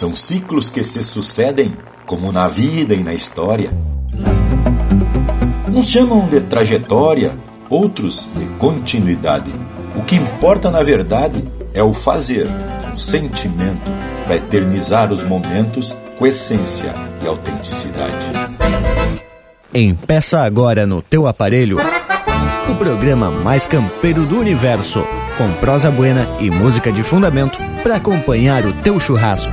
São 0.00 0.16
ciclos 0.16 0.70
que 0.70 0.82
se 0.82 1.02
sucedem, 1.02 1.76
como 2.06 2.32
na 2.32 2.48
vida 2.48 2.94
e 2.94 3.04
na 3.04 3.12
história. 3.12 3.70
Uns 5.68 5.90
chamam 5.90 6.26
de 6.26 6.40
trajetória, 6.40 7.36
outros 7.68 8.26
de 8.34 8.46
continuidade. 8.56 9.52
O 9.94 10.02
que 10.02 10.16
importa 10.16 10.70
na 10.70 10.82
verdade 10.82 11.44
é 11.74 11.82
o 11.82 11.92
fazer, 11.92 12.46
com 12.82 12.96
sentimento, 12.96 13.90
para 14.24 14.36
eternizar 14.36 15.12
os 15.12 15.22
momentos 15.22 15.94
com 16.18 16.26
essência 16.26 16.94
e 17.22 17.26
autenticidade. 17.26 18.26
Empeça 19.74 20.40
agora 20.40 20.86
no 20.86 21.02
teu 21.02 21.26
aparelho 21.26 21.76
o 22.70 22.74
programa 22.76 23.30
mais 23.30 23.66
campeiro 23.66 24.24
do 24.24 24.40
universo, 24.40 25.04
com 25.36 25.52
prosa 25.60 25.90
buena 25.90 26.26
e 26.40 26.50
música 26.50 26.90
de 26.90 27.02
fundamento 27.02 27.58
para 27.82 27.96
acompanhar 27.96 28.64
o 28.64 28.72
teu 28.72 28.98
churrasco. 28.98 29.52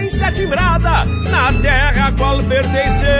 Procedência 0.00 0.32
timbrada 0.32 1.04
na 1.30 1.52
terra 1.60 2.08
a 2.08 2.12
qual 2.12 2.42
pertencemos. 2.44 3.10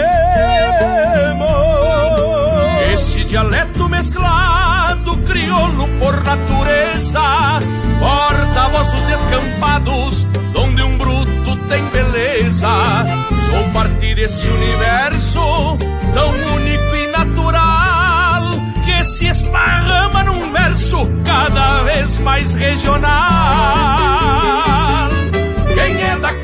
Esse 2.93 3.23
dialeto 3.25 3.87
mesclado, 3.87 5.17
crioulo 5.19 5.87
por 5.99 6.23
natureza, 6.23 7.59
porta-vozes 7.99 9.03
descampados, 9.03 10.23
donde 10.53 10.81
um 10.81 10.97
bruto 10.97 11.55
tem 11.69 11.85
beleza 11.89 12.67
Sou 13.45 13.63
parte 13.73 14.15
desse 14.15 14.47
universo 14.47 15.77
tão 16.13 16.29
único 16.55 16.95
e 16.95 17.07
natural 17.11 18.53
que 18.85 19.03
se 19.03 19.27
esparrama 19.27 20.23
num 20.23 20.51
verso 20.51 21.07
cada 21.23 21.83
vez 21.83 22.17
mais 22.19 22.53
regional. 22.53 24.80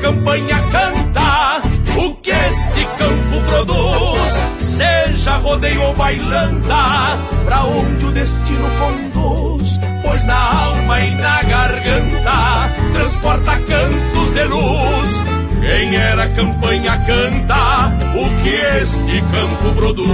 Campanha 0.02 0.58
canta 0.70 1.62
o 1.96 2.14
que 2.16 2.30
este 2.30 2.84
campo 2.98 3.40
produz, 3.50 4.42
seja 4.58 5.36
rodeio 5.38 5.82
ou 5.82 5.94
bailanta, 5.94 7.18
pra 7.44 7.64
onde 7.64 8.04
o 8.04 8.12
destino 8.12 8.68
conduz, 8.78 9.80
pois 10.02 10.24
na 10.24 10.66
alma 10.66 11.00
e 11.00 11.14
na 11.16 11.42
garganta 11.42 12.70
transporta 12.92 13.52
cantos 13.52 14.32
de 14.32 14.44
luz 14.44 15.38
quem 15.60 15.96
era 15.96 16.28
campanha 16.28 16.96
canta 17.04 17.92
o 18.14 18.42
que 18.42 18.54
este 18.80 19.20
campo 19.20 19.74
produz. 19.74 20.08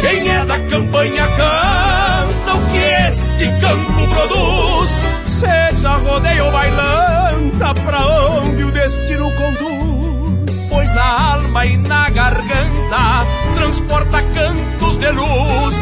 Quem 0.00 0.28
é 0.28 0.44
da 0.44 0.58
campanha 0.58 1.26
canta 1.28 2.54
o 2.54 2.66
que 2.70 2.78
este 3.08 3.48
campo 3.60 4.06
produz. 4.14 4.90
Seja 5.28 5.96
rodeio 5.96 6.44
ou 6.46 6.52
bailanta, 6.52 7.25
pra 7.58 8.06
onde 8.06 8.64
o 8.64 8.70
destino 8.70 9.30
conduz. 9.32 10.68
Pois 10.68 10.94
na 10.94 11.34
alma 11.34 11.66
e 11.66 11.76
na 11.76 12.10
garganta 12.10 13.26
transporta 13.54 14.22
cantos 14.22 14.98
de 14.98 15.10
luz. 15.10 15.76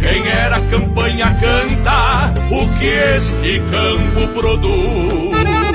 Quem 0.00 0.28
era 0.28 0.60
campanha 0.60 1.36
canta 1.40 2.32
o 2.50 2.68
que 2.78 2.86
este 2.86 3.60
campo 3.70 4.40
produz. 4.40 5.65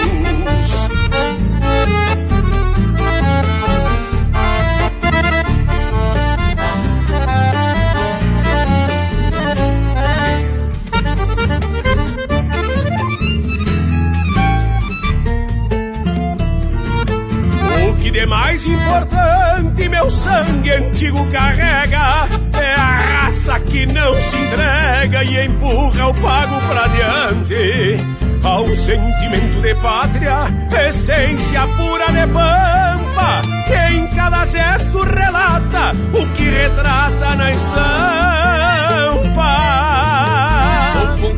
Mais 18.61 18.65
importante 18.65 19.89
meu 19.89 20.09
sangue 20.09 20.71
antigo 20.71 21.25
carrega 21.31 22.27
é 22.53 22.73
a 22.75 23.23
raça 23.23 23.59
que 23.59 23.85
não 23.85 24.15
se 24.21 24.35
entrega 24.35 25.23
e 25.23 25.45
empurra 25.45 26.07
o 26.07 26.13
pago 26.15 26.61
pra 26.67 26.87
diante. 26.87 27.99
Ao 28.43 28.67
sentimento 28.75 29.61
de 29.61 29.75
pátria, 29.75 30.45
essência 30.87 31.61
pura 31.77 32.05
de 32.07 32.27
pampa, 32.33 33.41
que 33.67 33.93
em 33.95 34.07
cada 34.15 34.45
gesto 34.45 35.03
relata 35.03 35.95
o 36.13 36.27
que 36.33 36.43
retrata 36.43 37.35
na 37.35 37.51
estampa. 37.51 38.30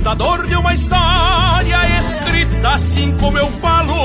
Contador 0.04 0.46
de 0.46 0.56
uma 0.58 0.74
história 0.74 1.98
escrita 1.98 2.72
assim 2.72 3.16
como 3.22 3.38
eu 3.38 3.50
falo, 3.50 3.96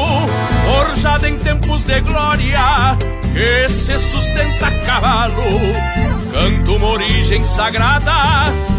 forjada 0.65 1.29
em 1.29 1.37
tempos 1.41 1.85
de 1.85 2.01
glória, 2.03 2.97
que 3.33 3.69
se 3.69 3.99
sustenta 3.99 4.69
a 4.69 4.71
cavalo. 4.87 5.43
Canto 6.33 6.77
uma 6.77 6.87
origem 6.87 7.43
sagrada, 7.43 8.13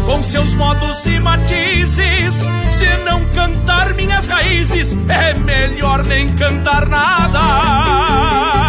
com 0.06 0.22
seus 0.22 0.54
modos 0.54 1.04
e 1.04 1.20
matizes. 1.20 2.46
Se 2.70 2.88
não 3.04 3.22
cantar 3.34 3.92
minhas 3.92 4.26
raízes, 4.26 4.96
é 5.06 5.34
melhor 5.34 6.02
nem 6.04 6.34
cantar 6.36 6.88
nada. 6.88 8.59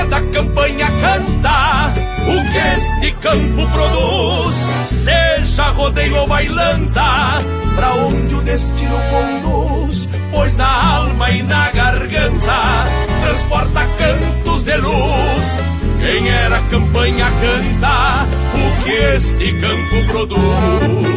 É 0.00 0.04
da 0.06 0.20
campanha 0.32 0.86
canta 1.02 1.92
o 2.26 2.52
que 2.52 2.58
este 2.74 3.12
campo 3.20 3.68
produz, 3.70 4.56
seja 4.86 5.68
rodeio 5.72 6.16
ou 6.16 6.26
bailanta, 6.26 7.42
pra 7.76 7.92
onde 7.96 8.34
o 8.34 8.40
destino 8.40 8.96
conduz, 9.10 10.08
pois 10.30 10.56
na 10.56 10.96
alma 10.96 11.30
e 11.30 11.42
na 11.42 11.70
garganta 11.72 12.84
transporta 13.22 13.86
cantos 13.98 14.62
de 14.62 14.76
luz. 14.78 15.58
Quem 16.00 16.30
era 16.30 16.60
campanha 16.70 17.26
canta 17.42 18.26
o 18.54 18.82
que 18.82 18.90
este 18.90 19.52
campo 19.60 20.12
produz. 20.12 21.10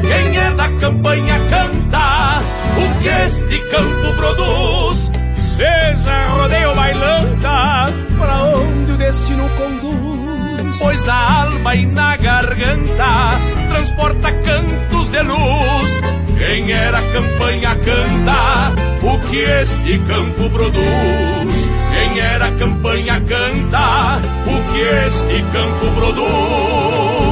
Quem 0.00 0.38
é 0.38 0.50
da 0.52 0.68
campanha 0.80 1.38
canta 1.50 2.40
o 2.78 3.02
que 3.02 3.08
este 3.08 3.58
campo 3.70 4.16
produz 4.16 5.17
seja 5.58 6.28
rodeio 6.36 6.72
bailanta, 6.74 7.92
pra 8.16 8.42
onde 8.44 8.92
o 8.92 8.96
destino 8.96 9.48
conduz. 9.56 10.78
Pois 10.78 11.02
na 11.04 11.42
alma 11.42 11.74
e 11.74 11.86
na 11.86 12.16
garganta 12.16 13.10
transporta 13.68 14.30
cantos 14.30 15.08
de 15.08 15.20
luz. 15.22 16.00
Quem 16.38 16.70
era 16.70 17.02
campanha 17.12 17.74
canta 17.74 18.72
o 19.02 19.18
que 19.28 19.38
este 19.38 19.98
campo 19.98 20.48
produz. 20.50 21.68
Quem 21.92 22.20
era 22.20 22.50
campanha 22.52 23.20
canta 23.20 24.20
o 24.46 24.72
que 24.72 24.80
este 25.06 25.42
campo 25.52 25.86
produz. 25.96 27.27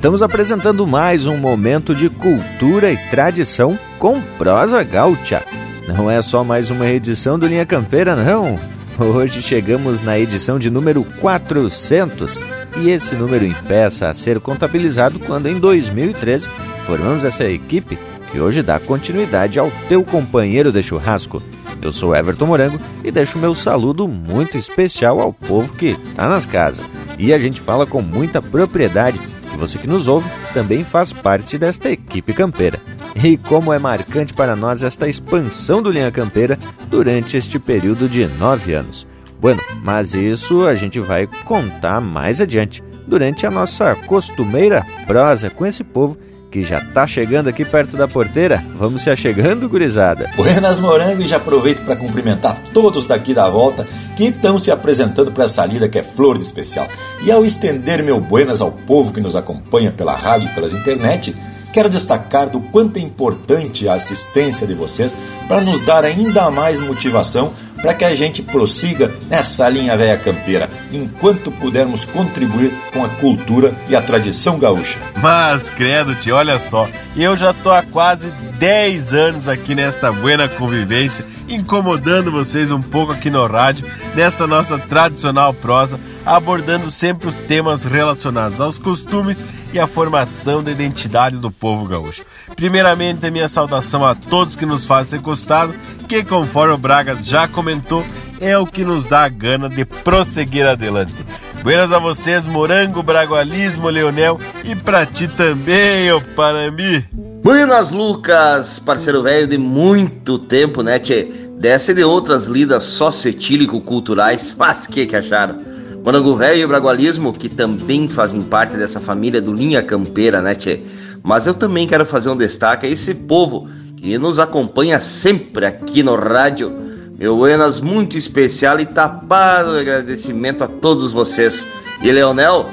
Estamos 0.00 0.22
apresentando 0.22 0.86
mais 0.86 1.26
um 1.26 1.36
momento 1.36 1.94
de 1.94 2.08
cultura 2.08 2.90
e 2.90 2.96
tradição 3.10 3.78
com 3.98 4.18
prosa 4.38 4.82
gaúcha. 4.82 5.44
Não 5.86 6.10
é 6.10 6.22
só 6.22 6.42
mais 6.42 6.70
uma 6.70 6.86
edição 6.86 7.38
do 7.38 7.46
Linha 7.46 7.66
Campeira, 7.66 8.16
não. 8.16 8.58
Hoje 8.98 9.42
chegamos 9.42 10.00
na 10.00 10.18
edição 10.18 10.58
de 10.58 10.70
número 10.70 11.04
400 11.20 12.38
e 12.78 12.88
esse 12.88 13.14
número 13.14 13.44
impeça 13.44 14.08
a 14.08 14.14
ser 14.14 14.40
contabilizado 14.40 15.18
quando 15.18 15.50
em 15.50 15.60
2013 15.60 16.48
formamos 16.86 17.22
essa 17.22 17.44
equipe 17.44 17.98
que 18.32 18.40
hoje 18.40 18.62
dá 18.62 18.80
continuidade 18.80 19.58
ao 19.58 19.70
teu 19.86 20.02
companheiro 20.02 20.72
de 20.72 20.82
churrasco. 20.82 21.42
Eu 21.82 21.92
sou 21.92 22.16
Everton 22.16 22.46
Morango 22.46 22.80
e 23.04 23.10
deixo 23.10 23.38
meu 23.38 23.54
saludo 23.54 24.08
muito 24.08 24.56
especial 24.56 25.20
ao 25.20 25.30
povo 25.30 25.74
que 25.74 25.88
está 25.88 26.26
nas 26.26 26.46
casas. 26.46 26.88
E 27.18 27.34
a 27.34 27.38
gente 27.38 27.60
fala 27.60 27.86
com 27.86 28.00
muita 28.00 28.40
propriedade 28.40 29.20
você 29.60 29.78
que 29.78 29.86
nos 29.86 30.08
ouve 30.08 30.28
também 30.52 30.82
faz 30.82 31.12
parte 31.12 31.56
desta 31.56 31.90
equipe 31.90 32.32
campeira. 32.32 32.80
E 33.14 33.36
como 33.36 33.72
é 33.72 33.78
marcante 33.78 34.32
para 34.32 34.56
nós 34.56 34.82
esta 34.82 35.08
expansão 35.08 35.82
do 35.82 35.90
Linha 35.90 36.10
Campeira 36.10 36.58
durante 36.88 37.36
este 37.36 37.58
período 37.58 38.08
de 38.08 38.26
nove 38.26 38.72
anos. 38.72 39.06
Bueno, 39.40 39.60
mas 39.82 40.14
isso 40.14 40.66
a 40.66 40.74
gente 40.74 40.98
vai 40.98 41.28
contar 41.44 42.00
mais 42.00 42.40
adiante, 42.40 42.82
durante 43.06 43.46
a 43.46 43.50
nossa 43.50 43.94
costumeira 43.94 44.86
prosa 45.06 45.50
com 45.50 45.66
esse 45.66 45.82
povo 45.82 46.16
que 46.50 46.62
já 46.62 46.80
tá 46.80 47.06
chegando 47.06 47.48
aqui 47.48 47.64
perto 47.64 47.96
da 47.96 48.08
porteira. 48.08 48.62
Vamos 48.74 49.02
se 49.02 49.10
achegando, 49.10 49.68
gurizada. 49.68 50.30
Buenas 50.36 50.80
Morango 50.80 51.22
e 51.22 51.28
já 51.28 51.36
aproveito 51.36 51.82
para 51.84 51.96
cumprimentar 51.96 52.58
todos 52.74 53.06
daqui 53.06 53.32
da 53.32 53.48
volta 53.48 53.86
que 54.16 54.24
estão 54.24 54.58
se 54.58 54.70
apresentando 54.70 55.30
para 55.30 55.44
essa 55.44 55.64
lida 55.64 55.88
que 55.88 55.98
é 55.98 56.02
flor 56.02 56.36
de 56.36 56.44
especial. 56.44 56.88
E 57.22 57.30
ao 57.30 57.44
estender 57.44 58.02
meu 58.02 58.20
buenas 58.20 58.60
ao 58.60 58.72
povo 58.72 59.12
que 59.12 59.20
nos 59.20 59.36
acompanha 59.36 59.92
pela 59.92 60.16
rádio 60.16 60.48
e 60.50 60.54
pelas 60.54 60.74
internet, 60.74 61.34
quero 61.72 61.88
destacar 61.88 62.48
do 62.48 62.60
quanto 62.60 62.96
é 62.96 63.00
importante 63.00 63.88
a 63.88 63.94
assistência 63.94 64.66
de 64.66 64.74
vocês 64.74 65.16
para 65.46 65.60
nos 65.60 65.80
dar 65.82 66.04
ainda 66.04 66.50
mais 66.50 66.80
motivação 66.80 67.52
para 67.82 67.94
que 67.94 68.04
a 68.04 68.14
gente 68.14 68.42
prossiga 68.42 69.10
nessa 69.28 69.68
linha 69.68 69.96
velha 69.96 70.16
campeira, 70.16 70.68
enquanto 70.92 71.50
pudermos 71.50 72.04
contribuir 72.04 72.72
com 72.92 73.04
a 73.04 73.08
cultura 73.08 73.74
e 73.88 73.96
a 73.96 74.02
tradição 74.02 74.58
gaúcha. 74.58 74.98
Mas, 75.22 75.68
credo, 75.70 76.14
te 76.14 76.30
olha 76.30 76.58
só, 76.58 76.88
eu 77.16 77.36
já 77.36 77.52
tô 77.52 77.70
há 77.70 77.82
quase 77.82 78.28
10 78.58 79.14
anos 79.14 79.48
aqui 79.48 79.74
nesta 79.74 80.12
buena 80.12 80.48
convivência, 80.48 81.24
incomodando 81.50 82.30
vocês 82.30 82.70
um 82.70 82.80
pouco 82.80 83.12
aqui 83.12 83.28
no 83.28 83.46
rádio, 83.46 83.86
nessa 84.14 84.46
nossa 84.46 84.78
tradicional 84.78 85.52
prosa, 85.52 85.98
abordando 86.24 86.90
sempre 86.90 87.28
os 87.28 87.40
temas 87.40 87.84
relacionados 87.84 88.60
aos 88.60 88.78
costumes 88.78 89.44
e 89.72 89.78
à 89.78 89.86
formação 89.86 90.62
da 90.62 90.70
identidade 90.70 91.36
do 91.36 91.50
povo 91.50 91.86
gaúcho. 91.86 92.24
Primeiramente, 92.54 93.26
a 93.26 93.30
minha 93.30 93.48
saudação 93.48 94.04
a 94.06 94.14
todos 94.14 94.56
que 94.56 94.66
nos 94.66 94.84
fazem 94.84 95.18
ser 95.18 95.24
costado, 95.24 95.74
que 96.08 96.22
conforme 96.22 96.74
o 96.74 96.78
Bragas 96.78 97.26
já 97.26 97.48
comentou, 97.48 98.04
é 98.40 98.56
o 98.56 98.66
que 98.66 98.84
nos 98.84 99.04
dá 99.04 99.24
a 99.24 99.28
gana 99.28 99.68
de 99.68 99.84
prosseguir 99.84 100.66
adelante. 100.66 101.14
Buenas 101.62 101.92
a 101.92 101.98
vocês, 101.98 102.46
Morango, 102.46 103.02
Bragualismo, 103.02 103.88
Leonel 103.90 104.40
e 104.64 104.74
pra 104.74 105.04
ti 105.04 105.28
também, 105.28 106.10
ô 106.10 106.20
Parambi. 106.20 107.06
Buenas, 107.42 107.90
Lucas, 107.90 108.78
parceiro 108.78 109.22
velho 109.22 109.46
de 109.46 109.56
muito 109.56 110.38
tempo, 110.38 110.82
né, 110.82 110.98
tchê? 110.98 111.39
Dessa 111.60 111.92
e 111.92 111.94
de 111.94 112.02
outras 112.02 112.46
lidas 112.46 112.84
socioetílico-culturais, 112.84 114.56
mas 114.58 114.86
que 114.86 115.04
que 115.04 115.14
acharam? 115.14 115.58
Morango 116.02 116.34
Velho 116.34 116.60
e 116.60 116.64
o 116.64 116.68
Bragualismo, 116.68 117.34
que 117.34 117.50
também 117.50 118.08
fazem 118.08 118.40
parte 118.40 118.78
dessa 118.78 118.98
família 118.98 119.42
do 119.42 119.52
Linha 119.52 119.82
Campeira, 119.82 120.40
né, 120.40 120.54
tchê? 120.54 120.80
Mas 121.22 121.46
eu 121.46 121.52
também 121.52 121.86
quero 121.86 122.06
fazer 122.06 122.30
um 122.30 122.36
destaque 122.36 122.86
a 122.86 122.88
esse 122.88 123.14
povo 123.14 123.68
que 123.94 124.16
nos 124.16 124.38
acompanha 124.38 124.98
sempre 124.98 125.66
aqui 125.66 126.02
no 126.02 126.14
rádio. 126.14 126.72
Meu 127.18 127.36
buenas 127.36 127.78
muito 127.78 128.16
especial 128.16 128.80
e 128.80 128.86
tapado 128.86 129.74
de 129.74 129.80
agradecimento 129.80 130.64
a 130.64 130.66
todos 130.66 131.12
vocês. 131.12 131.66
E 132.00 132.10
Leonel, 132.10 132.70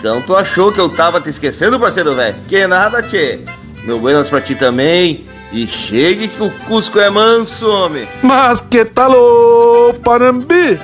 então 0.00 0.22
tu 0.22 0.34
achou 0.34 0.72
que 0.72 0.80
eu 0.80 0.88
tava 0.88 1.20
te 1.20 1.28
esquecendo, 1.28 1.78
parceiro 1.78 2.14
velho? 2.14 2.36
Que 2.48 2.66
nada, 2.66 3.02
tchê. 3.02 3.40
Meu 3.84 3.98
buenas 3.98 4.28
pra 4.28 4.40
ti 4.40 4.54
também. 4.54 5.26
E 5.52 5.66
chegue 5.66 6.28
que 6.28 6.42
o 6.42 6.50
Cusco 6.66 6.98
é 6.98 7.10
manso, 7.10 7.68
homem. 7.68 8.08
Mas 8.22 8.60
que 8.60 8.84
tal 8.84 9.12
o 9.12 9.94
Panambi? 9.94 10.78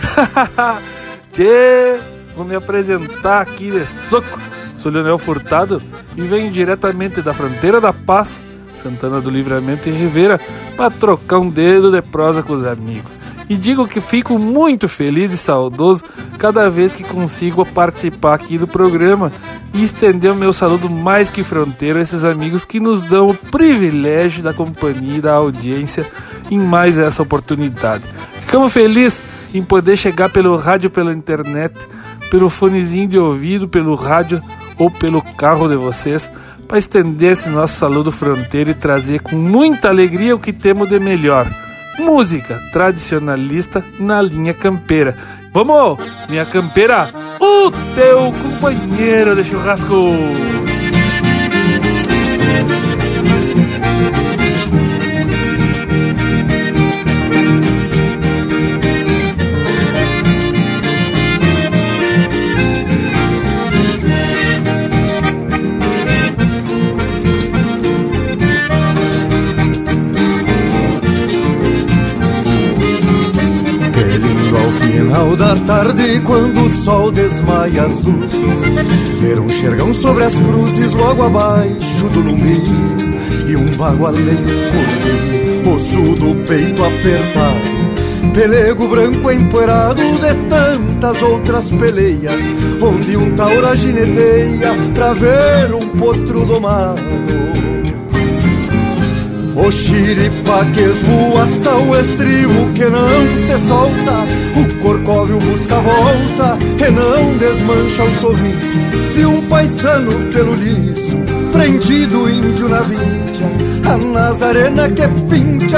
Tchê, 1.32 1.99
vou 2.37 2.44
me 2.44 2.55
apresentar 2.55 3.41
aqui 3.41 3.70
de 3.70 3.85
soco. 3.87 4.38
Sou 4.76 4.93
Leonel 4.93 5.19
Furtado 5.19 5.82
e 6.17 6.23
venho 6.23 6.50
diretamente 6.50 7.20
da 7.20 7.35
fronteira 7.35 7.81
da 7.81 7.93
paz, 7.93 8.43
Santana 8.82 9.20
do 9.20 9.29
Livramento 9.29 9.88
e 9.88 9.93
Rivera, 9.93 10.41
para 10.76 10.91
trocar 10.91 11.38
um 11.38 11.50
dedo 11.50 11.91
de 11.91 12.00
prosa 12.00 12.43
com 12.43 12.55
os 12.55 12.64
amigos. 12.64 13.20
E 13.50 13.56
digo 13.56 13.88
que 13.88 14.00
fico 14.00 14.38
muito 14.38 14.88
feliz 14.88 15.32
e 15.32 15.37
saudoso 15.37 16.05
cada 16.38 16.70
vez 16.70 16.93
que 16.93 17.02
consigo 17.02 17.67
participar 17.67 18.35
aqui 18.35 18.56
do 18.56 18.69
programa 18.69 19.32
e 19.75 19.82
estender 19.82 20.31
o 20.31 20.37
meu 20.37 20.52
saludo 20.52 20.88
mais 20.88 21.31
que 21.31 21.43
fronteiro 21.43 21.99
a 21.99 22.02
esses 22.02 22.23
amigos 22.25 22.64
que 22.64 22.79
nos 22.79 23.02
dão 23.02 23.31
o 23.31 23.35
privilégio 23.35 24.41
da 24.41 24.55
companhia 24.55 25.17
e 25.17 25.20
da 25.20 25.32
audiência 25.32 26.06
em 26.49 26.61
mais 26.61 26.97
essa 26.97 27.25
oportunidade. 27.25 28.05
Ficamos 28.43 28.73
felizes 28.73 29.20
em 29.52 29.64
poder 29.64 29.97
chegar 29.97 30.31
pelo 30.31 30.55
rádio, 30.55 30.88
pela 30.88 31.12
internet, 31.12 31.75
pelo 32.31 32.49
fonezinho 32.49 33.08
de 33.08 33.19
ouvido, 33.19 33.69
pelo 33.69 33.97
rádio 33.97 34.41
ou 34.79 34.88
pelo 34.93 35.20
carro 35.20 35.69
de 35.69 35.75
vocês, 35.75 36.31
para 36.69 36.79
estender 36.79 37.32
esse 37.32 37.49
nosso 37.49 37.76
saludo 37.76 38.12
fronteiro 38.12 38.70
e 38.70 38.75
trazer 38.75 39.19
com 39.23 39.35
muita 39.35 39.88
alegria 39.88 40.37
o 40.37 40.38
que 40.38 40.52
temos 40.52 40.88
de 40.88 41.00
melhor. 41.00 41.49
Música 41.99 42.59
tradicionalista 42.73 43.85
na 43.99 44.23
linha 44.23 44.55
campeira. 44.55 45.15
Vamos, 45.53 45.99
minha 46.29 46.47
campeira, 46.47 47.11
o 47.41 47.71
teu 47.95 48.33
companheiro 48.33 49.35
de 49.35 49.45
churrasco! 49.45 50.60
Tarde, 75.57 76.21
quando 76.21 76.64
o 76.64 76.71
sol 76.85 77.11
desmaia 77.11 77.85
as 77.85 78.02
luzes, 78.02 79.21
ver 79.21 79.38
um 79.40 79.49
xergão 79.49 79.92
sobre 79.95 80.25
as 80.25 80.35
cruzes 80.35 80.92
logo 80.92 81.23
abaixo 81.23 82.09
do 82.09 82.21
lume 82.21 82.61
e 83.49 83.57
um 83.57 83.66
bagualeiro 83.76 84.42
correr, 84.71 85.75
osso 85.75 86.14
do 86.14 86.47
peito 86.47 86.83
apertado, 86.85 88.33
pelego 88.33 88.88
branco 88.88 89.30
empoeirado 89.30 90.02
de 90.02 90.35
tantas 90.49 91.23
outras 91.23 91.64
peleias, 91.71 92.42
onde 92.80 93.16
um 93.16 93.35
taura 93.35 93.75
gineteia 93.75 94.73
pra 94.95 95.12
ver 95.14 95.75
um 95.75 95.88
potro 95.99 96.47
domado. 96.47 97.50
O 99.57 99.71
xiripa 99.71 100.64
que 100.73 100.80
esvoaça 100.80 101.76
o 101.76 101.97
estribo 101.97 102.73
que 102.75 102.85
não 102.85 103.26
se 103.47 103.69
solta. 103.69 104.40
O 104.57 104.83
corcóvio 104.83 105.38
busca 105.38 105.76
a 105.76 105.80
volta 105.80 106.59
e 106.76 106.90
não 106.90 107.38
desmancha 107.38 108.02
o 108.02 108.21
sorriso 108.21 109.14
De 109.14 109.25
um 109.25 109.40
paisano 109.49 110.12
pelo 110.33 110.54
liso, 110.54 111.16
prendido 111.52 112.28
índio 112.28 112.69
na 112.69 112.80
vincha 112.80 113.45
A 113.88 113.97
Nazarena 113.97 114.88
que 114.90 115.07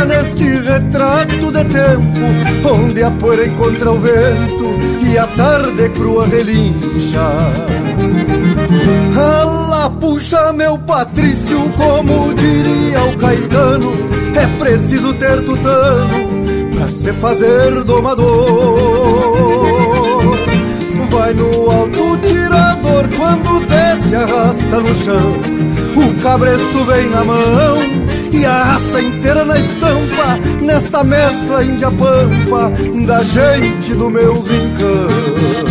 neste 0.00 0.44
retrato 0.44 1.52
de 1.52 1.64
tempo 1.64 2.68
Onde 2.68 3.02
a 3.02 3.10
poeira 3.10 3.46
encontra 3.46 3.92
o 3.92 3.98
vento 3.98 4.72
e 5.04 5.18
a 5.18 5.26
tarde 5.26 5.88
crua 5.90 6.26
relincha 6.26 7.20
Alá 9.14 9.90
puxa 9.90 10.52
meu 10.52 10.78
Patrício, 10.78 11.70
como 11.76 12.32
diria 12.34 13.04
o 13.04 13.16
Caetano, 13.18 13.92
é 14.34 14.46
preciso 14.58 15.12
ter 15.14 15.44
tutano 15.44 16.42
pra 16.74 16.88
se 16.88 17.12
fazer 17.12 17.84
domador. 17.84 18.32
Vai 21.10 21.34
no 21.34 21.70
alto 21.70 22.16
tirador 22.18 23.08
quando 23.16 23.60
desce 23.66 24.14
arrasta 24.16 24.80
no 24.80 24.94
chão, 24.94 25.34
o 25.96 26.22
cabresto 26.22 26.84
vem 26.84 27.10
na 27.10 27.24
mão 27.24 27.78
e 28.32 28.46
a 28.46 28.64
raça 28.64 29.00
inteira 29.00 29.44
na 29.44 29.58
estampa, 29.58 30.38
nesta 30.62 31.04
mescla 31.04 31.64
índia 31.64 31.90
pampa 31.90 32.72
da 33.06 33.22
gente 33.22 33.94
do 33.94 34.10
meu 34.10 34.40
rincão. 34.42 35.61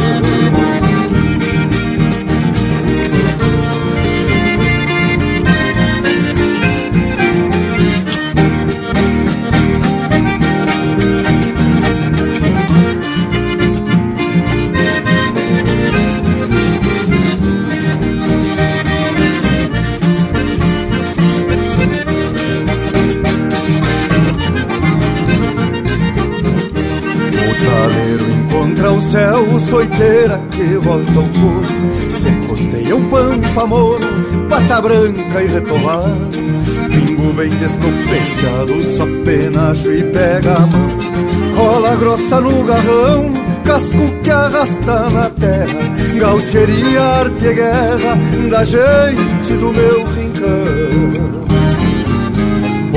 Branca 34.82 35.42
e 35.42 35.48
retovado. 35.48 36.32
Pingo 36.90 37.34
bem 37.34 37.50
descompechado, 37.50 38.98
só 38.98 39.06
penacho 39.24 39.92
e 39.92 40.04
pega 40.04 40.54
a 40.54 40.60
mão. 40.60 40.90
Cola 41.56 41.96
grossa 41.96 42.42
no 42.42 42.64
garrão, 42.64 43.32
casco 43.64 44.14
que 44.24 44.32
arrasta 44.32 45.10
na 45.10 45.30
terra. 45.30 45.92
Gaucheria, 46.20 47.02
arte 47.02 47.46
e 47.46 47.54
guerra 47.54 48.18
da 48.50 48.64
gente 48.64 49.54
do 49.54 49.72
meu 49.72 50.06
rincão. 50.08 51.31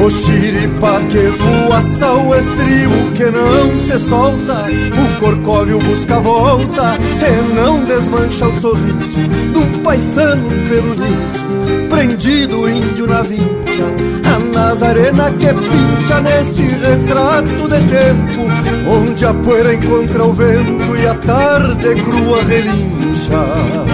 O 0.04 0.10
xiripa 0.10 1.00
que 1.08 1.28
voaça 1.28 2.12
o 2.12 2.34
estribo 2.34 3.10
que 3.14 3.24
não 3.24 3.70
se 3.86 3.98
solta. 4.06 4.66
O 4.68 5.20
corcóvio 5.20 5.78
busca 5.78 6.20
volta 6.20 6.98
e 7.00 7.54
não 7.54 7.82
desmancha 7.84 8.46
o 8.46 8.60
sorriso 8.60 9.34
um 9.56 9.82
paisano 9.82 10.48
pelo 10.68 10.94
liso, 10.94 11.88
prendido 11.88 12.68
índio 12.68 13.06
na 13.06 13.22
vincha 13.22 13.86
A 14.24 14.38
Nazarena 14.38 15.30
que 15.32 15.46
pincha 15.46 16.20
neste 16.20 16.62
retrato 16.62 17.68
de 17.68 17.78
tempo 17.88 18.90
Onde 18.90 19.24
a 19.24 19.32
poeira 19.32 19.74
encontra 19.74 20.24
o 20.24 20.32
vento 20.32 20.96
e 20.96 21.06
a 21.06 21.14
tarde 21.14 21.94
crua 22.02 22.42
relincha 22.42 23.93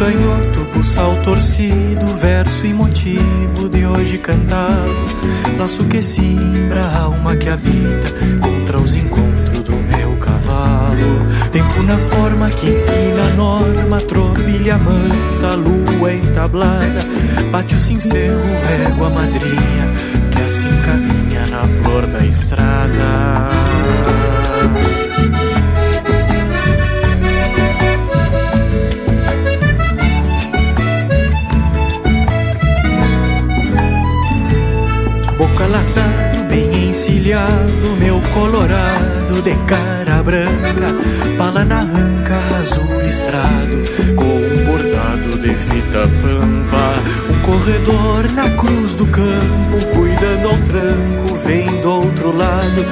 Canhoto, 0.00 0.64
pulsal 0.72 1.14
torcido, 1.22 2.06
verso 2.16 2.66
e 2.66 2.72
motivo 2.72 3.68
de 3.68 3.84
hoje 3.84 4.16
cantado. 4.16 4.90
Laço 5.58 5.84
que 5.84 6.02
simbra 6.02 6.80
a 6.86 7.00
alma 7.02 7.36
que 7.36 7.50
habita 7.50 8.08
contra 8.40 8.78
os 8.78 8.94
encontros 8.94 9.60
do 9.60 9.72
meu 9.72 10.16
cavalo. 10.16 11.20
Tempo 11.52 11.82
na 11.82 11.98
forma 11.98 12.48
que 12.48 12.70
ensina 12.70 13.24
a 13.30 13.36
norma, 13.36 14.00
tropilha 14.00 14.78
mansa, 14.78 15.54
lua 15.54 16.14
entablada. 16.14 17.04
Bate 17.52 17.74
o 17.74 17.78
sincero, 17.78 18.40
régua 18.68 19.10
madrinha, 19.10 19.86
que 20.32 20.40
assim 20.40 20.76
caminha 20.86 21.46
na 21.48 21.68
flor 21.82 22.06
da 22.06 22.24
estrada. 22.24 24.19
Bem 36.50 36.88
encilhado, 36.88 37.96
meu 37.98 38.20
colorado 38.34 39.42
de 39.42 39.54
cara 39.66 40.22
branca, 40.22 40.86
pala 41.38 41.64
na 41.64 41.82
anca, 41.82 42.38
azul 42.58 43.00
listrado, 43.02 44.16
com 44.16 44.24
um 44.24 44.64
bordado 44.66 45.38
de 45.38 45.54
fita 45.54 46.08
pampa, 46.22 46.94
um 47.30 47.40
corredor 47.42 48.32
na 48.32 48.50
cruz 48.56 48.94
do 48.94 49.06
campo, 49.06 49.86
cuidando 49.94 50.48
ao 50.48 50.58
tranco, 50.58 51.38
vem 51.46 51.80
do 51.80 51.90
outro 51.90 52.36
lado, 52.36 52.84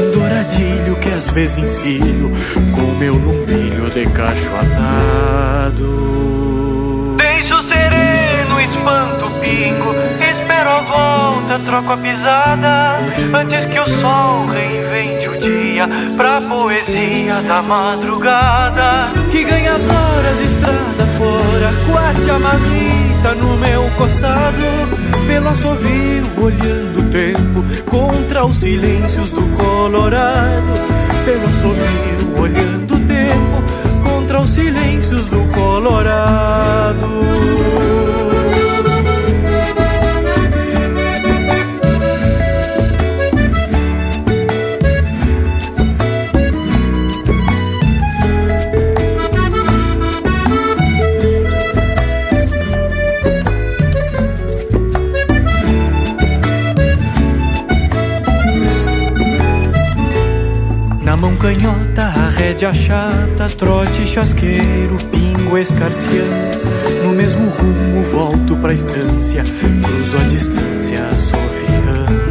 um 0.00 0.12
douradilho 0.12 0.96
que 0.96 1.10
às 1.10 1.30
vezes 1.30 1.58
encilho, 1.58 2.32
com 2.72 2.98
meu 2.98 3.14
lumbilho 3.14 3.88
de 3.90 4.06
cacho 4.06 4.50
atado. 4.56 6.13
Troco 11.60 11.92
a 11.92 11.96
pisada 11.96 12.98
Antes 13.32 13.64
que 13.66 13.78
o 13.78 13.88
sol 14.00 14.46
reinvente 14.46 15.28
o 15.28 15.38
dia 15.38 15.88
Pra 16.16 16.40
poesia 16.40 17.34
da 17.46 17.62
madrugada. 17.62 19.08
Que 19.30 19.44
ganha 19.44 19.72
as 19.72 19.84
horas 19.88 20.40
estrada 20.40 21.06
fora 21.18 21.72
Quate 21.86 22.30
a 22.30 22.38
marmita 22.38 23.34
no 23.34 23.56
meu 23.56 23.90
costado. 23.96 24.62
Pelo 25.26 25.48
assovio 25.48 26.24
olhando 26.36 27.00
o 27.00 27.10
tempo 27.10 27.64
Contra 27.90 28.44
os 28.44 28.56
silêncios 28.56 29.30
do 29.30 29.42
Colorado. 29.56 30.74
Pelo 31.24 31.44
assovio 31.44 32.42
olhando 32.42 32.93
a 62.64 62.70
rédea 62.70 62.74
chata, 62.74 63.48
trote 63.58 64.06
chasqueiro, 64.06 64.96
pingo 65.10 65.58
escarciando. 65.58 66.58
No 67.02 67.12
mesmo 67.12 67.50
rumo 67.50 68.02
volto 68.10 68.56
pra 68.56 68.72
estância, 68.72 69.42
cruzo 69.42 70.16
a 70.16 70.28
distância 70.28 71.04
assoviando. 71.10 72.24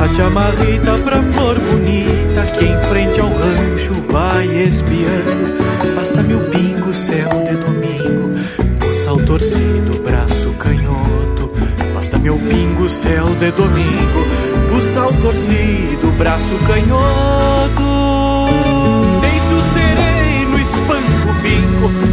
A 0.00 0.14
chamarrita 0.14 0.96
pra 1.04 1.22
flor 1.22 1.58
bonita, 1.58 2.42
que 2.52 2.64
em 2.64 2.78
frente 2.88 3.20
ao 3.20 3.28
rancho 3.28 3.92
vai 4.10 4.46
espiando. 4.46 5.58
Basta 5.94 6.22
meu 6.22 6.40
pingo, 6.40 6.94
céu 6.94 7.28
de 7.28 7.56
domingo, 7.56 8.38
buçal 8.78 9.16
torcido, 9.18 10.02
braço 10.02 10.50
canhoto. 10.58 11.52
Basta 11.94 12.18
meu 12.18 12.38
pingo, 12.38 12.88
céu 12.88 13.26
de 13.38 13.50
domingo, 13.50 14.72
buçal 14.72 15.12
torcido, 15.14 16.10
braço 16.16 16.54
canhoto. 16.66 17.87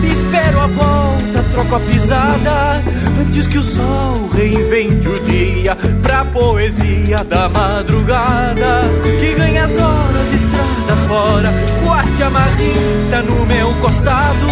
Espero 0.03 0.59
a 0.59 0.67
volta, 0.67 1.43
troco 1.51 1.75
a 1.75 1.79
pisada 1.79 2.83
Antes 3.19 3.47
que 3.47 3.57
o 3.57 3.63
sol 3.63 4.29
reinvente 4.33 5.07
o 5.07 5.19
dia 5.21 5.75
Pra 6.01 6.25
poesia 6.25 7.23
da 7.23 7.49
madrugada 7.49 8.89
Que 9.19 9.33
ganha 9.35 9.65
as 9.65 9.77
horas 9.77 10.31
estrada 10.31 10.95
fora, 11.07 11.53
coate 11.83 12.23
amarrita 12.23 13.21
no 13.23 13.45
meu 13.45 13.73
costado, 13.81 14.47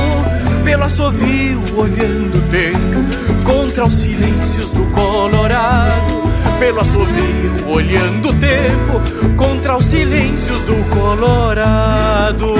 pelo 0.63 0.83
assovio 0.83 1.61
olhando 1.75 2.37
o 2.37 2.41
tempo, 2.49 3.43
contra 3.43 3.85
os 3.85 3.93
silêncios 3.93 4.69
do 4.71 4.85
Colorado. 4.91 6.23
Pelo 6.59 6.79
assovio 6.79 7.67
olhando 7.67 8.29
o 8.29 8.33
tempo, 8.33 9.35
contra 9.35 9.75
os 9.75 9.85
silêncios 9.85 10.61
do 10.61 10.95
Colorado. 10.95 12.55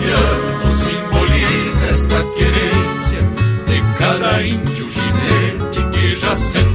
colombiano 0.00 0.76
simboliza 0.76 1.90
esta 1.90 2.24
querência 2.34 3.22
de 3.66 3.98
cada 3.98 4.42
índio 4.42 4.88
ginete 4.88 5.90
que 5.92 6.16
já 6.16 6.36
sentou. 6.36 6.69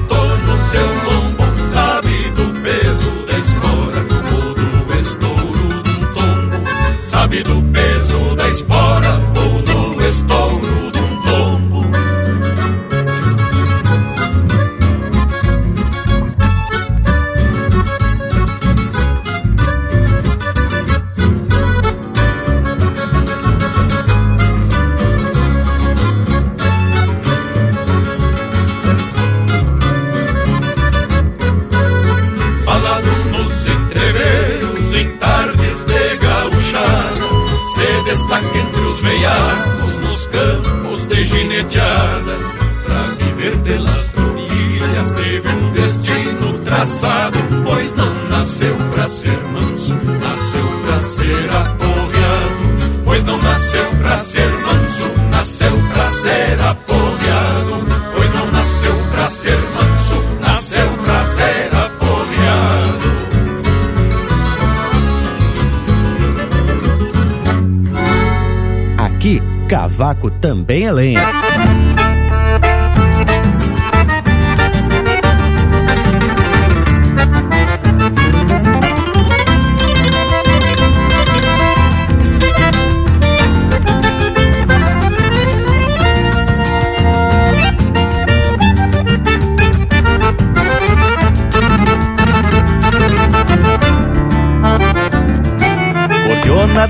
Cavaco 70.05 70.29
também 70.29 70.85
é 70.85 70.91
lenha. 70.91 71.55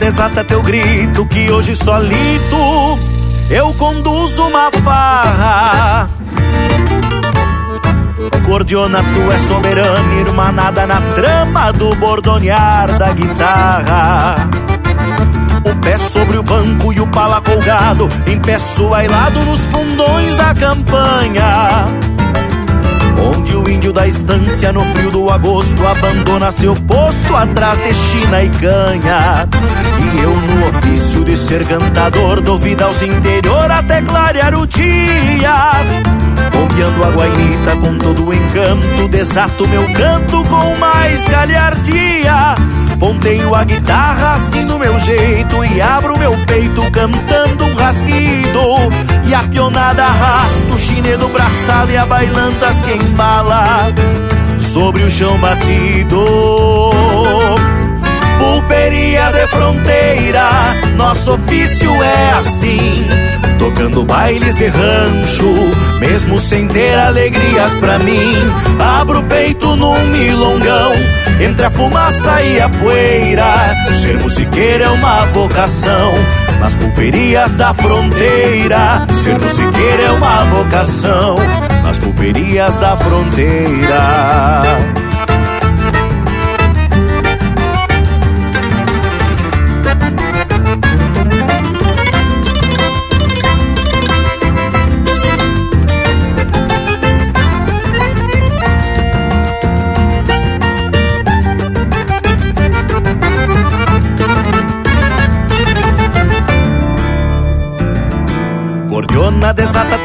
desata 0.06 0.44
teu 0.44 0.62
grito 0.62 1.26
que 1.26 1.50
hoje 1.50 1.76
solito 1.76 3.05
eu 3.50 3.74
conduzo 3.74 4.44
uma 4.44 4.72
farra. 4.72 6.10
Cordiona, 8.46 9.00
tu 9.00 9.32
é 9.32 9.40
soberana, 9.40 10.14
irmanada 10.20 10.86
na 10.86 11.02
trama 11.14 11.72
do 11.72 11.96
bordonear 11.96 12.98
da 12.98 13.12
guitarra. 13.12 14.50
O 15.64 15.76
pé 15.82 15.98
sobre 15.98 16.38
o 16.38 16.44
banco 16.44 16.94
e 16.94 17.00
o 17.00 17.08
pala 17.08 17.42
colgado, 17.42 18.10
em 18.28 18.40
pé 18.40 18.58
suailado 18.60 19.40
nos 19.46 19.60
fundões 19.66 20.36
da 20.36 20.54
campanha. 20.54 21.86
Onde 23.26 23.56
o 23.56 23.68
índio 23.70 23.92
da 23.92 24.08
estância 24.08 24.72
no 24.72 24.86
frio 24.94 25.10
do 25.10 25.30
agosto 25.30 25.86
abandona 25.88 26.52
seu 26.52 26.76
posto 26.76 27.36
atrás 27.36 27.80
de 27.80 27.94
China 27.94 28.44
e 28.44 28.50
canha. 28.50 29.48
E 30.00 30.22
eu 30.22 30.32
no 30.32 30.70
ofício 30.70 31.24
de 31.24 31.36
ser 31.36 31.66
cantador 31.66 32.42
dou 32.42 32.60
vida 32.60 32.86
aos 32.86 33.02
interior 33.02 33.72
até 33.72 34.02
clarear 34.02 34.54
o 34.54 34.68
dia. 34.68 35.72
Bombeando 36.52 37.04
a 37.04 37.10
guainita 37.10 37.76
com 37.82 37.98
todo 37.98 38.28
o 38.28 38.34
encanto, 38.34 39.08
desato 39.10 39.68
meu 39.68 39.92
canto 39.94 40.44
com 40.46 40.76
mais 40.78 41.26
galhardia. 41.28 42.56
Ponteio 43.00 43.54
a 43.54 43.64
guitarra 43.64 44.36
assim 44.36 44.64
no 44.64 44.80
meu 44.80 44.98
jeito 45.00 45.66
e 45.66 45.82
abro 45.82 46.18
meu 46.18 46.32
peito 46.46 46.82
cantando 46.92 47.66
um 47.66 47.76
rasguido. 47.76 49.15
E 49.28 49.34
a 49.34 49.40
pionada 49.44 50.04
arrasta 50.04 50.74
o 50.74 50.78
chinedo 50.78 51.28
braçado 51.30 51.92
e 51.92 51.98
a 51.98 52.06
bailanta 52.06 52.72
se 52.74 52.92
embala. 52.92 53.94
sobre 54.60 55.04
o 55.04 55.10
chão 55.10 55.38
batido. 55.40 56.26
Pulperia 58.38 59.32
de 59.32 59.48
fronteira, 59.48 60.50
nosso 60.96 61.34
ofício 61.34 61.92
é 62.04 62.32
assim. 62.34 63.06
Tocando 63.58 64.04
bailes 64.04 64.56
de 64.56 64.68
rancho, 64.68 65.54
mesmo 66.00 66.38
sem 66.38 66.68
ter 66.68 66.98
alegrias 66.98 67.74
pra 67.76 67.98
mim. 68.00 68.34
Abro 68.80 69.20
o 69.20 69.24
peito 69.24 69.76
num 69.76 70.00
milongão, 70.08 70.92
entre 71.40 71.66
a 71.66 71.72
fumaça 71.72 72.42
e 72.42 72.60
a 72.60 72.70
poeira. 72.70 73.74
Ser 73.94 74.20
musiqueiro 74.20 74.84
é 74.84 74.90
uma 74.90 75.26
vocação, 75.28 76.14
nas 76.66 76.76
pulperias 76.78 77.54
da 77.54 77.76
fronteira. 77.76 79.06
Ser 79.14 79.40
musiqueiro 79.40 80.02
é 80.02 80.12
uma 80.14 80.46
vocação, 80.46 81.36
nas 81.84 82.00
pulperias 82.00 82.76
da 82.78 82.98
fronteira. 82.98 84.95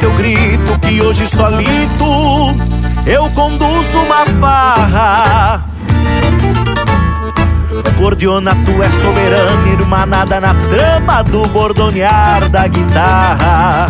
Teu 0.01 0.11
grito 0.13 0.79
que 0.79 0.99
hoje 0.99 1.27
solito 1.27 2.55
eu 3.05 3.29
conduzo 3.29 3.99
uma 3.99 4.25
farra. 4.39 5.63
Gordiona, 7.97 8.55
tu 8.65 8.81
é 8.81 8.89
soberana, 8.89 9.69
irmanada 9.69 10.41
na 10.41 10.55
trama 10.55 11.23
do 11.23 11.47
bordonear 11.49 12.49
da 12.49 12.67
guitarra. 12.67 13.89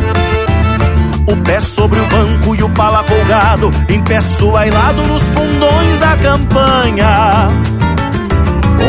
O 1.26 1.38
pé 1.38 1.62
sobre 1.62 2.00
o 2.02 2.06
banco 2.08 2.56
e 2.56 2.63
o 2.63 2.69
pala 2.71 3.06
colgado, 3.06 3.71
em 3.88 4.04
pé 4.04 4.19
suailado 4.19 5.04
nos 5.04 5.24
fundões 5.30 5.97
da 5.97 6.17
campanha. 6.17 7.47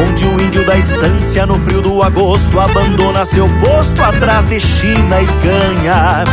Onde 0.08 0.24
o 0.24 0.31
índio 0.42 0.66
da 0.66 0.76
estância 0.76 1.46
no 1.46 1.58
frio 1.60 1.80
do 1.80 2.02
agosto 2.02 2.58
abandona 2.58 3.24
seu 3.24 3.48
posto 3.60 4.02
atrás 4.02 4.44
de 4.44 4.58
China 4.58 5.20
e 5.20 5.26
canha. 5.26 6.24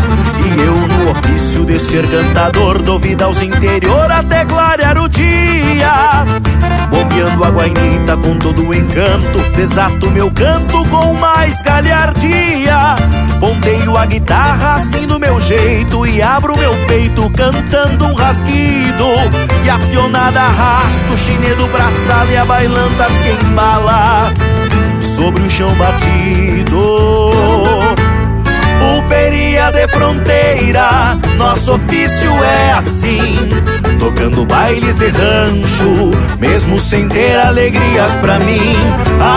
E 0.46 0.62
eu 0.62 0.76
no 0.76 1.12
ofício 1.12 1.66
de 1.66 1.80
ser 1.80 2.08
cantador 2.08 2.82
dou 2.82 2.98
vida 2.98 3.26
aos 3.26 3.42
interior 3.42 4.12
até 4.12 4.46
clarear 4.46 4.98
o 4.98 5.08
dia. 5.08 6.26
Bombeando 6.90 7.44
a 7.44 7.50
guainita 7.50 8.18
com 8.18 8.38
todo 8.38 8.68
o 8.68 8.74
encanto, 8.74 9.40
desato 9.56 10.10
meu 10.10 10.32
canto 10.32 10.84
com 10.86 11.14
mais 11.14 11.62
galhardia. 11.62 12.96
Ponteio 13.40 13.96
a 13.96 14.06
guitarra 14.06 14.76
assim 14.76 15.08
do 15.08 15.20
meu 15.20 15.40
jeito 15.40 16.06
e 16.06 16.22
abro 16.22 16.58
meu 16.58 16.74
peito 16.88 17.30
cantando 17.30 18.06
um 18.06 18.14
rasguido. 18.14 19.06
E 19.64 19.70
a 19.70 19.78
pionada 19.78 20.42
arrasta 20.42 21.14
o 21.14 21.18
chinedo 21.18 21.68
braçado 21.68 22.32
e 22.32 22.38
a 22.38 22.44
bailanta 22.44 23.10
se 23.10 23.30
embala 23.30 23.99
sobre 25.02 25.42
o 25.44 25.50
chão 25.50 25.74
batido. 25.76 27.30
Pulperia 28.80 29.72
de 29.72 29.88
fronteira, 29.90 31.18
nosso 31.38 31.74
ofício 31.74 32.32
é 32.44 32.72
assim. 32.72 33.50
Tocando 34.00 34.46
bailes 34.46 34.96
de 34.96 35.10
rancho, 35.10 36.12
mesmo 36.40 36.80
sem 36.80 37.08
ter 37.10 37.38
alegrias 37.38 38.16
pra 38.18 38.40
mim. 38.40 38.76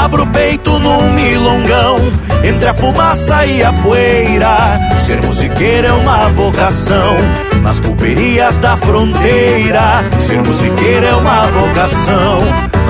Abro 0.05 0.23
o 0.23 0.27
peito 0.29 0.79
num 0.79 1.13
milongão, 1.13 1.99
entre 2.45 2.69
a 2.69 2.75
fumaça 2.75 3.45
e 3.45 3.63
a 3.65 3.73
poeira. 3.73 4.79
Ser 4.97 5.21
musiqueiro 5.23 5.89
é 5.89 5.93
uma 5.93 6.29
vocação, 6.29 7.17
nas 7.63 7.81
pulperias 7.81 8.59
da 8.59 8.77
fronteira. 8.77 10.05
Ser 10.21 10.41
musiqueiro 10.43 11.07
é 11.07 11.15
uma 11.15 11.43
vocação, 11.49 12.41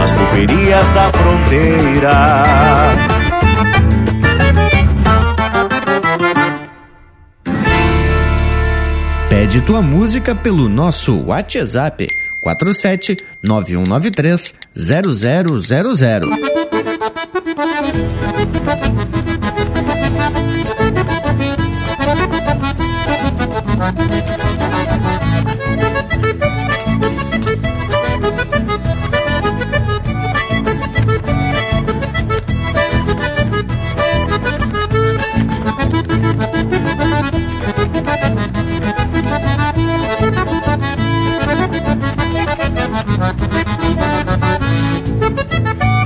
nas 0.03 0.11
pulperias 0.11 0.91
da 0.91 1.13
fronteira. 1.13 2.11
Pede 9.29 9.61
tua 9.61 9.81
música 9.81 10.35
pelo 10.35 10.69
nosso 10.69 11.25
WhatsApp 11.27 12.09
47 12.43 13.17
9193 13.45 14.55
0000. 14.75 16.31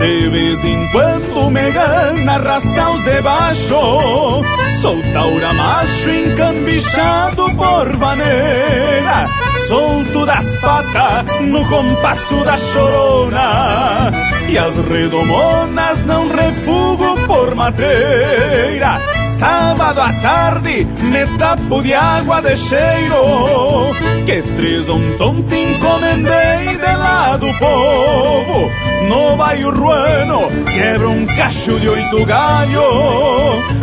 De 0.07 0.29
vez 0.29 0.65
em 0.65 0.89
quando 0.93 1.51
me 1.51 1.69
gana 1.73 2.39
rascar 2.39 2.93
os 2.93 3.03
de 3.03 3.21
baixo. 3.23 4.45
Sou 4.81 5.03
taura 5.13 5.53
macho 5.53 6.11
encambichado 6.11 7.53
por 7.57 7.97
vaneira 7.97 9.27
Solto 9.67 10.25
das 10.25 10.47
patas 10.61 11.41
no 11.41 11.59
compasso 11.69 12.37
da 12.45 12.57
chorona. 12.57 14.13
E 14.49 14.57
as 14.57 14.77
redomonas 14.85 16.07
não 16.07 16.29
refugo 16.29 17.17
por 17.27 17.57
madeira 17.57 19.01
Sábado 19.39 20.01
à 20.01 20.13
tarde 20.15 20.87
me 21.03 21.27
tapo 21.39 21.83
de 21.83 21.93
água 21.93 22.41
de 22.41 22.57
cheiro 22.57 23.93
Que 24.25 24.41
três 24.57 24.89
um 24.89 25.17
tonto 25.19 25.55
encomendei 25.55 26.77
de 26.77 26.97
lá 26.97 27.37
do 27.37 27.53
povo. 27.59 28.71
No 29.09 29.37
bairro 29.37 29.71
ruano 29.79 30.49
quebra 30.73 31.09
um 31.09 31.27
cacho 31.27 31.79
de 31.79 31.89
oito 31.89 32.25
galho 32.25 32.83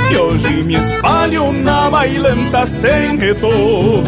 Que 0.09 0.17
hoje 0.17 0.63
me 0.63 0.75
espalho 0.75 1.53
na 1.53 1.89
bailanta 1.89 2.65
sem 2.65 3.17
retorno 3.17 4.03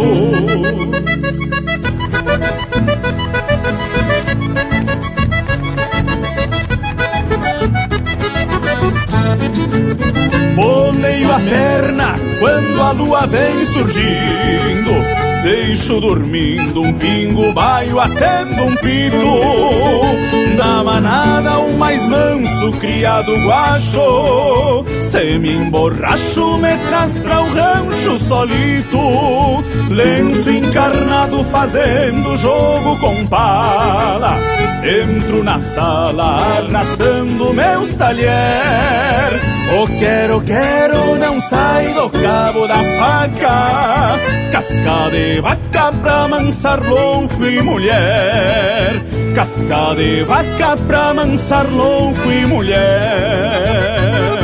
Boleio 10.56 11.32
a 11.34 11.40
perna 11.40 12.16
quando 12.40 12.82
a 12.82 12.92
lua 12.92 13.28
vem 13.28 13.66
surgindo 13.66 15.35
Deixo 15.46 16.02
dormindo 16.02 16.82
um 16.82 16.92
pingo, 16.94 17.54
baio 17.54 18.00
acendo 18.00 18.64
um 18.64 18.76
pito. 18.78 20.58
Da 20.58 20.84
manada 20.84 21.60
o 21.60 21.78
mais 21.78 22.02
manso, 22.10 22.72
criado 22.80 23.32
guacho. 23.46 24.84
Se 25.04 25.38
me 25.38 25.54
emborracho, 25.54 26.58
me 26.58 26.76
traz 26.90 27.20
pra 27.20 27.42
o 27.42 27.54
rancho 27.54 28.18
solito. 28.18 29.64
Lenço 29.92 30.50
encarnado 30.50 31.44
fazendo 31.44 32.36
jogo 32.38 32.98
com 33.00 33.28
pala. 33.28 34.40
Entro 34.84 35.44
na 35.44 35.60
sala 35.60 36.40
arrastando 36.58 37.54
meus 37.54 37.94
talher. 37.94 39.40
O 39.80 39.88
quero, 40.00 40.42
quero 40.42 41.20
não 41.20 41.40
sai 41.40 41.94
do 41.94 42.10
cabo 42.10 42.68
da 42.68 42.78
faca. 42.78 44.16
Casca 44.52 45.10
de 45.36 45.42
vaca 45.42 45.92
pra 46.02 46.28
mansar 46.30 46.82
louco 46.82 47.46
e 47.46 47.62
mulher. 47.62 49.04
Casca 49.36 49.94
de 49.96 50.24
vaca 50.24 50.78
pra 50.88 51.14
mansar 51.14 51.70
louco 51.70 52.32
e 52.32 52.46
mulher 52.46 54.35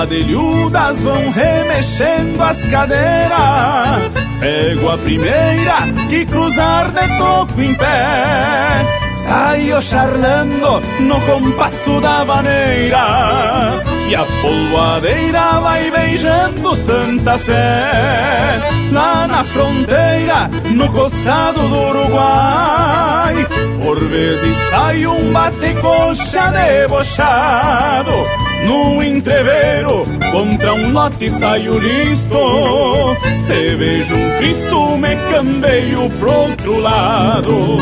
As 0.00 0.08
gadelhudas 0.08 1.02
vão 1.02 1.30
remexendo 1.30 2.42
as 2.42 2.64
cadeiras. 2.70 4.10
Pego 4.40 4.88
a 4.88 4.96
primeira 4.96 5.76
que 6.08 6.24
cruzar 6.24 6.90
de 6.90 7.18
toco 7.18 7.60
em 7.60 7.74
pé. 7.74 8.82
Saio 9.14 9.82
charlando 9.82 10.80
no 11.00 11.20
compasso 11.20 12.00
da 12.00 12.24
maneira. 12.24 13.74
E 14.08 14.14
a 14.14 14.24
polvoadeira 14.40 15.60
vai 15.60 15.90
beijando 15.90 16.74
Santa 16.74 17.38
Fé 17.38 18.58
Lá 18.90 19.28
na 19.28 19.44
fronteira, 19.44 20.50
no 20.74 20.92
costado 20.92 21.60
do 21.60 21.78
Uruguai 21.78 23.46
Por 23.84 23.96
vezes 24.06 24.56
sai 24.68 25.06
um 25.06 25.32
bate-coxa 25.32 26.50
debochado 26.50 28.49
no 28.66 29.02
entreveiro, 29.02 30.06
contra 30.30 30.74
um 30.74 30.92
lote 30.92 31.30
saio 31.30 31.78
listo. 31.78 33.16
Se 33.46 33.76
vejo 33.76 34.14
um 34.14 34.38
Cristo, 34.38 34.96
me 34.96 35.16
cambeio 35.30 36.10
pro 36.18 36.30
outro 36.30 36.78
lado. 36.78 37.78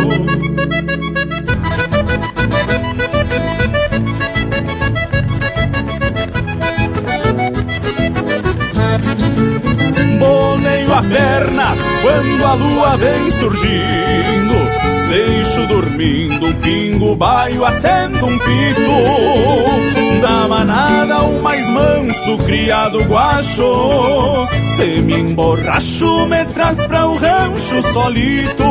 Boneio 10.18 10.94
a 10.94 11.02
perna 11.02 11.76
quando 12.02 12.44
a 12.44 12.54
lua 12.54 12.96
vem 12.96 13.30
surgindo 13.30 14.97
Deixo 15.08 15.66
dormindo 15.66 16.46
um 16.46 16.52
pingo 16.54 17.16
baio, 17.16 17.64
acendo 17.64 18.26
um 18.26 18.38
pito. 18.38 20.20
Da 20.20 20.48
manada 20.48 21.22
o 21.22 21.42
mais 21.42 21.66
manso, 21.68 22.36
criado 22.44 23.02
guacho. 23.04 24.46
Se 24.76 25.00
me 25.00 25.14
emborracho, 25.14 26.26
me 26.26 26.44
traz 26.46 26.84
pra 26.86 27.06
o 27.06 27.16
rancho 27.16 27.82
solito. 27.92 28.64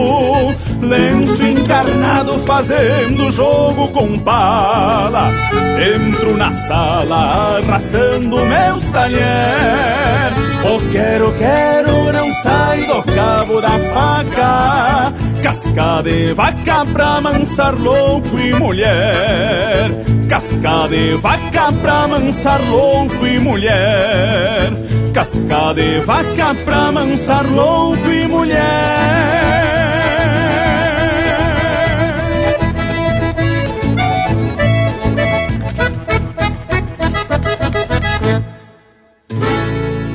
Lenço 0.82 1.43
encarnado 1.43 2.38
fazendo 2.39 3.32
jogo 3.32 3.88
com 3.89 4.19
pala 4.19 5.32
Entro 5.78 6.36
na 6.38 6.52
sala 6.54 7.60
arrastando 7.60 8.38
meus 8.38 8.84
talher. 8.91 10.34
O 10.63 10.91
quero, 10.91 11.32
quero 11.34 12.12
não 12.13 12.34
sai 12.34 12.82
do 12.86 13.04
cabo 13.04 13.62
da 13.62 13.69
faca 13.69 15.13
Casca 15.41 16.02
de 16.04 16.34
vaca 16.34 16.86
pra 16.86 17.21
mansar 17.21 17.76
louco 17.80 18.39
e 18.39 18.54
mulher. 18.54 19.89
Casca 20.28 20.88
de 20.89 21.15
vaca 21.15 21.71
pra 21.82 22.08
mansar 22.08 22.60
louco 22.69 23.26
e 23.26 23.39
mulher. 23.39 24.71
Casca 25.13 25.73
de 25.73 26.00
vaca 26.02 26.56
pra 26.65 26.91
mansar 26.91 27.45
louco 27.52 28.10
e 28.12 28.28
mulher. 28.28 29.58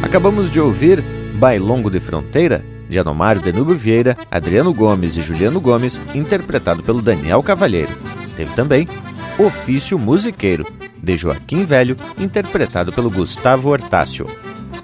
Acabamos 0.03 0.53
de 0.53 0.61
ouvir 0.61 1.03
Bailongo 1.37 1.91
de 1.91 1.99
Fronteira, 1.99 2.63
de 2.93 2.99
Anomário 2.99 3.41
Denúbio 3.41 3.75
Vieira, 3.75 4.17
Adriano 4.31 4.73
Gomes 4.73 5.17
e 5.17 5.23
Juliano 5.23 5.61
Gomes, 5.61 6.01
interpretado 6.15 6.83
pelo 6.83 7.01
Daniel 7.01 7.43
Cavalheiro. 7.43 7.91
Teve 8.37 8.55
também 8.55 8.87
Ofício 9.39 9.99
Musiqueiro, 9.99 10.67
de 11.03 11.17
Joaquim 11.17 11.65
Velho, 11.65 11.97
interpretado 12.19 12.93
pelo 12.93 13.11
Gustavo 13.11 13.71
Hortácio. 13.71 14.27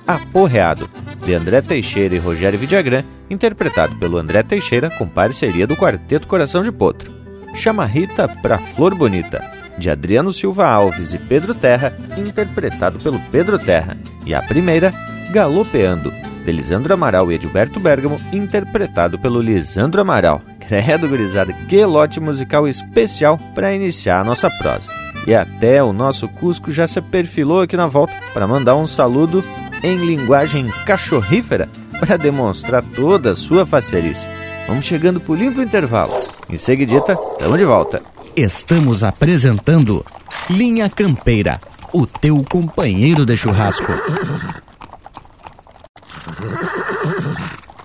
Aporreado, 0.07 0.89
de 1.25 1.35
André 1.35 1.61
Teixeira 1.61 2.15
e 2.15 2.19
Rogério 2.19 2.59
Vidagrã, 2.59 3.05
interpretado 3.29 3.95
pelo 3.97 4.17
André 4.17 4.43
Teixeira 4.43 4.91
com 4.91 5.07
parceria 5.07 5.67
do 5.67 5.77
Quarteto 5.77 6.27
Coração 6.27 6.63
de 6.63 6.73
Potro. 6.73 7.13
Chamarrita 7.55 8.27
pra 8.27 8.57
Flor 8.57 8.95
Bonita, 8.95 9.45
de 9.77 9.91
Adriano 9.91 10.33
Silva 10.33 10.67
Alves 10.67 11.13
e 11.13 11.19
Pedro 11.19 11.55
Terra, 11.55 11.95
interpretado 12.17 12.99
pelo 12.99 13.21
Pedro 13.31 13.59
Terra. 13.59 13.99
E 14.25 14.35
a 14.35 14.43
primeira, 14.43 14.95
Galopeando, 15.31 16.11
de 16.49 16.53
Lisandro 16.53 16.95
Amaral 16.95 17.31
e 17.31 17.35
Edilberto 17.35 17.79
Bergamo, 17.79 18.19
interpretado 18.33 19.19
pelo 19.19 19.43
Lisandro 19.43 20.01
Amaral. 20.01 20.41
Credo, 20.67 21.07
gurizada, 21.07 21.53
que 21.53 21.85
lote 21.85 22.21
musical 22.21 22.67
especial 22.67 23.39
para 23.55 23.75
iniciar 23.75 24.21
a 24.21 24.25
nossa 24.25 24.49
prosa. 24.49 24.89
E 25.27 25.35
até 25.35 25.83
o 25.83 25.93
nosso 25.93 26.27
Cusco 26.27 26.73
já 26.73 26.89
se 26.89 27.03
perfilou 27.03 27.61
aqui 27.61 27.77
na 27.77 27.87
volta 27.87 28.15
para 28.33 28.47
mandar 28.47 28.77
um 28.77 28.87
saludo 28.87 29.45
em 29.83 29.97
linguagem 29.97 30.69
cachorrífera 30.87 31.69
para 32.01 32.17
demonstrar 32.17 32.83
toda 32.83 33.33
a 33.33 33.37
sua 33.37 33.67
facerice. 33.67 34.27
Vamos 34.67 34.87
chegando 34.87 35.21
por 35.21 35.37
limpo 35.37 35.61
intervalo. 35.61 36.15
Em 36.49 36.57
seguidita, 36.57 37.13
estamos 37.33 37.59
de 37.59 37.65
volta. 37.65 38.01
Estamos 38.35 39.03
apresentando 39.03 40.05
Linha 40.49 40.89
Campeira, 40.89 41.61
o 41.93 42.07
teu 42.07 42.43
companheiro 42.49 43.27
de 43.27 43.37
churrasco. 43.37 43.93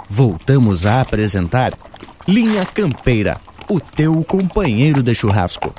Voltamos 0.10 0.86
a 0.86 1.02
apresentar 1.02 1.74
Linha 2.28 2.66
Campeira, 2.66 3.38
o 3.70 3.80
teu 3.80 4.24
companheiro 4.24 5.02
de 5.02 5.14
churrasco. 5.16 5.74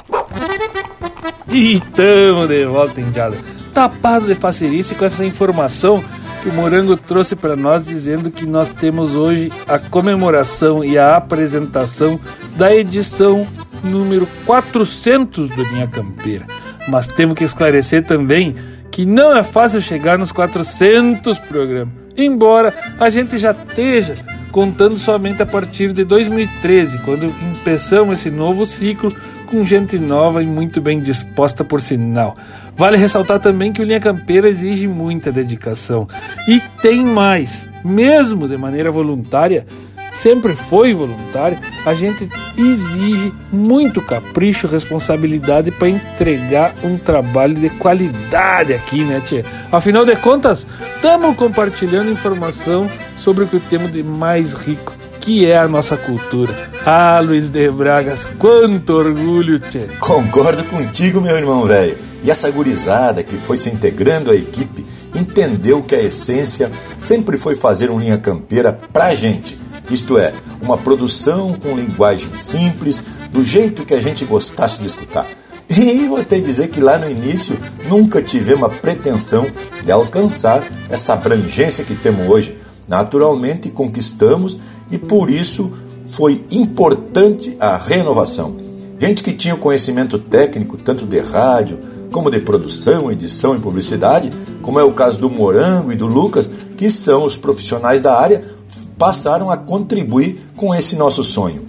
E 1.49 1.79
tamo 1.95 2.47
de 2.49 2.67
volta, 2.67 3.01
Indiada. 3.01 3.37
Tapado 3.73 4.27
de 4.27 4.35
facerice 4.35 4.95
com 4.95 5.05
essa 5.05 5.25
informação 5.25 6.03
que 6.43 6.49
o 6.49 6.53
Morango 6.53 6.97
trouxe 6.97 7.37
para 7.37 7.57
nós, 7.57 7.87
dizendo 7.87 8.31
que 8.31 8.45
nós 8.45 8.73
temos 8.73 9.15
hoje 9.15 9.53
a 9.67 9.79
comemoração 9.79 10.85
e 10.85 10.99
a 10.99 11.17
apresentação 11.17 12.19
da 12.57 12.75
edição 12.75 13.47
número 13.83 14.27
400 14.45 15.49
do 15.49 15.63
Linha 15.63 15.87
Campeira. 15.87 16.47
Mas 16.89 17.09
temos 17.09 17.35
que 17.35 17.45
esclarecer 17.45 18.05
também 18.05 18.55
que 18.91 19.07
não 19.07 19.37
é 19.37 19.43
fácil 19.43 19.81
chegar 19.81 20.19
nos 20.19 20.33
400 20.33 21.39
programas 21.39 22.04
embora 22.17 22.75
a 22.99 23.09
gente 23.09 23.39
já 23.39 23.53
esteja 23.53 24.17
contando 24.53 24.97
somente 24.97 25.43
a 25.43 25.47
partir 25.47 25.93
de 25.93 26.05
2013, 26.05 26.99
quando 26.99 27.33
começamos 27.63 28.21
esse 28.21 28.31
novo 28.31 28.65
ciclo 28.65 29.13
com 29.47 29.65
gente 29.65 29.99
nova 29.99 30.43
e 30.43 30.47
muito 30.47 30.81
bem 30.81 31.01
disposta 31.01 31.65
por 31.65 31.81
sinal. 31.81 32.37
Vale 32.77 32.97
ressaltar 32.97 33.39
também 33.39 33.73
que 33.73 33.81
o 33.81 33.85
Linha 33.85 34.01
Campeira 34.01 34.49
exige 34.49 34.87
muita 34.87 35.31
dedicação. 35.31 36.09
E 36.49 36.61
tem 36.81 37.05
mais, 37.05 37.69
mesmo 37.85 38.49
de 38.49 38.57
maneira 38.57 38.91
voluntária, 38.91 39.67
sempre 40.15 40.55
foi 40.55 40.95
voluntário, 40.95 41.59
a 41.85 41.95
gente 41.95 42.29
exige 42.57 43.33
muito 43.53 44.01
capricho, 44.01 44.67
responsabilidade 44.67 45.71
para 45.71 45.89
entregar 45.89 46.75
um 46.83 46.97
trabalho 46.97 47.55
de 47.55 47.69
qualidade 47.71 48.73
aqui, 48.73 49.03
né, 49.05 49.21
Tia? 49.27 49.45
Afinal 49.71 50.05
de 50.05 50.17
contas, 50.17 50.67
estamos 50.97 51.37
compartilhando 51.37 52.11
informação 52.11 52.89
sobre 53.19 53.45
o 53.45 53.49
que 53.49 53.61
temos 53.61 53.93
de 53.93 54.03
mais 54.03 54.55
rico, 54.55 54.93
que 55.21 55.47
é 55.47 55.59
a 55.59 55.69
nossa 55.69 55.97
cultura. 55.97 56.53
Ah, 56.87 57.21
Luiz 57.21 57.49
de 57.51 57.71
Bragas, 57.71 58.27
quanto 58.39 58.93
orgulho, 58.93 59.59
Tchê! 59.59 59.89
Concordo 59.99 60.63
contigo, 60.65 61.21
meu 61.21 61.37
irmão 61.37 61.67
velho. 61.67 61.97
E 62.23 62.31
essa 62.31 62.51
gurizada 62.51 63.23
que 63.23 63.37
foi 63.37 63.59
se 63.59 63.69
integrando 63.69 64.31
à 64.31 64.35
equipe 64.35 64.87
entendeu 65.15 65.83
que 65.83 65.95
a 65.95 66.03
essência 66.03 66.71
sempre 66.99 67.37
foi 67.37 67.55
fazer 67.55 67.91
um 67.91 67.99
linha 67.99 68.17
campeira 68.17 68.73
pra 68.93 69.15
gente 69.15 69.64
isto 69.91 70.19
é, 70.19 70.33
uma 70.61 70.79
produção 70.79 71.55
com 71.55 71.77
linguagem 71.77 72.31
simples, 72.37 73.03
do 73.31 73.45
jeito 73.45 73.85
que 73.85 73.95
a 73.95 74.01
gente 74.01 74.25
gostasse 74.25 74.81
de 74.81 74.87
escutar. 74.87 75.27
E 75.69 76.07
vou 76.07 76.19
até 76.19 76.39
dizer 76.39 76.69
que 76.69 76.81
lá 76.81 76.99
no 76.99 77.11
início 77.11 77.59
nunca 77.89 78.23
tivemos 78.23 78.65
a 78.65 78.69
pretensão 78.69 79.47
de 79.83 79.91
alcançar 79.91 80.63
essa 80.89 81.15
abrangência 81.15 81.85
que 81.85 81.95
temos 81.95 82.29
hoje. 82.29 82.55
Naturalmente 82.87 83.71
conquistamos 83.71 84.59
e 84.91 84.99
por 84.99 85.31
isso 85.31 85.73
foi 86.07 86.45
importante 86.51 87.57
a 87.59 87.77
renovação. 87.77 88.57
Gente 89.01 89.23
que 89.23 89.33
tinha 89.33 89.55
o 89.55 89.59
conhecimento 89.59 90.19
técnico 90.19 90.77
tanto 90.77 91.05
de 91.07 91.19
rádio 91.19 91.79
como 92.13 92.31
de 92.31 92.39
produção, 92.39 93.11
edição 93.11 93.57
e 93.57 93.59
publicidade, 93.59 94.31
como 94.63 94.79
é 94.79 94.85
o 94.85 94.93
caso 94.93 95.19
do 95.19 95.29
Morango 95.29 95.91
e 95.91 95.97
do 95.97 96.07
Lucas, 96.07 96.49
que 96.77 96.89
são 96.89 97.27
os 97.27 97.37
profissionais 97.37 98.01
da 98.01 98.17
área, 98.17 98.54
passaram 98.99 99.51
a 99.51 99.57
contribuir 99.57 100.41
com 100.57 100.75
esse 100.75 100.97
nosso 100.97 101.23
sonho. 101.25 101.65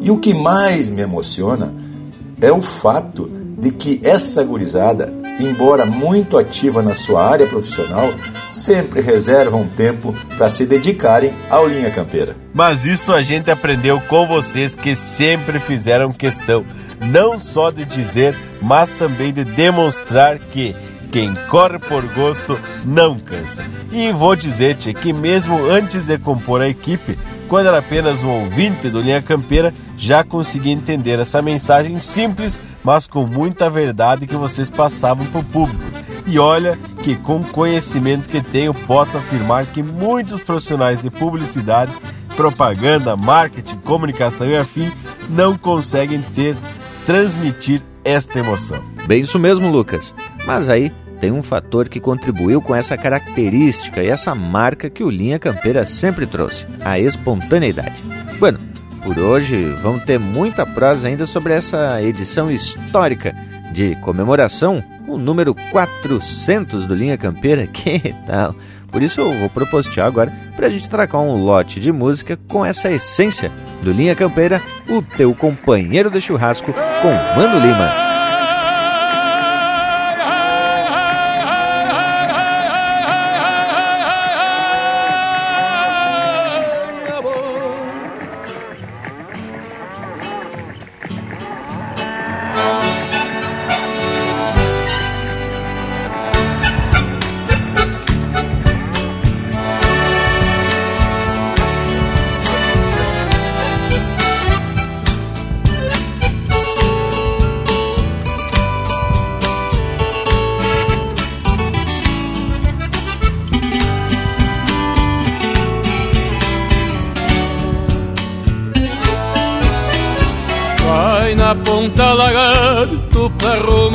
E 0.00 0.10
o 0.10 0.18
que 0.18 0.32
mais 0.34 0.88
me 0.88 1.02
emociona 1.02 1.74
é 2.40 2.50
o 2.50 2.62
fato 2.62 3.30
de 3.58 3.70
que 3.70 4.00
essa 4.02 4.42
gurizada, 4.42 5.12
embora 5.38 5.84
muito 5.84 6.38
ativa 6.38 6.82
na 6.82 6.94
sua 6.94 7.22
área 7.22 7.46
profissional, 7.46 8.08
sempre 8.50 9.02
reserva 9.02 9.56
um 9.56 9.68
tempo 9.68 10.14
para 10.36 10.48
se 10.48 10.64
dedicarem 10.64 11.32
ao 11.50 11.68
Linha 11.68 11.90
Campeira. 11.90 12.34
Mas 12.54 12.86
isso 12.86 13.12
a 13.12 13.20
gente 13.20 13.50
aprendeu 13.50 14.00
com 14.08 14.26
vocês 14.26 14.74
que 14.74 14.96
sempre 14.96 15.58
fizeram 15.60 16.12
questão 16.12 16.64
não 17.00 17.38
só 17.38 17.70
de 17.70 17.84
dizer, 17.84 18.36
mas 18.60 18.90
também 18.90 19.32
de 19.32 19.44
demonstrar 19.44 20.38
que 20.38 20.76
quem 21.10 21.34
corre 21.48 21.78
por 21.78 22.04
gosto 22.14 22.58
não 22.84 23.18
cansa. 23.18 23.64
E 23.90 24.12
vou 24.12 24.36
dizer, 24.36 24.76
te 24.76 24.94
que 24.94 25.12
mesmo 25.12 25.66
antes 25.66 26.06
de 26.06 26.16
compor 26.18 26.60
a 26.60 26.68
equipe, 26.68 27.18
quando 27.48 27.66
era 27.66 27.78
apenas 27.78 28.22
um 28.22 28.28
ouvinte 28.28 28.88
do 28.88 29.00
Linha 29.00 29.20
Campeira, 29.20 29.74
já 29.96 30.22
consegui 30.22 30.70
entender 30.70 31.18
essa 31.18 31.42
mensagem 31.42 31.98
simples, 31.98 32.58
mas 32.84 33.08
com 33.08 33.26
muita 33.26 33.68
verdade 33.68 34.26
que 34.26 34.36
vocês 34.36 34.70
passavam 34.70 35.26
para 35.26 35.40
o 35.40 35.44
público. 35.44 35.82
E 36.26 36.38
olha 36.38 36.78
que 37.02 37.16
com 37.16 37.38
o 37.38 37.44
conhecimento 37.44 38.28
que 38.28 38.40
tenho, 38.40 38.72
posso 38.72 39.18
afirmar 39.18 39.66
que 39.66 39.82
muitos 39.82 40.42
profissionais 40.42 41.02
de 41.02 41.10
publicidade, 41.10 41.92
propaganda, 42.36 43.16
marketing, 43.16 43.78
comunicação 43.78 44.46
e 44.46 44.56
afim 44.56 44.90
não 45.28 45.56
conseguem 45.58 46.22
ter, 46.34 46.56
transmitir 47.04 47.82
esta 48.04 48.38
emoção. 48.38 48.82
Bem 49.06 49.20
isso 49.20 49.38
mesmo, 49.38 49.70
Lucas. 49.70 50.14
Mas 50.46 50.68
aí 50.68 50.92
tem 51.20 51.30
um 51.30 51.42
fator 51.42 51.88
que 51.88 52.00
contribuiu 52.00 52.62
com 52.62 52.74
essa 52.74 52.96
característica 52.96 54.02
e 54.02 54.08
essa 54.08 54.34
marca 54.34 54.88
que 54.88 55.04
o 55.04 55.10
Linha 55.10 55.38
Campeira 55.38 55.84
sempre 55.84 56.26
trouxe: 56.26 56.66
a 56.84 56.98
espontaneidade. 56.98 58.02
Bueno, 58.38 58.58
por 59.02 59.18
hoje 59.18 59.64
vamos 59.82 60.04
ter 60.04 60.18
muita 60.18 60.64
prosa 60.64 61.08
ainda 61.08 61.26
sobre 61.26 61.52
essa 61.52 62.02
edição 62.02 62.50
histórica 62.50 63.34
de 63.72 63.94
comemoração, 63.96 64.82
o 65.06 65.16
número 65.16 65.54
400 65.54 66.86
do 66.86 66.94
Linha 66.94 67.16
Campeira. 67.16 67.66
Que 67.72 68.14
tal? 68.26 68.54
Por 68.90 69.02
isso 69.02 69.20
eu 69.20 69.32
vou 69.32 69.48
propostear 69.48 70.06
agora 70.06 70.32
para 70.56 70.66
a 70.66 70.70
gente 70.70 70.88
tracar 70.88 71.18
um 71.18 71.42
lote 71.42 71.78
de 71.78 71.92
música 71.92 72.38
com 72.48 72.64
essa 72.64 72.90
essência 72.90 73.50
do 73.82 73.92
Linha 73.92 74.14
Campeira, 74.14 74.60
o 74.88 75.00
teu 75.00 75.34
companheiro 75.34 76.10
de 76.10 76.20
churrasco 76.20 76.72
com 76.72 77.40
Mano 77.40 77.58
Lima. 77.60 78.09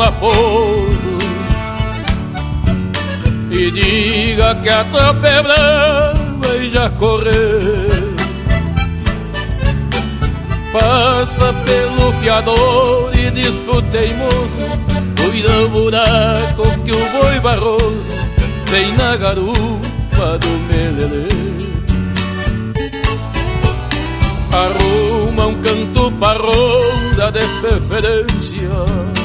Raposo 0.05 1.17
E 3.51 3.71
diga 3.71 4.55
que 4.55 4.69
a 4.69 4.83
tropa 4.85 5.27
é 5.27 5.41
brava 5.41 6.55
e 6.59 6.69
já 6.69 6.89
correu 6.91 8.15
Passa 10.73 11.53
pelo 11.53 12.11
fiador 12.19 13.11
e 13.17 13.31
diz 13.31 13.55
pro 13.65 13.81
teimoso 13.83 14.57
Cuida 15.17 15.51
o 15.63 15.69
buraco 15.69 16.63
que 16.83 16.91
o 16.91 17.11
boi 17.11 17.39
barroso 17.39 18.15
Vem 18.67 18.91
na 18.93 19.15
garupa 19.15 20.37
do 20.39 20.49
melelê 20.67 21.64
Arruma 24.55 25.47
um 25.47 25.61
canto 25.61 26.11
pra 26.13 26.33
ronda 26.33 27.31
de 27.31 27.45
preferência 27.61 29.15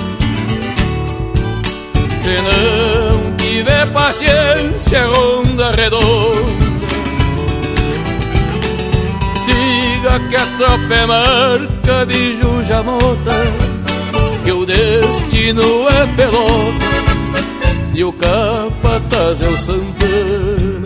se 2.22 2.36
não 2.42 3.36
tiver 3.36 3.86
paciência, 3.92 5.06
ronda 5.06 5.70
redonda. 5.72 6.60
Diga 9.46 10.20
que 10.28 10.36
a 10.36 10.46
tropa 10.58 10.94
é 10.94 11.06
marca 11.06 12.06
de 12.06 12.36
jamota, 12.66 13.32
que 14.44 14.52
o 14.52 14.66
destino 14.66 15.88
é 15.88 16.06
pelota 16.14 16.90
e 17.94 18.04
o 18.04 18.12
capataz 18.12 19.40
é 19.40 19.48
o 19.48 19.58
Santana. 19.58 20.79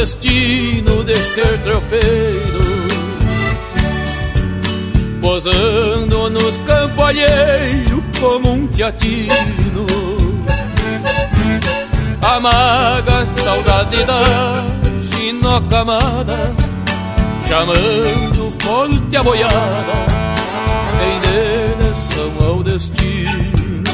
Destino 0.00 1.04
de 1.04 1.14
ser 1.16 1.58
tropeiro. 1.58 2.70
Posando 5.20 6.30
nos 6.30 6.56
campos 6.58 7.04
alheios 7.04 8.02
como 8.18 8.52
um 8.52 8.66
teatino. 8.68 9.86
Amaga 12.22 13.26
saudade 13.42 14.04
da 14.04 14.22
ginocamada 15.10 16.54
Chamando 17.48 18.52
forte 18.60 19.16
a 19.16 19.22
boiada 19.22 19.96
Em 21.02 21.20
direção 21.78 22.32
ao 22.46 22.62
destino. 22.62 23.90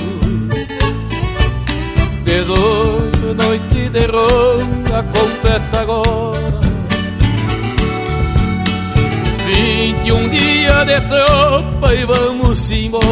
Dezoito 2.24 3.05
noite 3.34 3.88
de 3.88 4.06
ronda 4.06 5.02
completa 5.12 5.80
agora 5.80 6.56
um 10.12 10.28
dia 10.28 10.84
de 10.84 11.00
tropa 11.08 11.94
e 11.94 12.04
vamos 12.04 12.70
embora. 12.70 13.04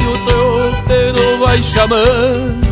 E 0.00 0.06
o 0.06 0.12
tropeiro 0.24 1.38
vai 1.38 1.62
chamando 1.62 2.64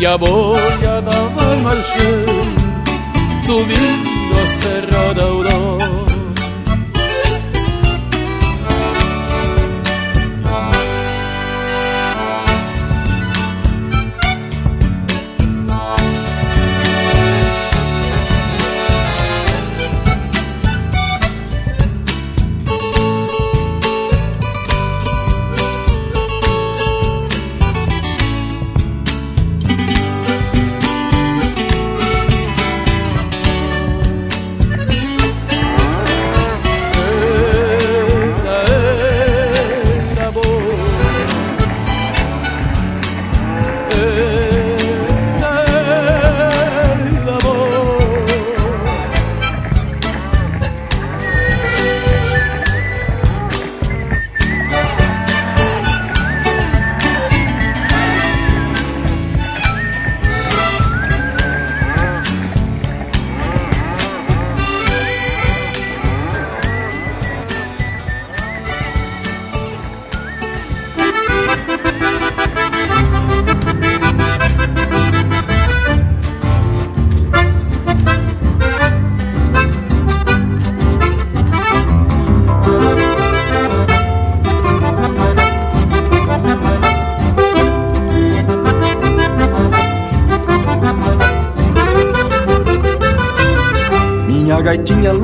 E 0.00 0.06
a 0.06 0.16
boiada 0.16 1.10
vai 1.10 1.56
marchando 1.62 2.50
Subindo 3.44 4.40
a 4.42 4.46
Serra 4.46 5.14
da 5.14 5.22
Aurora 5.22 5.79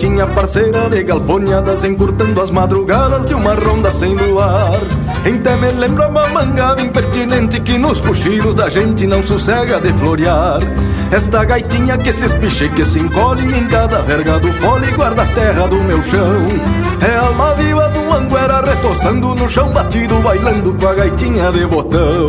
gaitinha 0.00 0.26
parceira 0.28 0.88
de 0.88 1.02
galponhadas 1.02 1.84
encurtando 1.84 2.40
as 2.40 2.50
madrugadas 2.50 3.26
de 3.26 3.34
uma 3.34 3.52
ronda 3.52 3.90
sem 3.90 4.14
luar. 4.14 4.72
Então 5.26 5.58
me 5.58 5.70
lembra 5.72 6.08
uma 6.08 6.26
mangava 6.28 6.80
impertinente 6.80 7.60
que 7.60 7.76
nos 7.76 8.00
cochilos 8.00 8.54
da 8.54 8.70
gente 8.70 9.06
não 9.06 9.22
sossega 9.22 9.78
de 9.78 9.92
florear. 9.92 10.60
Esta 11.12 11.44
gaitinha 11.44 11.98
que 11.98 12.14
se 12.14 12.24
espicha 12.24 12.64
e 12.64 12.70
que 12.70 12.86
se 12.86 12.98
encolhe 12.98 13.44
em 13.54 13.66
cada 13.66 13.98
verga 13.98 14.40
do 14.40 14.50
fole 14.54 14.90
guarda 14.92 15.20
a 15.20 15.26
terra 15.26 15.68
do 15.68 15.76
meu 15.82 16.02
chão. 16.02 16.48
É 17.06 17.16
alma 17.18 17.54
viva 17.56 17.90
do 17.90 18.12
anguera 18.14 18.62
retoçando 18.62 19.34
no 19.34 19.50
chão 19.50 19.68
batido, 19.70 20.14
bailando 20.22 20.72
com 20.72 20.86
a 20.86 20.94
gaitinha 20.94 21.52
de 21.52 21.66
botão. 21.66 22.26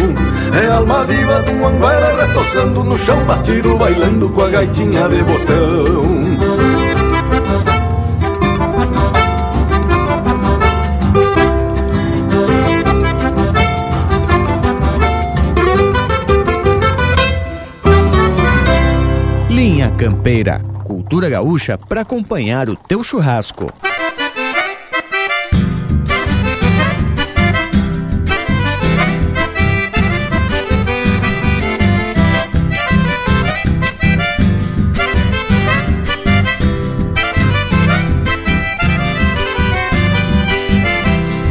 É 0.61 0.67
alma 0.71 1.05
viva 1.05 1.41
do 1.43 1.65
anguera 1.65 2.25
retoçando 2.25 2.83
no 2.83 2.97
chão 2.97 3.23
batido, 3.23 3.77
bailando 3.77 4.29
com 4.29 4.41
a 4.41 4.49
gaitinha 4.49 5.07
de 5.07 5.23
botão. 5.23 6.50
Cultura 20.85 21.27
gaúcha 21.27 21.77
para 21.77 22.01
acompanhar 22.01 22.69
o 22.69 22.75
teu 22.77 23.03
churrasco. 23.03 23.69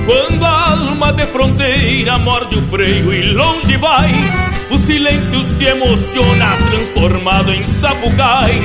Quando 0.07 0.47
a 0.47 0.70
alma 0.70 1.12
de 1.12 1.26
fronteira 1.26 2.16
morde 2.16 2.59
o 2.59 2.62
freio 2.62 3.12
e 3.12 3.31
longe 3.35 3.76
vai 3.76 4.50
o 4.71 4.79
silêncio 4.79 5.41
se 5.45 5.64
emociona, 5.64 6.47
transformado 6.71 7.53
em 7.53 7.62
sapucai. 7.62 8.61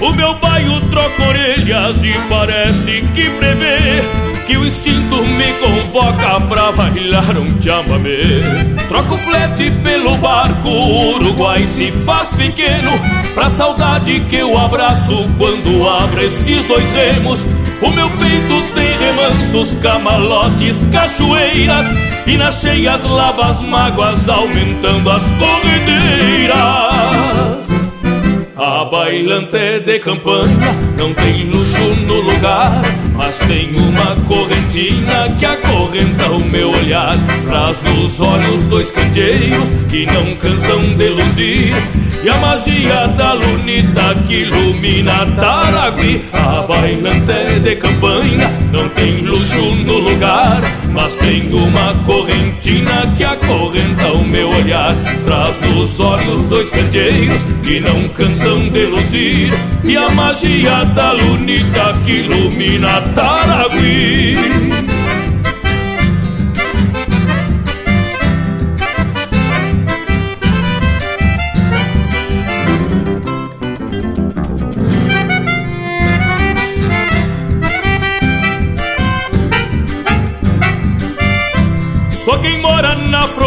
O 0.00 0.12
meu 0.12 0.34
baio 0.38 0.80
troca 0.86 1.28
orelhas 1.28 2.02
e 2.02 2.12
parece 2.28 3.02
que 3.14 3.28
prevê 3.30 4.02
que 4.46 4.56
o 4.56 4.66
instinto 4.66 5.16
me 5.16 5.52
convoca 5.60 6.40
pra 6.48 6.72
bailar 6.72 7.36
um 7.38 7.62
chamamé. 7.62 8.40
Troco 8.88 9.16
flete 9.18 9.70
pelo 9.82 10.16
barco, 10.16 10.68
o 10.68 11.14
Uruguai 11.16 11.66
se 11.66 11.92
faz 12.04 12.28
pequeno. 12.30 12.90
Pra 13.34 13.50
saudade 13.50 14.18
que 14.20 14.36
eu 14.36 14.58
abraço 14.58 15.26
quando 15.38 15.88
abro 15.88 16.24
esses 16.24 16.66
dois 16.66 16.94
remos. 16.94 17.40
O 17.82 17.90
meu 17.90 18.08
peito 18.10 18.74
tem 18.74 18.88
remansos, 18.98 19.74
camalotes, 19.80 20.76
cachoeiras 20.90 22.09
E 22.26 22.36
nas 22.36 22.60
cheias 22.60 23.02
lava 23.04 23.46
as 23.46 23.60
mágoas, 23.62 24.28
aumentando 24.28 25.10
as 25.10 25.22
corredeiras 25.38 26.58
A 28.56 28.84
bailante 28.84 29.80
de 29.80 29.98
campana 29.98 30.90
não 30.96 31.14
tem 31.14 31.44
luxo 31.44 31.94
no 32.06 32.20
lugar 32.20 32.82
Mas 33.14 33.36
tem 33.38 33.74
uma 33.74 34.16
correntina 34.26 35.34
que 35.38 35.46
acorrenta 35.46 36.30
o 36.30 36.44
meu 36.44 36.70
olhar. 36.70 37.16
Traz 37.46 37.80
nos 37.82 38.20
olhos 38.20 38.62
dois 38.64 38.90
candeeiros 38.90 39.68
que 39.90 40.06
não 40.06 40.34
cansam 40.36 40.94
de 40.96 41.08
luzir 41.08 41.74
e 42.22 42.28
a 42.28 42.36
magia 42.36 43.08
da 43.16 43.32
lunita 43.32 44.14
que 44.26 44.42
ilumina 44.42 45.24
Taragui 45.36 46.22
A 46.34 46.62
bailante 46.62 47.60
de 47.60 47.76
campanha 47.76 48.50
não 48.70 48.88
tem 48.90 49.22
luxo 49.22 49.74
no 49.86 49.98
lugar 49.98 50.60
Mas 50.92 51.14
tem 51.16 51.50
uma 51.52 51.94
correntina 52.04 53.10
que 53.16 53.24
acorrenta 53.24 54.12
o 54.12 54.24
meu 54.24 54.48
olhar. 54.50 54.94
Traz 55.24 55.54
nos 55.60 56.00
olhos 56.00 56.42
dois 56.48 56.68
candeeiros 56.70 57.42
que 57.62 57.80
não 57.80 58.08
cansam 58.08 58.68
de 58.68 58.86
luzir. 58.86 59.52
E 59.84 59.96
a 59.96 60.10
magia 60.10 60.84
da 60.86 61.12
lunita 61.12 61.96
que 62.04 62.12
ilumina 62.12 63.00
Taragui 63.14 64.89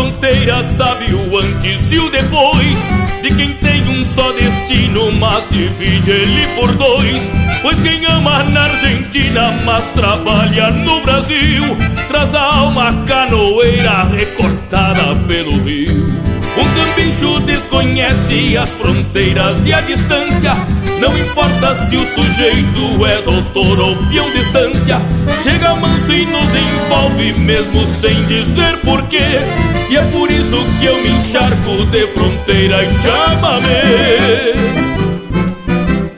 fronteira 0.04 0.62
sabe 0.64 1.14
o 1.14 1.38
antes 1.38 1.91
e 1.91 1.97
o 1.97 2.10
depois 2.10 2.78
de 3.22 3.34
quem 3.36 3.54
tem 3.54 3.88
um 3.88 4.04
só 4.04 4.34
destino, 4.34 5.14
mas 5.14 5.47
divide 5.49 6.12
ele 6.12 6.47
por 6.56 6.74
dois. 6.76 7.32
Pois 7.62 7.80
quem 7.80 8.06
ama 8.08 8.43
na 8.43 8.64
Argentina, 8.64 9.51
mas 9.64 9.91
trabalha 9.91 10.72
no 10.72 10.99
Brasil, 11.01 11.64
traz 12.10 12.36
a 12.36 12.41
alma 12.41 12.93
canoeira 13.06 14.04
recortada 14.04 15.16
pelo 15.26 15.64
rio. 15.64 16.06
Um 16.58 16.66
cambicho 16.76 17.39
desconhece 17.45 18.58
as 18.58 18.70
fronteiras 18.70 19.66
e 19.66 19.72
a 19.72 19.80
distância. 19.82 20.54
Não 20.99 21.18
importa 21.18 21.76
se 21.86 21.95
o 21.95 22.06
sujeito 22.06 23.06
é 23.06 23.22
doutor 23.22 23.80
ou 23.80 23.95
peão 24.08 24.30
distância. 24.32 24.97
Chega 25.43 25.76
manso 25.76 26.12
e 26.12 26.26
nos 26.26 26.49
envolve 26.56 27.34
mesmo 27.39 27.86
sem 27.88 28.26
dizer 28.26 28.78
porquê. 28.84 29.39
E 29.89 29.97
é 29.97 30.01
por 30.11 30.29
isso 30.31 30.57
que 30.79 30.86
eu 30.86 30.97
me 30.97 31.09
encharco 31.09 31.86
de 31.86 32.07
fronteira 32.07 32.84
e 32.84 32.88
chamame. 33.01 34.73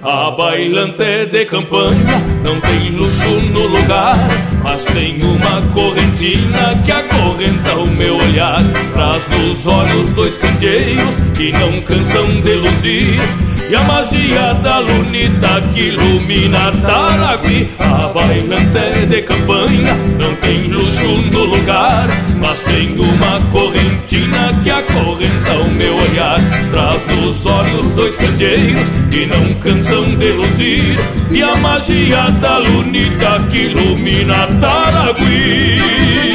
A 0.01 0.31
bailante 0.31 1.25
de 1.31 1.45
campanha 1.45 2.21
não 2.43 2.59
tem 2.61 2.91
luxo 2.91 3.29
no 3.53 3.67
lugar, 3.67 4.15
mas 4.63 4.83
tem 4.85 5.19
uma 5.23 5.61
correntina 5.73 6.79
que 6.85 6.91
acorrenta 6.91 7.75
o 7.75 7.87
meu 7.87 8.15
olhar. 8.15 8.61
Traz 8.93 9.27
nos 9.29 9.65
olhos 9.67 10.09
dois 10.09 10.37
candeeiros 10.37 11.15
que 11.35 11.51
não 11.53 11.81
cansam 11.81 12.41
de 12.41 12.53
luzir. 12.53 13.44
E 13.67 13.75
a 13.75 13.81
magia 13.83 14.53
da 14.61 14.77
lunita 14.79 15.61
que 15.73 15.87
ilumina 15.87 16.71
Taragui 16.83 17.67
A 17.79 18.07
bailante 18.09 19.07
de 19.07 19.21
campanha 19.23 19.95
não 20.19 20.35
tem 20.35 20.67
luxo 20.67 21.07
no 21.31 21.45
lugar 21.45 22.07
Mas 22.39 22.59
tem 22.61 22.93
uma 22.99 23.41
correntina 23.51 24.59
que 24.61 24.69
acorrenta 24.69 25.53
o 25.53 25.71
meu 25.71 25.95
olhar. 25.95 26.39
Traz 26.71 27.05
nos 27.07 27.45
olhos 27.45 27.89
dois 27.95 28.15
candeeiros 28.15 28.83
que 29.11 29.25
não 29.25 29.53
cansam 29.55 30.15
de 30.15 30.31
luzir. 30.31 30.99
E 31.31 31.41
a 31.41 31.55
magia 31.55 32.29
da 32.41 32.57
lunita 32.59 33.39
que 33.51 33.57
ilumina 33.57 34.47
Taragui 34.59 36.34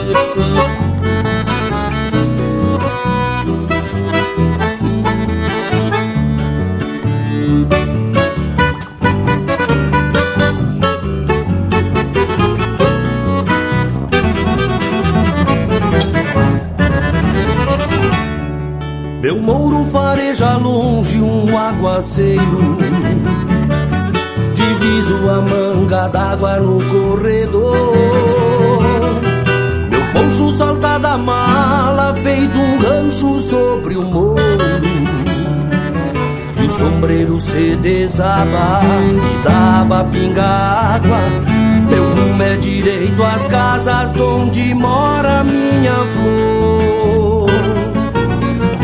Diviso 24.55 25.29
a 25.29 25.39
manga 25.39 26.07
d'água 26.07 26.59
no 26.59 26.83
corredor. 26.85 27.93
Meu 29.87 30.01
poncho 30.11 30.51
salta 30.51 30.97
da 30.97 31.15
mala 31.15 32.15
Feito 32.15 32.57
um 32.57 32.79
rancho 32.79 33.39
sobre 33.39 33.97
o 33.97 34.01
morro. 34.01 34.35
E 36.59 36.65
o 36.65 36.77
sombreiro 36.79 37.39
se 37.39 37.75
desaba 37.75 38.81
E 38.83 39.43
daba 39.43 40.03
pinga 40.05 40.95
água. 40.95 41.19
Meu 41.87 42.03
rumo 42.15 42.41
é 42.41 42.55
direito 42.55 43.23
às 43.23 43.45
casas 43.45 44.11
Onde 44.17 44.73
mora 44.73 45.43
minha 45.43 45.93
flor 45.93 46.60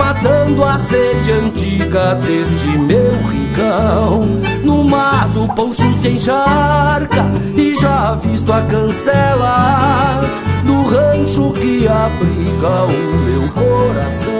matando 0.00 0.64
a 0.64 0.78
sede 0.78 1.30
antiga 1.30 2.14
deste 2.14 2.78
meu 2.78 3.12
rincão. 3.28 4.22
No 4.64 4.82
mas 4.82 5.36
o 5.36 5.46
poncho 5.48 5.92
se 6.00 6.08
encharca 6.08 7.30
e 7.54 7.74
já 7.74 8.14
visto 8.14 8.50
a 8.50 8.62
cancela 8.62 10.20
do 10.64 10.82
rancho 10.84 11.52
que 11.52 11.86
abriga 11.86 12.84
o 12.86 13.18
meu 13.26 13.48
coração. 13.52 14.39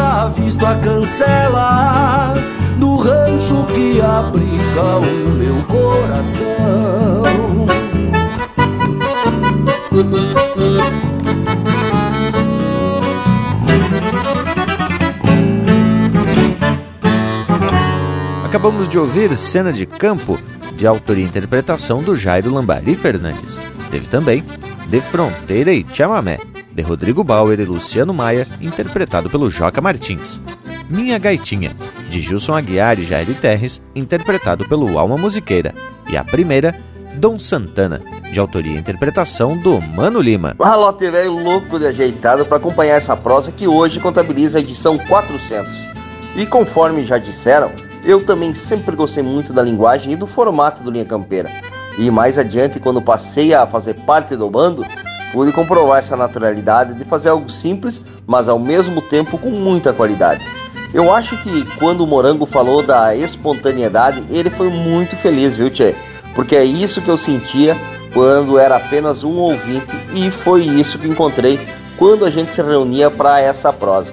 já 0.00 0.28
visto 0.28 0.64
a 0.64 0.74
cancela 0.76 2.32
do 2.78 2.96
rancho 2.96 3.66
que 3.74 4.00
abriga 4.00 4.96
o 4.96 5.30
meu 5.32 5.62
coração. 5.64 7.22
Acabamos 18.46 18.88
de 18.88 18.98
ouvir 18.98 19.36
Cena 19.36 19.70
de 19.70 19.84
Campo, 19.84 20.38
de 20.76 20.86
autoria 20.86 21.24
e 21.24 21.28
interpretação 21.28 22.02
do 22.02 22.16
Jairo 22.16 22.54
Lambari 22.54 22.94
Fernandes. 22.94 23.60
Teve 23.90 24.06
também 24.06 24.42
De 24.86 25.00
Fronteira 25.00 25.72
e 25.72 25.84
Chamamé, 25.92 26.38
de 26.80 26.82
Rodrigo 26.82 27.22
Bauer 27.22 27.60
e 27.60 27.64
Luciano 27.64 28.14
Maia, 28.14 28.48
interpretado 28.60 29.28
pelo 29.28 29.50
Joca 29.50 29.82
Martins. 29.82 30.40
Minha 30.88 31.18
Gaitinha, 31.18 31.72
de 32.08 32.20
Gilson 32.22 32.54
Aguiar 32.54 32.98
e 32.98 33.04
Jair 33.04 33.28
Terres, 33.38 33.82
interpretado 33.94 34.66
pelo 34.66 34.98
Alma 34.98 35.18
Musiqueira. 35.18 35.74
E 36.08 36.16
a 36.16 36.24
primeira, 36.24 36.74
Dom 37.16 37.38
Santana, 37.38 38.00
de 38.32 38.40
autoria 38.40 38.72
e 38.72 38.78
interpretação 38.78 39.58
do 39.58 39.78
Mano 39.80 40.20
Lima. 40.20 40.56
Ralote 40.58 41.08
velho 41.10 41.32
louco 41.32 41.78
de 41.78 41.86
ajeitado 41.86 42.46
para 42.46 42.56
acompanhar 42.56 42.96
essa 42.96 43.16
prosa 43.16 43.52
que 43.52 43.68
hoje 43.68 44.00
contabiliza 44.00 44.58
a 44.58 44.62
edição 44.62 44.96
400. 44.96 45.70
E 46.34 46.46
conforme 46.46 47.04
já 47.04 47.18
disseram, 47.18 47.70
eu 48.04 48.24
também 48.24 48.54
sempre 48.54 48.96
gostei 48.96 49.22
muito 49.22 49.52
da 49.52 49.62
linguagem 49.62 50.12
e 50.12 50.16
do 50.16 50.26
formato 50.26 50.82
do 50.82 50.90
Linha 50.90 51.04
Campeira. 51.04 51.50
E 51.98 52.10
mais 52.10 52.38
adiante, 52.38 52.80
quando 52.80 53.02
passei 53.02 53.52
a 53.52 53.66
fazer 53.66 53.94
parte 53.94 54.34
do 54.34 54.48
bando, 54.48 54.82
pude 55.32 55.52
comprovar 55.52 55.98
essa 55.98 56.16
naturalidade 56.16 56.94
de 56.94 57.04
fazer 57.04 57.28
algo 57.28 57.50
simples, 57.50 58.02
mas 58.26 58.48
ao 58.48 58.58
mesmo 58.58 59.00
tempo 59.00 59.38
com 59.38 59.50
muita 59.50 59.92
qualidade. 59.92 60.44
Eu 60.92 61.14
acho 61.14 61.36
que 61.38 61.64
quando 61.78 62.00
o 62.00 62.06
Morango 62.06 62.46
falou 62.46 62.82
da 62.82 63.14
espontaneidade, 63.14 64.24
ele 64.28 64.50
foi 64.50 64.68
muito 64.68 65.14
feliz, 65.16 65.54
viu, 65.54 65.70
Tchê? 65.70 65.94
Porque 66.34 66.56
é 66.56 66.64
isso 66.64 67.00
que 67.00 67.08
eu 67.08 67.16
sentia 67.16 67.76
quando 68.12 68.58
era 68.58 68.76
apenas 68.76 69.22
um 69.22 69.36
ouvinte 69.36 69.86
e 70.14 70.30
foi 70.30 70.62
isso 70.62 70.98
que 70.98 71.08
encontrei 71.08 71.60
quando 71.96 72.24
a 72.24 72.30
gente 72.30 72.52
se 72.52 72.62
reunia 72.62 73.10
para 73.10 73.40
essa 73.40 73.72
prosa, 73.72 74.12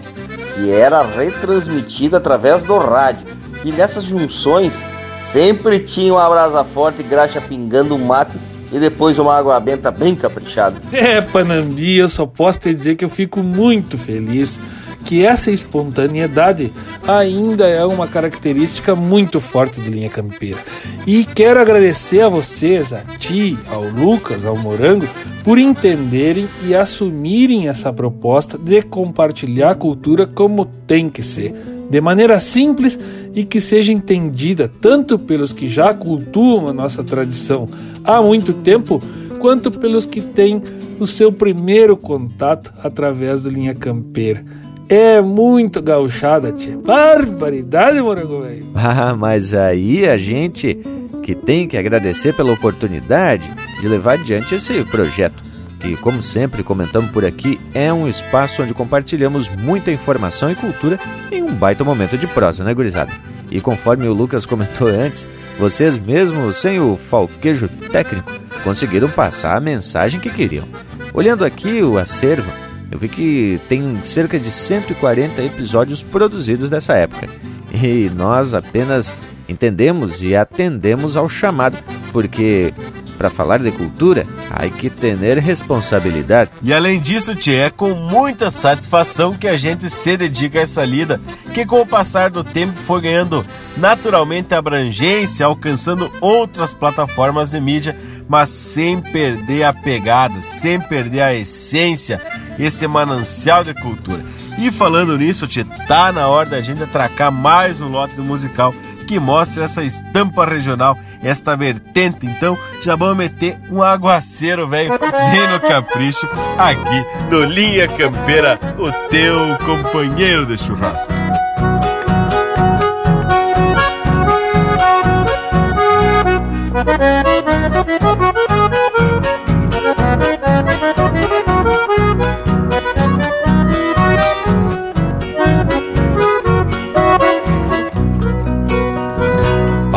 que 0.53 0.71
era 0.71 1.01
retransmitida 1.01 2.17
através 2.17 2.63
do 2.63 2.77
rádio 2.77 3.25
e 3.63 3.71
nessas 3.71 4.03
junções 4.03 4.83
sempre 5.31 5.79
tinha 5.79 6.13
uma 6.13 6.29
brasa 6.29 6.63
forte, 6.63 7.01
graxa 7.01 7.41
pingando 7.41 7.95
um 7.95 8.05
mate 8.05 8.37
e 8.71 8.79
depois 8.79 9.17
uma 9.19 9.35
água 9.35 9.59
benta 9.59 9.91
bem 9.91 10.15
caprichada. 10.15 10.81
É, 10.91 11.21
Panambi, 11.21 11.97
eu 11.97 12.09
só 12.09 12.25
posso 12.25 12.61
te 12.61 12.73
dizer 12.73 12.95
que 12.95 13.05
eu 13.05 13.09
fico 13.09 13.41
muito 13.41 13.97
feliz 13.97 14.59
que 15.05 15.25
essa 15.25 15.49
espontaneidade 15.49 16.73
ainda 17.07 17.65
é 17.65 17.85
uma 17.85 18.07
característica 18.07 18.93
muito 18.93 19.39
forte 19.39 19.79
do 19.79 19.89
Linha 19.89 20.09
Campeira. 20.09 20.57
E 21.05 21.23
quero 21.23 21.61
agradecer 21.61 22.21
a 22.21 22.27
vocês, 22.27 22.91
a 22.91 22.99
ti, 23.17 23.57
ao 23.71 23.83
Lucas, 23.83 24.43
ao 24.43 24.57
Morango, 24.57 25.07
por 25.45 25.57
entenderem 25.57 26.49
e 26.65 26.75
assumirem 26.75 27.69
essa 27.69 27.93
proposta 27.93 28.57
de 28.57 28.81
compartilhar 28.81 29.71
a 29.71 29.75
cultura 29.75 30.27
como 30.27 30.65
tem 30.65 31.09
que 31.09 31.23
ser 31.23 31.76
de 31.89 32.01
maneira 32.01 32.39
simples 32.39 32.99
e 33.33 33.43
que 33.43 33.61
seja 33.61 33.91
entendida 33.91 34.71
tanto 34.81 35.17
pelos 35.17 35.53
que 35.53 35.67
já 35.67 35.93
cultuam 35.93 36.67
a 36.67 36.73
nossa 36.73 37.03
tradição 37.03 37.69
há 38.03 38.21
muito 38.21 38.53
tempo, 38.53 39.01
quanto 39.39 39.71
pelos 39.71 40.05
que 40.05 40.21
têm 40.21 40.61
o 40.99 41.05
seu 41.05 41.31
primeiro 41.31 41.95
contato 41.95 42.73
através 42.83 43.43
do 43.43 43.49
Linha 43.49 43.75
Campeira. 43.75 44.43
É 44.89 45.21
muito 45.21 45.81
gauchada, 45.81 46.51
tia. 46.51 46.77
Barbaridade, 46.77 48.01
morango 48.01 48.41
velho. 48.41 48.67
Ah, 48.73 49.15
mas 49.15 49.53
aí 49.53 50.07
a 50.07 50.15
gente 50.15 50.79
que 51.21 51.35
tem 51.35 51.67
que 51.67 51.77
agradecer 51.77 52.33
pela 52.33 52.53
oportunidade 52.53 53.49
de 53.81 53.87
levar 53.87 54.13
adiante 54.13 54.55
esse 54.55 54.83
projeto 54.85 55.43
que, 55.79 55.95
como 55.97 56.21
sempre 56.23 56.63
comentamos 56.63 57.11
por 57.11 57.25
aqui, 57.25 57.59
é 57.73 57.91
um 57.91 58.07
espaço 58.07 58.63
onde 58.63 58.73
compartilhamos 58.73 59.49
muita 59.49 59.91
informação 59.91 60.51
e 60.51 60.55
cultura 60.55 60.99
em 61.31 61.43
um 61.43 61.53
baita 61.53 61.83
momento 61.83 62.17
de 62.17 62.27
prosa, 62.27 62.63
né, 62.63 62.73
gurizada? 62.73 63.11
E 63.49 63.61
conforme 63.61 64.07
o 64.07 64.13
Lucas 64.13 64.45
comentou 64.45 64.87
antes, 64.89 65.25
vocês 65.57 65.97
mesmo 65.97 66.53
sem 66.53 66.79
o 66.79 66.97
falquejo 66.97 67.67
técnico 67.91 68.31
conseguiram 68.63 69.09
passar 69.09 69.55
a 69.55 69.61
mensagem 69.61 70.19
que 70.19 70.29
queriam. 70.29 70.67
Olhando 71.13 71.45
aqui 71.45 71.81
o 71.81 71.97
acervo, 71.97 72.51
eu 72.91 72.99
vi 72.99 73.07
que 73.07 73.59
tem 73.67 73.97
cerca 74.03 74.39
de 74.39 74.49
140 74.49 75.41
episódios 75.41 76.03
produzidos 76.03 76.69
dessa 76.69 76.93
época. 76.93 77.27
E 77.71 78.09
nós 78.15 78.53
apenas 78.53 79.13
entendemos 79.47 80.21
e 80.23 80.35
atendemos 80.35 81.15
ao 81.15 81.29
chamado, 81.29 81.77
porque 82.11 82.73
para 83.17 83.29
falar 83.29 83.59
de 83.59 83.71
cultura, 83.71 84.25
há 84.49 84.67
que 84.69 84.89
ter 84.89 85.17
responsabilidade. 85.39 86.51
E 86.61 86.73
além 86.73 86.99
disso, 86.99 87.35
Tchê, 87.35 87.55
é 87.55 87.69
com 87.69 87.93
muita 87.95 88.49
satisfação 88.49 89.33
que 89.33 89.47
a 89.47 89.57
gente 89.57 89.89
se 89.89 90.15
dedica 90.15 90.59
a 90.59 90.61
essa 90.61 90.85
lida, 90.85 91.19
que 91.53 91.65
com 91.65 91.81
o 91.81 91.85
passar 91.85 92.29
do 92.29 92.43
tempo 92.43 92.77
foi 92.85 93.01
ganhando 93.01 93.45
naturalmente 93.75 94.53
abrangência, 94.53 95.45
alcançando 95.45 96.11
outras 96.21 96.73
plataformas 96.73 97.51
de 97.51 97.59
mídia, 97.59 97.97
mas 98.27 98.49
sem 98.49 99.01
perder 99.01 99.63
a 99.63 99.73
pegada, 99.73 100.41
sem 100.41 100.79
perder 100.79 101.21
a 101.21 101.33
essência, 101.33 102.21
esse 102.59 102.87
manancial 102.87 103.63
de 103.63 103.73
cultura. 103.73 104.23
E 104.59 104.71
falando 104.71 105.17
nisso, 105.17 105.47
Tchê, 105.47 105.63
tá 105.87 106.11
na 106.11 106.27
hora 106.27 106.49
da 106.49 106.61
gente 106.61 106.81
atracar 106.81 107.31
mais 107.31 107.79
um 107.79 107.89
lote 107.89 108.15
do 108.15 108.23
musical 108.23 108.73
que 109.07 109.19
mostra 109.19 109.63
essa 109.63 109.83
estampa 109.83 110.45
regional, 110.45 110.97
esta 111.23 111.55
vertente. 111.55 112.27
Então, 112.27 112.57
já 112.83 112.95
vamos 112.95 113.17
meter 113.17 113.57
um 113.71 113.81
aguaceiro, 113.81 114.67
velho, 114.67 114.89
bem 114.99 115.47
no 115.51 115.59
capricho, 115.61 116.27
aqui 116.57 117.31
no 117.31 117.43
Linha 117.45 117.87
Campeira, 117.87 118.59
o 118.77 118.91
teu 119.09 119.35
companheiro 119.65 120.45
de 120.45 120.57
churrasco. 120.57 121.11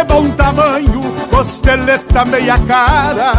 De 0.00 0.04
bom 0.04 0.30
tamanho, 0.30 1.02
costeleta 1.30 2.24
meia 2.24 2.56
cara, 2.58 3.32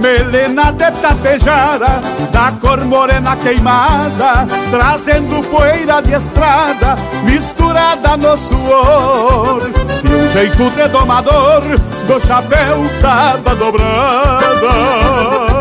melena 0.00 0.72
de 0.72 0.90
tapejara, 1.00 2.00
da 2.30 2.52
cor 2.60 2.84
morena 2.84 3.36
queimada, 3.36 4.46
trazendo 4.70 5.42
poeira 5.50 6.00
de 6.02 6.14
estrada, 6.14 6.96
misturada 7.24 8.16
no 8.16 8.36
suor, 8.36 9.70
e 10.04 10.14
um 10.14 10.30
jeito 10.30 10.70
de 10.70 10.86
domador, 10.88 11.62
do 12.06 12.20
chapéu 12.20 12.84
tava 13.00 13.56
dobrada. 13.56 15.55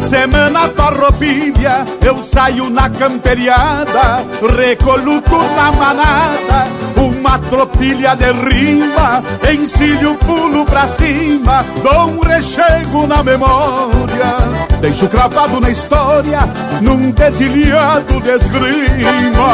Semana 0.00 0.68
farroupilha 0.68 1.84
eu 2.04 2.22
saio 2.24 2.70
na 2.70 2.88
camperiada, 2.88 4.24
recoluto 4.56 5.36
na 5.36 5.70
manada, 5.72 6.66
uma 6.96 7.38
tropilha 7.38 8.14
de 8.16 8.32
rima, 8.32 9.22
encilho 9.52 10.14
pulo 10.16 10.64
pra 10.64 10.86
cima, 10.86 11.64
dou 11.82 12.08
um 12.08 12.20
rechego 12.20 13.06
na 13.06 13.22
memória, 13.22 14.36
deixo 14.80 15.08
cravado 15.08 15.60
na 15.60 15.70
história, 15.70 16.40
num 16.80 17.10
dedilhado 17.10 18.20
de 18.20 18.30
esgrima. 18.30 19.50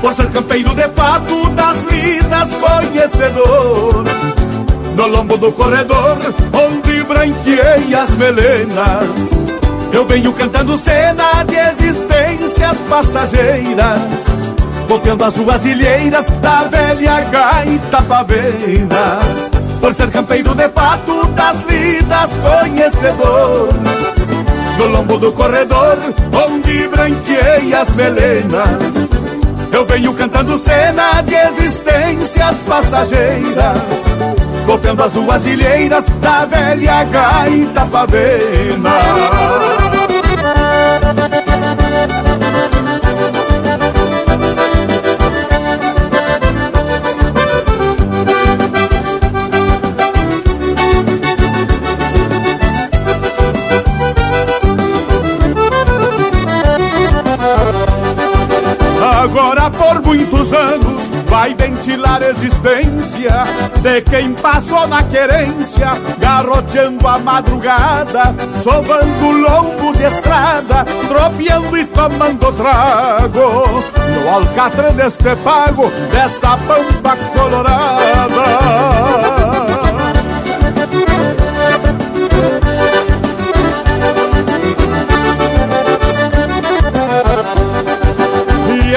Por 0.00 0.14
ser 0.14 0.30
campeiro 0.30 0.74
de 0.74 0.88
fato 0.88 1.48
das 1.50 1.82
lidas 1.84 2.54
conhecedor 2.56 4.04
no 4.94 5.06
lombo 5.08 5.36
do 5.36 5.52
corredor, 5.52 6.16
onde 6.52 7.02
branqueei 7.02 7.94
as 7.94 8.10
melenas. 8.12 9.44
Eu 9.92 10.06
venho 10.06 10.32
cantando 10.32 10.76
cena 10.76 11.44
de 11.44 11.56
existências 11.56 12.76
passageiras, 12.88 14.00
golpeando 14.88 15.24
as 15.24 15.32
duas 15.34 15.64
ilheiras 15.64 16.30
da 16.40 16.64
velha 16.64 17.20
gaita 17.20 18.02
pavena. 18.02 19.20
Por 19.80 19.92
ser 19.92 20.10
campeiro 20.10 20.54
de 20.54 20.68
fato 20.70 21.26
das 21.28 21.56
lidas 21.64 22.36
conhecedor, 22.36 23.68
no 24.78 24.86
lombo 24.86 25.18
do 25.18 25.32
corredor, 25.32 25.98
onde 26.46 26.88
branqueei 26.88 27.74
as 27.74 27.94
melenas. 27.94 28.94
Eu 29.70 29.84
venho 29.86 30.14
cantando 30.14 30.56
cena 30.56 31.20
de 31.22 31.34
existências 31.34 32.62
passageiras 32.62 34.33
golpeando 34.64 35.02
as 35.02 35.12
duas 35.12 35.44
ilheiras 35.44 36.06
da 36.20 36.44
velha 36.46 37.04
gaita 37.04 37.86
pavena. 37.86 38.90
Agora 59.22 59.70
por 59.70 60.02
muitos 60.02 60.52
anos 60.52 60.93
vai 61.44 61.54
ventilar 61.54 62.22
a 62.22 62.30
existência 62.30 63.44
de 63.82 64.00
quem 64.00 64.32
passou 64.32 64.86
na 64.88 65.02
querência, 65.02 65.88
garroteando 66.18 67.06
a 67.06 67.18
madrugada, 67.18 68.34
sovando 68.62 69.30
lombo 69.30 69.92
de 69.92 70.04
estrada, 70.04 70.86
tropeando 71.06 71.76
e 71.76 71.84
tomando 71.84 72.50
trago, 72.52 73.84
no 74.22 74.30
alcatre 74.30 74.90
deste 74.94 75.36
pago, 75.36 75.90
desta 76.10 76.56
pampa 76.56 77.14
colorada. 77.34 78.04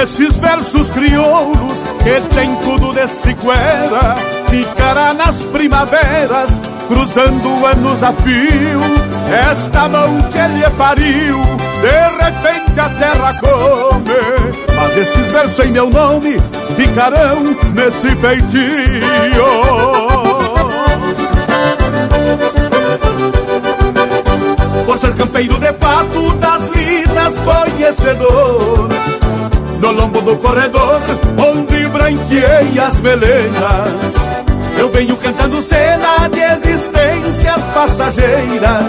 Esses 0.01 0.37
versos 0.39 0.89
crioulos 0.91 1.83
que 2.07 2.35
tem 2.35 2.55
tudo 2.57 2.93
desse 2.93 3.33
cuera 3.35 4.15
Ficará 4.49 5.13
nas 5.13 5.43
primaveras, 5.43 6.61
cruzando 6.87 7.65
anos 7.65 8.01
a 8.01 8.13
fio 8.13 8.79
Esta 9.51 9.89
mão 9.89 10.17
que 10.31 10.37
ele 10.37 10.69
pariu, 10.77 11.41
de 11.81 12.23
repente 12.23 12.79
a 12.79 12.89
terra 12.89 13.33
come. 13.41 14.03
Mas 14.73 14.97
esses 14.97 15.31
versos 15.31 15.65
em 15.65 15.71
meu 15.71 15.89
nome 15.89 16.37
ficarão 16.77 17.43
nesse 17.75 18.15
feitio. 18.15 19.43
Por 24.85 24.97
ser 24.97 25.13
campeiro 25.15 25.59
de 25.59 25.73
fato 25.73 26.31
das 26.37 26.67
lidas 26.69 27.39
conhecedor 27.39 28.87
No 29.79 29.91
lombo 29.91 30.21
do 30.21 30.37
corredor, 30.37 31.01
branqueei 32.37 32.79
as 32.79 33.01
melenas. 33.01 34.13
Eu 34.77 34.91
venho 34.91 35.17
cantando 35.17 35.61
cena 35.61 36.27
de 36.31 36.39
existências 36.39 37.63
passageiras 37.73 38.85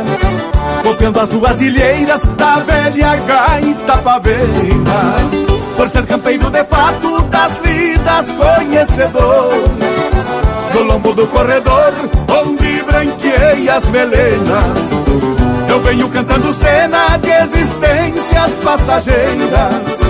Copiando 0.82 1.18
as 1.18 1.30
duas 1.30 1.62
ilheiras 1.62 2.26
da 2.36 2.56
velha 2.56 3.16
gaita 3.16 3.96
paveira. 3.96 5.14
Por 5.76 5.88
ser 5.88 6.04
campeiro 6.04 6.50
de 6.50 6.62
fato 6.64 7.22
das 7.22 7.52
lidas 7.64 8.30
conhecedor 8.32 9.64
No 10.74 10.82
lombo 10.82 11.14
do 11.14 11.26
corredor, 11.28 11.94
onde 12.28 12.82
branqueei 12.82 13.68
as 13.70 13.88
melenas. 13.88 14.90
Eu 15.70 15.80
venho 15.82 16.08
cantando 16.10 16.52
cena 16.52 17.16
de 17.16 17.30
existências 17.30 18.52
passageiras 18.62 20.07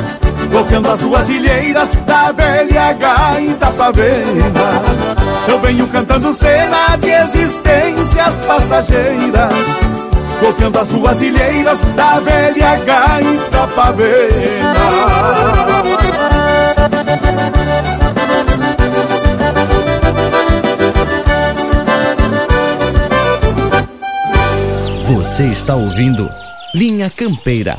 Tocando 0.59 0.91
as 0.91 0.99
duas 0.99 1.29
ilheiras 1.29 1.91
da 2.05 2.33
velha 2.33 2.93
gaita 2.95 3.71
paveira 3.71 4.83
Eu 5.47 5.61
venho 5.61 5.87
cantando 5.87 6.33
cena 6.33 6.97
de 6.97 7.11
existências 7.11 8.35
passageiras. 8.45 9.53
Tocando 10.41 10.81
as 10.81 10.89
duas 10.89 11.21
ilheiras 11.21 11.79
da 11.95 12.19
velha 12.19 12.77
gaita 12.85 13.69
paveira 13.69 14.75
Você 25.07 25.45
está 25.45 25.77
ouvindo 25.77 26.29
Linha 26.75 27.09
Campeira, 27.09 27.79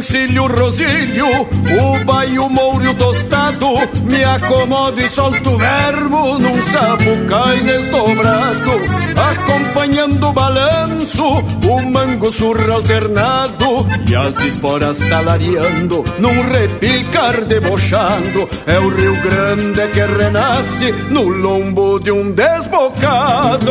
encilho 0.00 0.44
o 0.44 0.46
rosilho, 0.46 1.26
o 1.28 2.04
baio 2.06 2.48
mouro 2.48 2.94
tostado, 2.94 3.66
me 4.04 4.24
acomodo 4.24 4.98
e 4.98 5.06
solto 5.06 5.50
o 5.50 5.58
verbo 5.58 6.38
num 6.38 6.62
sapucai 6.62 7.60
desdobrado, 7.60 8.72
acompanhando 9.14 10.26
o 10.26 10.32
balanço, 10.32 11.22
o 11.22 11.82
mango 11.90 12.32
surra 12.32 12.76
alternado 12.76 13.86
e 14.08 14.16
as 14.16 14.40
esporas 14.40 14.98
talareando 15.00 16.02
num 16.18 16.48
repicar 16.48 17.44
debochando. 17.44 18.48
É 18.66 18.78
o 18.78 18.88
Rio 18.88 19.14
Grande 19.20 19.86
que 19.88 20.00
renasce 20.00 20.92
no 21.10 21.28
lombo 21.28 22.00
de 22.00 22.10
um 22.10 22.32
desbocado. 22.32 23.70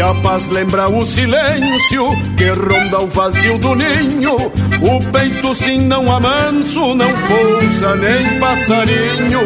E 0.00 0.02
a 0.02 0.14
paz 0.14 0.48
lembra 0.48 0.88
o 0.88 1.02
silêncio 1.02 2.08
que 2.34 2.48
ronda 2.48 3.02
o 3.02 3.06
vazio 3.08 3.58
do 3.58 3.74
ninho. 3.74 4.34
O 4.34 5.12
peito 5.12 5.54
sim 5.54 5.80
não 5.80 6.10
amanso, 6.10 6.94
não 6.94 7.12
pousa 7.28 7.96
nem 7.96 8.40
passarinho. 8.40 9.40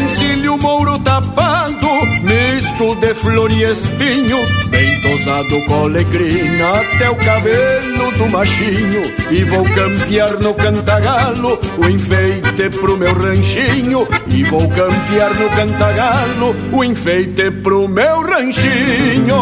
Encilho 0.00 0.56
mouro 0.56 0.98
tapado, 1.00 1.90
misto 2.22 2.94
de 2.94 3.12
flor 3.16 3.52
e 3.52 3.64
espinho. 3.64 4.38
Bem 4.78 5.00
tosado 5.00 5.60
com 5.66 5.74
alegrina 5.86 6.70
até 6.70 7.10
o 7.10 7.16
cabelo 7.16 8.12
do 8.12 8.30
machinho. 8.30 9.02
E 9.28 9.42
vou 9.42 9.64
campear 9.64 10.38
no 10.38 10.54
cantagalo 10.54 11.58
o 11.78 11.88
enfeite 11.90 12.70
pro 12.78 12.96
meu 12.96 13.12
ranchinho. 13.12 14.06
E 14.32 14.44
vou 14.44 14.68
campear 14.68 15.34
no 15.34 15.50
cantagalo 15.50 16.54
o 16.72 16.84
enfeite 16.84 17.50
pro 17.50 17.88
meu 17.88 18.22
ranchinho. 18.22 19.34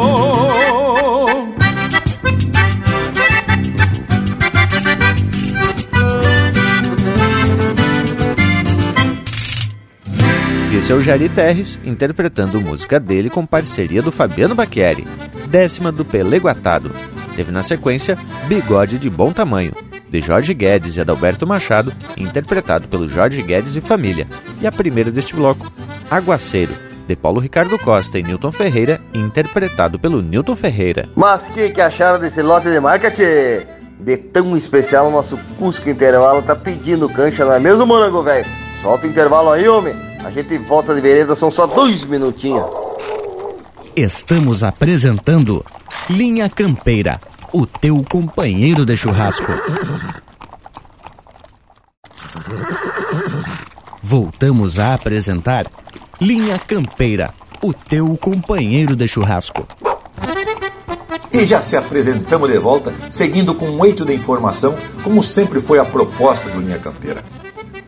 Esse 10.76 10.92
é 10.92 10.94
o 10.94 11.00
Jari 11.00 11.30
Terres 11.30 11.80
interpretando 11.82 12.60
música 12.60 13.00
dele 13.00 13.30
com 13.30 13.46
parceria 13.46 14.02
do 14.02 14.12
Fabiano 14.12 14.54
Bacchieri, 14.54 15.08
décima 15.48 15.90
do 15.90 16.04
Pelego 16.04 16.48
Atado. 16.48 16.94
Teve 17.34 17.50
na 17.50 17.62
sequência 17.62 18.18
Bigode 18.46 18.98
de 18.98 19.08
Bom 19.08 19.32
Tamanho, 19.32 19.72
de 20.10 20.20
Jorge 20.20 20.52
Guedes 20.52 20.96
e 20.96 21.00
Adalberto 21.00 21.46
Machado, 21.46 21.94
interpretado 22.14 22.88
pelo 22.88 23.08
Jorge 23.08 23.40
Guedes 23.40 23.74
e 23.74 23.80
Família. 23.80 24.28
E 24.60 24.66
a 24.66 24.70
primeira 24.70 25.10
deste 25.10 25.34
bloco, 25.34 25.72
Aguaceiro, 26.10 26.74
de 27.08 27.16
Paulo 27.16 27.40
Ricardo 27.40 27.78
Costa 27.78 28.18
e 28.18 28.22
Newton 28.22 28.52
Ferreira, 28.52 29.00
interpretado 29.14 29.98
pelo 29.98 30.20
Newton 30.20 30.54
Ferreira. 30.54 31.08
Mas 31.16 31.48
que 31.48 31.70
que 31.70 31.80
acharam 31.80 32.20
desse 32.20 32.42
lote 32.42 32.68
de 32.68 32.78
marca? 32.78 33.10
De 33.10 34.16
tão 34.18 34.54
especial, 34.54 35.08
o 35.08 35.10
nosso 35.10 35.38
Cusco 35.58 35.88
Intervalo 35.88 36.42
tá 36.42 36.54
pedindo 36.54 37.08
cancha, 37.08 37.46
não 37.46 37.54
é 37.54 37.58
mesmo, 37.58 37.86
morango, 37.86 38.22
velho? 38.22 38.44
Solta 38.82 39.06
o 39.06 39.10
intervalo 39.10 39.50
aí, 39.50 39.66
homem. 39.66 39.94
A 40.24 40.30
gente 40.30 40.58
volta 40.58 40.94
de 40.94 41.00
vereda, 41.00 41.34
são 41.34 41.50
só 41.50 41.66
dois 41.66 42.04
minutinhos. 42.04 42.64
Estamos 43.94 44.62
apresentando 44.62 45.64
Linha 46.10 46.48
Campeira, 46.48 47.20
o 47.52 47.66
teu 47.66 48.04
companheiro 48.08 48.84
de 48.84 48.96
churrasco. 48.96 49.52
Voltamos 54.02 54.78
a 54.78 54.94
apresentar 54.94 55.66
Linha 56.20 56.58
Campeira, 56.58 57.32
o 57.62 57.72
teu 57.72 58.16
companheiro 58.16 58.94
de 58.94 59.08
churrasco. 59.08 59.66
E 61.32 61.44
já 61.44 61.60
se 61.60 61.76
apresentamos 61.76 62.50
de 62.50 62.58
volta, 62.58 62.94
seguindo 63.10 63.54
com 63.54 63.66
um 63.66 63.84
eito 63.84 64.04
de 64.04 64.14
informação, 64.14 64.76
como 65.02 65.22
sempre 65.22 65.60
foi 65.60 65.78
a 65.78 65.84
proposta 65.84 66.48
do 66.48 66.60
Linha 66.60 66.78
Campeira. 66.78 67.22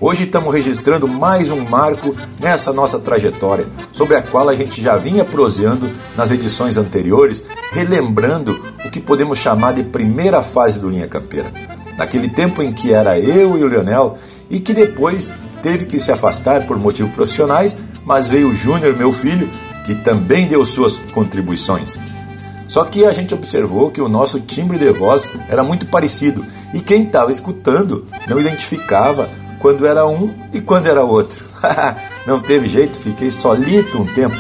Hoje 0.01 0.27
estamos 0.27 0.55
registrando 0.55 1.09
mais 1.09 1.51
um 1.51 1.65
marco 1.69 2.15
nessa 2.39 2.73
nossa 2.73 3.01
trajetória, 3.01 3.67
sobre 3.93 4.15
a 4.15 4.23
qual 4.23 4.49
a 4.49 4.55
gente 4.55 4.81
já 4.81 4.97
vinha 4.97 5.25
proseando 5.25 5.91
nas 6.17 6.31
edições 6.31 6.77
anteriores, 6.77 7.43
relembrando 7.73 8.63
o 8.85 8.91
que 8.91 9.01
podemos 9.01 9.41
chamar 9.41 9.73
de 9.73 9.83
primeira 9.83 10.41
fase 10.41 10.81
do 10.81 10.89
Linha 10.89 11.09
Campeira. 11.09 11.53
Naquele 11.97 12.29
tempo 12.29 12.63
em 12.63 12.71
que 12.71 12.93
era 12.93 13.19
eu 13.19 13.59
e 13.59 13.65
o 13.65 13.67
Leonel, 13.67 14.17
e 14.49 14.61
que 14.61 14.73
depois 14.73 15.33
teve 15.65 15.85
que 15.85 15.99
se 15.99 16.13
afastar 16.13 16.65
por 16.65 16.79
motivos 16.79 17.13
profissionais, 17.13 17.77
mas 18.05 18.29
veio 18.29 18.51
o 18.51 18.55
Júnior, 18.55 18.97
meu 18.97 19.13
filho, 19.13 19.51
que 19.85 19.97
também 19.97 20.47
deu 20.47 20.65
suas 20.65 20.99
contribuições. 21.13 21.99
Só 22.69 22.85
que 22.85 23.05
a 23.05 23.13
gente 23.13 23.35
observou 23.35 23.91
que 23.91 24.01
o 24.01 24.09
nosso 24.09 24.39
timbre 24.39 24.79
de 24.79 24.93
voz 24.93 25.29
era 25.49 25.65
muito 25.65 25.87
parecido 25.87 26.47
e 26.73 26.81
quem 26.81 27.03
estava 27.03 27.33
escutando 27.33 28.07
não 28.29 28.39
identificava 28.39 29.29
quando 29.59 29.87
era 29.87 30.07
um 30.07 30.35
e 30.53 30.61
quando 30.61 30.87
era 30.87 31.03
outro. 31.05 31.45
não 32.27 32.41
teve 32.41 32.69
jeito, 32.69 32.99
fiquei 32.99 33.31
solito 33.31 34.01
um 34.01 34.07
tempo, 34.07 34.37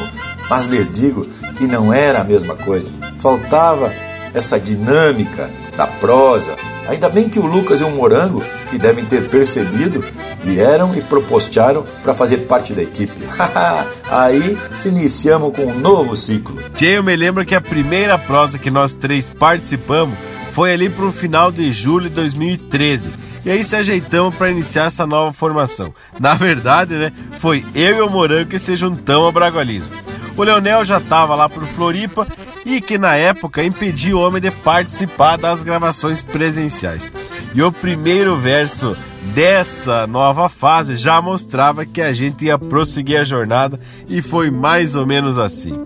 mas 0.48 0.66
lhes 0.66 0.88
digo 0.92 1.26
que 1.56 1.66
não 1.66 1.92
era 1.92 2.20
a 2.20 2.24
mesma 2.24 2.54
coisa. 2.54 2.88
Faltava 3.18 3.92
essa 4.34 4.58
dinâmica 4.58 5.50
da 5.76 5.86
prosa. 5.86 6.56
Ainda 6.88 7.08
bem 7.08 7.28
que 7.28 7.38
o 7.38 7.44
Lucas 7.44 7.80
e 7.80 7.84
o 7.84 7.90
Morango, 7.90 8.42
que 8.70 8.78
devem 8.78 9.04
ter 9.04 9.28
percebido, 9.28 10.02
vieram 10.42 10.94
e 10.94 11.02
propostaram 11.02 11.84
para 12.02 12.14
fazer 12.14 12.38
parte 12.38 12.72
da 12.72 12.82
equipe. 12.82 13.20
Aí 14.10 14.56
se 14.78 14.88
iniciamos 14.88 15.54
com 15.54 15.66
um 15.66 15.78
novo 15.78 16.16
ciclo. 16.16 16.56
Tchê, 16.74 16.96
eu 16.96 17.02
me 17.02 17.14
lembro 17.14 17.44
que 17.44 17.54
a 17.54 17.60
primeira 17.60 18.16
prosa 18.16 18.58
que 18.58 18.70
nós 18.70 18.94
três 18.94 19.28
participamos 19.28 20.16
foi 20.58 20.72
ali 20.72 20.90
para 20.90 21.04
o 21.04 21.12
final 21.12 21.52
de 21.52 21.70
julho 21.70 22.08
de 22.08 22.16
2013 22.16 23.12
e 23.44 23.50
aí 23.52 23.62
se 23.62 23.76
ajeitamos 23.76 24.34
para 24.34 24.50
iniciar 24.50 24.86
essa 24.86 25.06
nova 25.06 25.32
formação. 25.32 25.94
Na 26.18 26.34
verdade, 26.34 26.94
né, 26.94 27.12
foi 27.38 27.64
eu 27.76 27.98
e 27.98 28.00
o 28.00 28.10
Morango 28.10 28.50
que 28.50 28.58
se 28.58 28.74
juntamos 28.74 29.26
ao 29.26 29.30
Bragualismo. 29.30 29.94
O 30.36 30.42
Leonel 30.42 30.84
já 30.84 30.98
estava 30.98 31.36
lá 31.36 31.48
por 31.48 31.64
Floripa 31.64 32.26
e 32.66 32.80
que 32.80 32.98
na 32.98 33.14
época 33.14 33.62
impedia 33.62 34.16
o 34.16 34.20
homem 34.20 34.42
de 34.42 34.50
participar 34.50 35.36
das 35.36 35.62
gravações 35.62 36.24
presenciais. 36.24 37.08
E 37.54 37.62
o 37.62 37.70
primeiro 37.70 38.36
verso 38.36 38.96
dessa 39.32 40.08
nova 40.08 40.48
fase 40.48 40.96
já 40.96 41.22
mostrava 41.22 41.86
que 41.86 42.02
a 42.02 42.12
gente 42.12 42.46
ia 42.46 42.58
prosseguir 42.58 43.20
a 43.20 43.24
jornada 43.24 43.78
e 44.08 44.20
foi 44.20 44.50
mais 44.50 44.96
ou 44.96 45.06
menos 45.06 45.38
assim. 45.38 45.78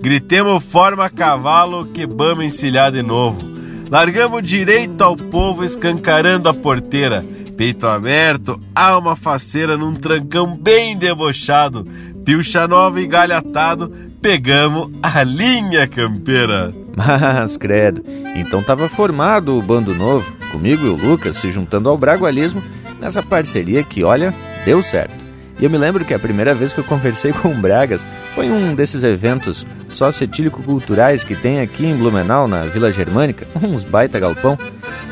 Gritemos 0.00 0.64
forma 0.64 1.08
cavalo 1.08 1.86
que 1.86 2.04
bama 2.04 2.44
encilhar 2.44 2.90
de 2.90 3.00
novo. 3.00 3.54
Largamos 3.90 4.42
direito 4.42 5.02
ao 5.02 5.16
povo 5.16 5.64
escancarando 5.64 6.48
a 6.48 6.54
porteira. 6.54 7.24
Peito 7.56 7.86
aberto, 7.86 8.60
alma 8.74 9.16
faceira 9.16 9.76
num 9.76 9.94
trancão 9.94 10.56
bem 10.56 10.96
debochado. 10.96 11.86
Pilcha 12.24 12.66
nova 12.66 13.00
e 13.00 13.06
galho 13.06 13.36
atado, 13.36 13.92
pegamos 14.20 14.90
a 15.02 15.22
linha 15.22 15.86
campeira. 15.86 16.74
Mas, 16.96 17.56
credo, 17.56 18.02
então 18.34 18.62
tava 18.62 18.88
formado 18.88 19.56
o 19.56 19.62
bando 19.62 19.94
novo, 19.94 20.30
comigo 20.50 20.84
e 20.84 20.88
o 20.88 20.96
Lucas 20.96 21.36
se 21.36 21.52
juntando 21.52 21.88
ao 21.88 21.96
Bragualismo 21.96 22.62
nessa 23.00 23.22
parceria 23.22 23.82
que, 23.82 24.02
olha, 24.02 24.34
deu 24.64 24.82
certo. 24.82 25.25
E 25.58 25.64
eu 25.64 25.70
me 25.70 25.78
lembro 25.78 26.04
que 26.04 26.12
a 26.12 26.18
primeira 26.18 26.54
vez 26.54 26.72
que 26.72 26.80
eu 26.80 26.84
conversei 26.84 27.32
com 27.42 27.48
o 27.48 27.54
Bragas 27.54 28.04
foi 28.34 28.50
um 28.50 28.74
desses 28.74 29.02
eventos 29.02 29.66
socioetílico-culturais 29.88 31.24
que 31.24 31.34
tem 31.34 31.60
aqui 31.60 31.86
em 31.86 31.96
Blumenau, 31.96 32.46
na 32.46 32.62
Vila 32.62 32.92
Germânica, 32.92 33.46
uns 33.62 33.84
baita 33.84 34.20
galpão. 34.20 34.58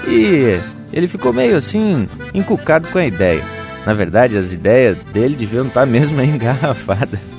E 0.06 0.60
ele 0.92 1.08
ficou 1.08 1.32
meio 1.32 1.56
assim, 1.56 2.08
encucado 2.32 2.88
com 2.88 2.98
a 2.98 3.06
ideia. 3.06 3.42
Na 3.86 3.92
verdade, 3.92 4.36
as 4.38 4.52
ideias 4.52 4.96
dele 5.12 5.36
deviam 5.36 5.66
estar 5.66 5.86
mesmo 5.86 6.20
engarrafadas. 6.22 7.33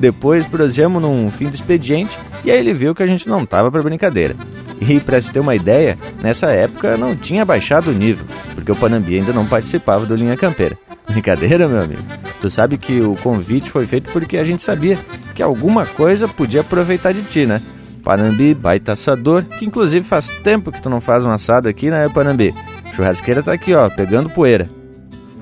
Depois 0.00 0.46
prosseguimos 0.46 1.02
num 1.02 1.30
fim 1.30 1.50
do 1.50 1.54
expediente 1.54 2.16
e 2.42 2.50
aí 2.50 2.58
ele 2.58 2.72
viu 2.72 2.94
que 2.94 3.02
a 3.02 3.06
gente 3.06 3.28
não 3.28 3.44
tava 3.44 3.70
para 3.70 3.82
brincadeira. 3.82 4.34
E 4.80 4.98
para 4.98 5.20
se 5.20 5.30
ter 5.30 5.40
uma 5.40 5.54
ideia, 5.54 5.98
nessa 6.22 6.46
época 6.46 6.96
não 6.96 7.14
tinha 7.14 7.44
baixado 7.44 7.90
o 7.90 7.92
nível, 7.92 8.24
porque 8.54 8.72
o 8.72 8.76
Panambi 8.76 9.16
ainda 9.16 9.30
não 9.30 9.46
participava 9.46 10.06
do 10.06 10.16
Linha 10.16 10.38
Campeira. 10.38 10.76
Brincadeira, 11.06 11.68
meu 11.68 11.82
amigo? 11.82 12.02
Tu 12.40 12.50
sabe 12.50 12.78
que 12.78 13.02
o 13.02 13.14
convite 13.16 13.70
foi 13.70 13.86
feito 13.86 14.10
porque 14.10 14.38
a 14.38 14.44
gente 14.44 14.62
sabia 14.62 14.98
que 15.34 15.42
alguma 15.42 15.84
coisa 15.84 16.26
podia 16.26 16.62
aproveitar 16.62 17.12
de 17.12 17.22
ti, 17.22 17.44
né? 17.44 17.60
Panambi, 18.02 18.54
baita 18.54 18.92
assador, 18.92 19.44
que 19.44 19.66
inclusive 19.66 20.06
faz 20.06 20.30
tempo 20.42 20.72
que 20.72 20.80
tu 20.80 20.88
não 20.88 21.02
faz 21.02 21.26
um 21.26 21.30
assado 21.30 21.68
aqui, 21.68 21.90
né, 21.90 22.08
Panambi? 22.08 22.54
Churrasqueira 22.94 23.42
tá 23.42 23.52
aqui, 23.52 23.74
ó, 23.74 23.90
pegando 23.90 24.30
poeira. 24.30 24.70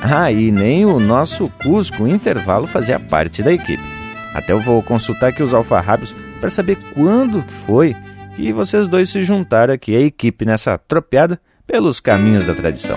Ah, 0.00 0.32
e 0.32 0.50
nem 0.50 0.84
o 0.84 0.98
nosso 0.98 1.48
Cusco 1.62 2.08
intervalo 2.08 2.66
fazia 2.66 2.98
parte 2.98 3.40
da 3.40 3.52
equipe. 3.52 3.97
Até 4.34 4.52
eu 4.52 4.60
vou 4.60 4.82
consultar 4.82 5.28
aqui 5.28 5.42
os 5.42 5.54
alfarrábios 5.54 6.14
para 6.40 6.50
saber 6.50 6.76
quando 6.94 7.42
que 7.42 7.52
foi 7.52 7.96
que 8.36 8.52
vocês 8.52 8.86
dois 8.86 9.10
se 9.10 9.22
juntaram 9.22 9.74
aqui 9.74 9.96
a 9.96 10.00
equipe 10.00 10.44
nessa 10.44 10.78
tropeada 10.78 11.40
pelos 11.66 12.00
caminhos 12.00 12.46
da 12.46 12.54
tradição. 12.54 12.96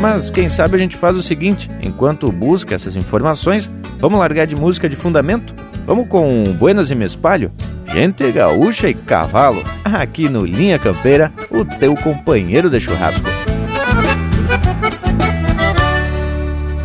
Mas 0.00 0.30
quem 0.30 0.48
sabe 0.48 0.76
a 0.76 0.78
gente 0.78 0.96
faz 0.96 1.16
o 1.16 1.22
seguinte: 1.22 1.70
enquanto 1.82 2.30
busca 2.32 2.74
essas 2.74 2.96
informações, 2.96 3.70
vamos 3.98 4.18
largar 4.18 4.46
de 4.46 4.56
música 4.56 4.88
de 4.88 4.96
fundamento? 4.96 5.54
Vamos 5.86 6.08
com 6.08 6.44
Buenas 6.58 6.90
e 6.90 6.94
Me 6.94 7.04
Espalho? 7.04 7.52
Gente 7.86 8.30
gaúcha 8.30 8.88
e 8.88 8.94
cavalo, 8.94 9.64
aqui 9.84 10.28
no 10.28 10.46
Linha 10.46 10.78
Campeira, 10.78 11.32
o 11.50 11.64
teu 11.64 11.94
companheiro 11.96 12.70
de 12.70 12.80
churrasco. 12.80 13.28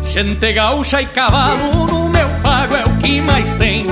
Gente 0.04 0.52
gaúcha 0.52 1.00
e 1.02 1.06
cavalo, 1.06 1.85
que 3.06 3.20
mais 3.20 3.54
tem. 3.54 3.86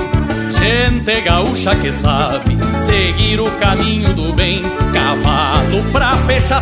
Gente 0.59 1.21
gaúcha 1.21 1.73
que 1.75 1.91
sabe 1.93 2.57
seguir 2.85 3.39
o 3.39 3.49
caminho 3.51 4.13
do 4.13 4.33
bem, 4.33 4.61
cavalo 4.93 5.81
pra 5.91 6.11
fechar 6.27 6.61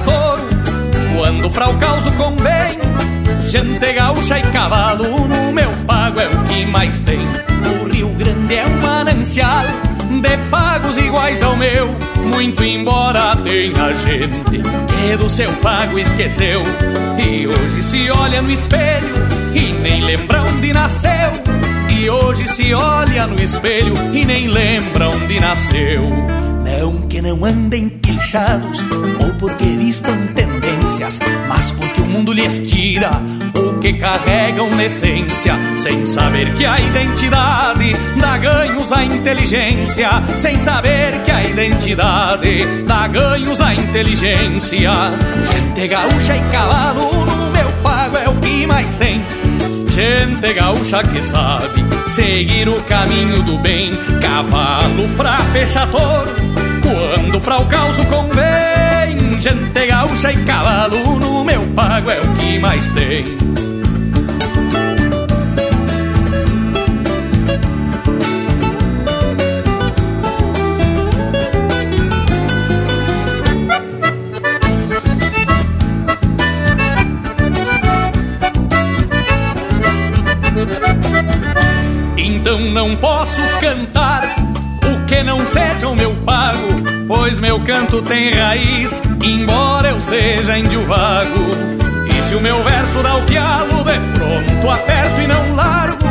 quando 1.16 1.49
pra 1.49 1.70
o 1.70 1.78
caos 1.78 2.06
convém. 2.16 2.78
Gente 3.45 3.93
gaúcha 3.93 4.38
e 4.38 4.43
cavalo 4.51 5.28
no 5.28 5.51
meu 5.51 5.72
pago 5.88 6.20
é 6.20 6.28
o 6.28 6.43
que 6.43 6.66
mais 6.68 6.99
tem. 6.99 7.20
O 7.82 7.89
Rio 7.89 8.10
Grande 8.10 8.56
é 8.56 8.66
um 8.68 8.82
manancial 8.82 9.66
de 10.22 10.38
pagos 10.51 10.95
iguais 10.97 11.41
ao 11.41 11.58
meu. 11.58 11.89
Muito 12.24 12.64
embora 12.64 13.36
tenha 13.38 13.93
gente 13.93 14.62
que 14.88 15.18
do 15.18 15.28
seu 15.28 15.51
pago 15.54 15.97
esqueceu. 15.97 16.62
E 17.18 17.47
hoje 17.47 17.82
se 17.82 18.12
olha 18.12 18.43
no 18.43 18.51
espelho 18.51 19.16
e 19.56 19.74
nem 19.82 20.04
lembra 20.04 20.43
onde 20.43 20.72
nasceu. 20.72 21.32
E 21.96 22.10
hoje 22.10 22.48
se 22.48 22.74
olha 22.74 23.28
no 23.28 23.41
espelho 23.41 23.94
e 24.14 24.26
nem 24.26 24.48
lembra 24.48 25.10
onde 25.10 25.39
nasceu. 25.39 26.02
Não 26.64 27.02
que 27.04 27.22
não 27.22 27.46
andem 27.46 27.88
pilchados 27.88 28.84
ou 29.22 29.32
porque 29.39 29.64
vistam 29.64 30.16
tendências, 30.34 31.20
mas 31.48 31.72
porque 31.72 32.02
o 32.02 32.06
mundo 32.08 32.34
lhes 32.34 32.60
tira 32.60 33.12
o 33.58 33.80
que 33.80 33.94
carregam 33.94 34.70
na 34.72 34.86
essência, 34.86 35.54
sem 35.78 36.06
saber 36.06 36.54
que 36.56 36.66
a 36.66 36.80
identidade 36.80 37.94
dá 38.20 38.38
ganhos 38.38 38.91
à 38.91 39.04
inteligência, 39.04 40.10
sem 40.38 40.58
saber 40.58 41.22
que 41.24 41.32
a 41.32 41.44
identidade 41.44 42.66
dá 42.88 43.08
ganhos 43.08 43.62
à 43.62 43.74
inteligência. 43.74 44.91
Gente 45.52 45.88
gaúcha 45.88 46.36
e 46.36 46.52
cavalo 46.52 47.26
no 47.26 47.52
meu 47.52 47.72
pago 47.84 48.18
é 48.18 48.28
o 48.28 48.36
que 48.36 48.66
mais 48.66 48.94
tem. 48.96 49.22
Gente 49.94 50.54
gaúcha 50.54 51.04
que 51.04 51.22
sabe 51.22 51.84
seguir 52.08 52.68
o 52.68 52.82
caminho 52.86 53.44
do 53.44 53.60
bem, 53.60 53.91
cavalo 54.20 55.08
pra 55.16 55.38
fechar 55.54 55.88
touro 55.91 56.34
quando 56.82 57.39
pra 57.39 57.60
o 57.60 57.66
caos 57.68 57.98
convém, 58.06 59.39
gente 59.39 59.86
gaúcha 59.86 60.32
e 60.32 60.44
cavalo 60.46 61.20
no 61.20 61.46
meu 61.46 61.62
pago 61.76 62.10
é 62.10 62.20
o 62.20 62.34
que 62.34 62.58
mais 62.58 62.89
tem. 62.89 63.24
Não 82.74 82.95
posso 82.95 83.41
cantar 83.61 84.24
o 84.84 85.05
que 85.05 85.24
não 85.24 85.45
seja 85.45 85.88
o 85.88 85.95
meu 85.95 86.13
pago 86.26 86.93
pois 87.07 87.39
meu 87.39 87.59
canto 87.63 88.01
tem 88.01 88.32
raiz, 88.32 89.01
embora 89.24 89.89
eu 89.89 90.01
seja 90.01 90.57
índio 90.57 90.86
vago. 90.86 91.49
E 92.17 92.24
se 92.24 92.36
o 92.36 92.41
meu 92.41 92.63
verso 92.63 93.01
dá 93.01 93.15
o 93.15 93.21
pialo, 93.24 93.84
de 93.84 93.99
pronto 94.17 94.69
aperto 94.69 95.21
e 95.21 95.28
não 95.28 95.55
largo. 95.55 96.03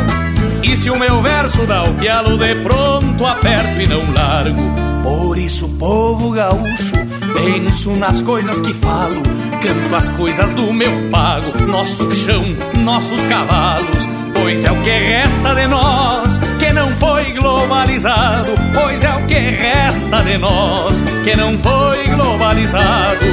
E 0.63 0.75
se 0.75 0.89
o 0.89 0.97
meu 0.97 1.21
verso 1.21 1.65
dá 1.65 1.83
o 1.83 1.93
pialo 1.95 2.37
de 2.37 2.55
pronto, 2.55 3.25
aperto 3.25 3.81
e 3.81 3.87
não 3.87 4.13
largo. 4.13 4.61
Por 5.03 5.37
isso, 5.37 5.67
povo 5.77 6.31
gaúcho, 6.31 6.93
penso 7.33 7.91
nas 7.97 8.21
coisas 8.21 8.59
que 8.61 8.73
falo, 8.73 9.21
canto 9.61 9.95
as 9.95 10.09
coisas 10.09 10.49
do 10.51 10.71
meu 10.71 11.09
pago, 11.09 11.51
nosso 11.67 12.09
chão, 12.11 12.43
nossos 12.79 13.21
cavalos, 13.23 14.07
pois 14.33 14.63
é 14.63 14.71
o 14.71 14.81
que 14.81 14.89
resta 14.89 15.53
de 15.53 15.67
nós 15.67 16.42
não 16.73 16.89
foi 16.95 17.31
globalizado, 17.31 18.49
pois 18.73 19.03
é 19.03 19.09
o 19.15 19.25
que 19.27 19.35
resta 19.35 20.23
de 20.23 20.37
nós 20.37 21.01
que 21.23 21.35
não 21.35 21.57
foi 21.57 22.07
globalizado. 22.07 23.25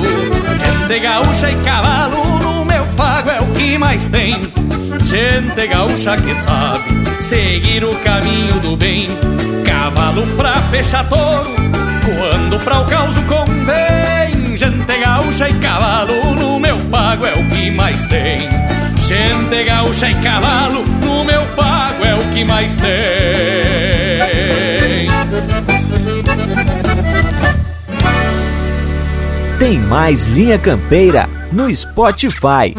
Gente 0.58 1.00
gaúcha 1.00 1.50
e 1.50 1.56
cavalo 1.64 2.38
no 2.38 2.64
meu 2.64 2.84
pago 2.96 3.30
é 3.30 3.40
o 3.40 3.46
que 3.52 3.78
mais 3.78 4.06
tem. 4.06 4.36
Gente 5.04 5.66
gaúcha 5.66 6.16
que 6.18 6.34
sabe 6.34 7.22
seguir 7.22 7.82
o 7.84 7.94
caminho 8.00 8.60
do 8.60 8.76
bem. 8.76 9.08
Cavalo 9.64 10.26
pra 10.36 10.52
fechar 10.70 11.08
touro, 11.08 11.54
quando 12.04 12.62
pra 12.62 12.80
o 12.80 12.84
caos 12.84 13.14
convém. 13.26 14.56
Gente 14.56 14.98
gaúcha 14.98 15.48
e 15.48 15.54
cavalo 15.54 16.34
no 16.38 16.60
meu 16.60 16.76
pago 16.90 17.24
é 17.24 17.32
o 17.32 17.48
que 17.48 17.70
mais 17.70 18.04
tem. 18.04 18.48
Gente 19.02 19.64
gaúcha 19.64 20.10
e 20.10 20.14
cavalo 20.16 20.84
no 21.02 21.24
meu 21.24 21.42
pago 21.56 21.79
que 22.40 22.44
mais 22.44 22.76
tem. 22.76 22.90
Tem 29.58 29.78
mais 29.78 30.24
Linha 30.24 30.58
Campeira 30.58 31.28
no 31.52 31.74
Spotify. 31.74 32.74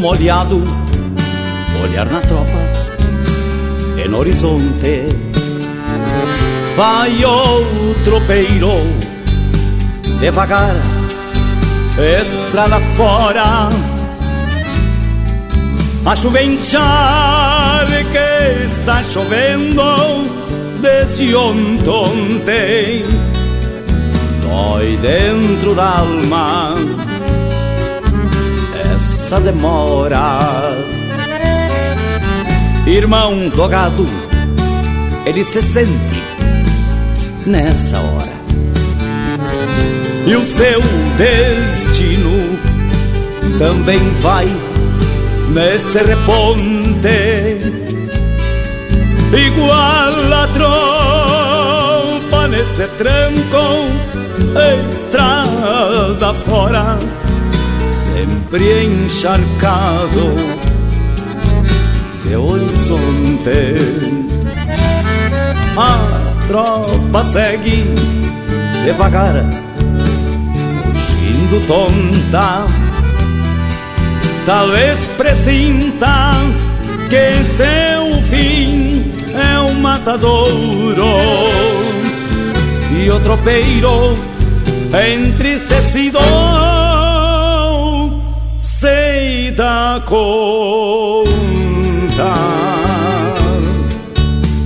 Molhado, 0.00 0.62
olhar 1.82 2.06
na 2.06 2.20
tropa, 2.20 2.58
é 3.96 4.08
no 4.08 4.18
horizonte. 4.18 5.06
Vai 6.76 7.24
o 7.24 7.94
tropeiro, 8.02 8.72
devagar, 10.20 10.74
estrada 12.20 12.80
fora. 12.96 13.68
A 16.04 16.16
chuvenchar 16.16 17.86
que 18.12 18.64
está 18.64 19.02
chovendo 19.04 19.82
desde 20.82 21.34
ontem 21.34 23.04
Dói 24.42 24.98
dentro 24.98 25.74
da 25.74 25.98
alma 26.00 26.93
essa 29.34 29.40
demora. 29.40 30.40
Irmão 32.86 33.48
do 33.48 33.68
gado, 33.68 34.04
ele 35.26 35.42
se 35.42 35.62
sente 35.62 36.22
nessa 37.44 37.98
hora. 37.98 38.32
E 40.26 40.36
o 40.36 40.46
seu 40.46 40.80
destino 41.18 42.58
também 43.58 43.98
vai 44.20 44.46
nesse 45.52 45.98
reponte. 45.98 47.08
Igual 49.32 50.32
a 50.32 50.46
trompa 52.22 52.46
nesse 52.48 52.86
tranco 52.98 53.88
estrada 54.88 56.34
fora 56.46 56.98
sempre 57.94 58.86
encharcado 58.86 60.34
de 62.22 62.36
horizonte. 62.36 63.76
A 65.76 65.98
tropa 66.48 67.24
segue 67.24 67.84
devagar 68.84 69.34
fugindo 70.82 71.66
tonta. 71.66 72.66
Talvez 74.44 75.06
presinta 75.16 76.32
que 77.08 77.44
seu 77.44 78.22
fim 78.28 79.14
é 79.34 79.60
um 79.60 79.74
matadouro 79.80 81.04
e 82.92 83.10
o 83.10 83.20
tropeiro 83.20 84.14
entristecido 84.92 86.18
se 88.74 89.52
dá 89.52 90.02
conta. 90.04 90.34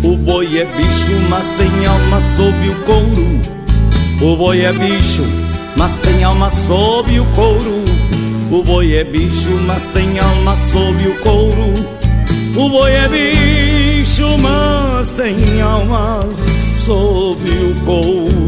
O 0.03 0.17
boi 0.17 0.61
é 0.61 0.65
bicho, 0.65 1.21
mas 1.29 1.49
tem 1.59 1.87
alma 1.87 2.19
sob 2.23 2.69
o 2.71 2.75
couro. 2.87 3.39
O 4.23 4.35
boi 4.35 4.65
é 4.65 4.73
bicho, 4.73 5.23
mas 5.77 5.99
tem 5.99 6.25
alma 6.25 6.51
sob 6.51 7.21
o 7.21 7.25
couro. 7.35 7.85
O 8.51 8.63
boi 8.63 8.97
é 8.97 9.05
bicho, 9.05 9.51
mas 9.67 9.85
tem 9.85 10.19
alma 10.19 10.57
sob 10.57 11.07
o 11.07 11.15
couro. 11.17 11.75
O 12.57 12.69
boi 12.71 12.93
é 12.93 13.09
bicho, 13.09 14.39
mas 14.39 15.11
tem 15.11 15.61
alma 15.61 16.27
sob 16.75 17.43
o 17.47 17.75
couro. 17.85 18.48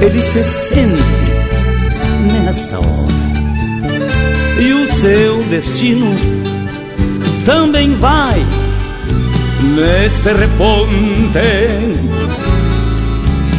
Ele 0.00 0.18
se 0.18 0.42
sente 0.44 1.02
nesta 2.44 2.78
hora. 2.78 3.08
E 4.60 4.72
o 4.72 4.86
seu 4.86 5.42
destino 5.44 6.06
também 7.44 7.94
vai 7.94 8.44
nesse 9.62 10.32
reponte. 10.32 11.38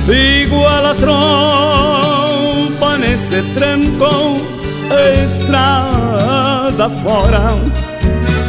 Igual 0.07 0.85
a 0.85 0.95
trompa 0.95 2.97
nesse 2.97 3.41
tranco 3.53 4.37
estrada 5.23 6.89
fora 7.03 7.55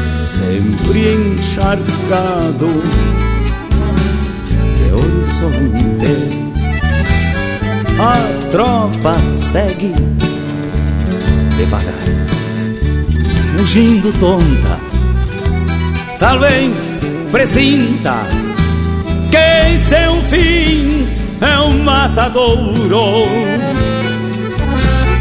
sempre 0.06 1.14
encharcado 1.14 2.82
de 4.76 4.92
horizonte 4.92 6.39
a 8.00 8.50
tropa 8.50 9.18
segue 9.30 9.92
devagar 11.58 11.92
mugindo 13.58 14.10
tonta. 14.18 14.80
Talvez 16.18 16.96
presinta 17.30 18.26
que 19.30 19.78
seu 19.78 20.14
fim 20.22 21.06
é 21.42 21.58
um 21.58 21.82
matadouro. 21.82 23.26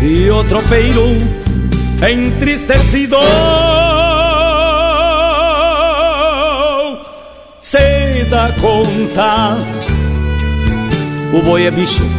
E 0.01 0.29
o 0.29 0.41
tropeiro 0.45 1.17
entristecido 2.09 3.17
se 7.59 8.23
dá 8.29 8.49
conta. 8.61 9.57
O 11.33 11.41
boi 11.41 11.65
é 11.65 11.71
bicho 11.71 12.18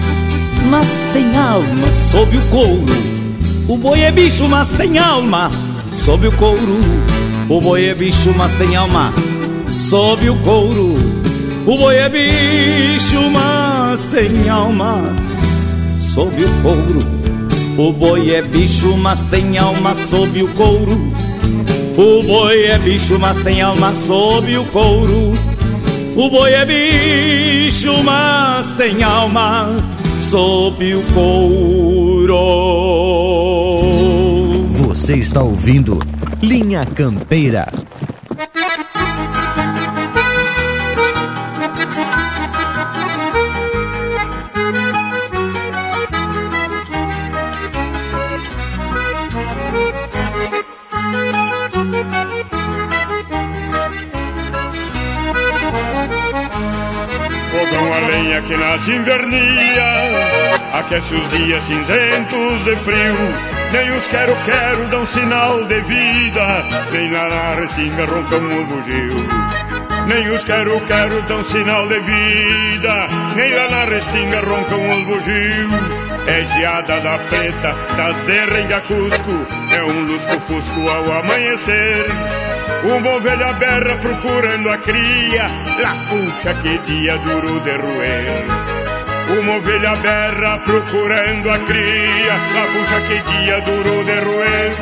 mas 0.68 0.88
tem 1.12 1.36
alma 1.36 1.92
sob 1.92 2.36
o 2.36 2.42
couro 2.46 2.84
o 3.68 3.76
boi 3.76 4.00
é 4.00 4.10
bicho 4.10 4.48
mas 4.48 4.68
tem 4.68 4.98
alma 4.98 5.50
sob 5.94 6.26
o 6.26 6.32
couro 6.32 6.78
o 7.48 7.60
boi 7.60 7.84
é 7.84 7.94
bicho 7.94 8.32
mas 8.36 8.52
tem 8.54 8.76
alma 8.76 9.12
sob 9.80 10.28
o 10.28 10.36
couro. 10.42 10.96
O 11.64 11.76
boi 11.76 11.98
é 11.98 12.08
bicho, 12.08 13.20
mas 13.30 14.06
tem 14.06 14.48
alma 14.48 15.14
sob 16.02 16.42
o 16.42 16.48
couro. 16.48 17.06
O 17.78 17.92
boi 17.92 18.30
é 18.30 18.42
bicho, 18.42 18.96
mas 18.96 19.22
tem 19.22 19.58
alma 19.58 19.94
sob 19.94 20.42
o 20.42 20.48
couro. 20.48 21.12
O 21.96 22.22
boi 22.22 22.64
é 22.64 22.78
bicho, 22.78 23.18
mas 23.18 23.40
tem 23.42 23.60
alma 23.60 23.94
sob 23.94 24.58
o 24.58 24.64
couro. 24.66 25.32
O 26.16 26.30
boi 26.30 26.52
é 26.52 26.64
bicho, 26.64 28.02
mas 28.02 28.72
tem 28.72 29.02
alma 29.04 29.76
sob 30.30 30.94
o 30.94 31.02
couro. 31.12 32.36
Você 34.78 35.16
está 35.16 35.42
ouvindo 35.42 35.98
Linha 36.40 36.86
Campeira. 36.86 37.79
Que 58.50 58.56
nas 58.56 58.88
invernia 58.88 59.90
Aquece 60.72 61.14
os 61.14 61.28
dias 61.30 61.62
cinzentos 61.62 62.64
de 62.64 62.74
frio 62.76 63.14
Nem 63.72 63.90
os 63.92 64.06
quero-quero 64.08 64.88
dão 64.88 65.06
sinal 65.06 65.64
de 65.64 65.80
vida 65.82 66.64
Nem 66.90 67.10
lá 67.12 67.28
na 67.28 67.54
restinga 67.54 68.04
roncam 68.06 68.44
o 68.44 68.64
bugio 68.64 69.14
Nem 70.08 70.28
os 70.30 70.42
quero-quero 70.42 71.22
dão 71.22 71.44
sinal 71.44 71.86
de 71.86 72.00
vida 72.00 73.08
Nem 73.36 73.54
lá 73.54 73.70
na 73.70 73.84
restinga 73.84 74.40
roncam 74.40 74.98
os 74.98 75.04
bugio 75.04 75.70
É 76.26 76.44
geada 76.56 77.00
da 77.00 77.18
preta, 77.18 77.72
da 77.96 78.10
derrenga 78.26 78.80
cusco 78.80 79.46
É 79.72 79.82
um 79.84 80.06
lusco-fusco 80.06 80.88
ao 80.88 81.20
amanhecer 81.20 82.06
uma 82.82 83.10
ovelha 83.16 83.52
berra 83.54 83.96
procurando 83.98 84.70
a 84.70 84.78
cria, 84.78 85.50
lá 85.82 85.94
puxa 86.08 86.54
que 86.54 86.78
dia 86.78 87.18
duro 87.18 87.60
de 87.60 87.72
roer. 87.72 88.44
Uma 89.38 89.56
ovelha 89.56 89.96
berra 89.96 90.58
procurando 90.58 91.50
a 91.50 91.58
cria, 91.58 92.32
lá 92.54 92.66
puxa 92.72 93.00
que 93.06 93.32
dia 93.32 93.60
duro 93.60 94.04
de 94.04 94.20
roer. 94.20 94.72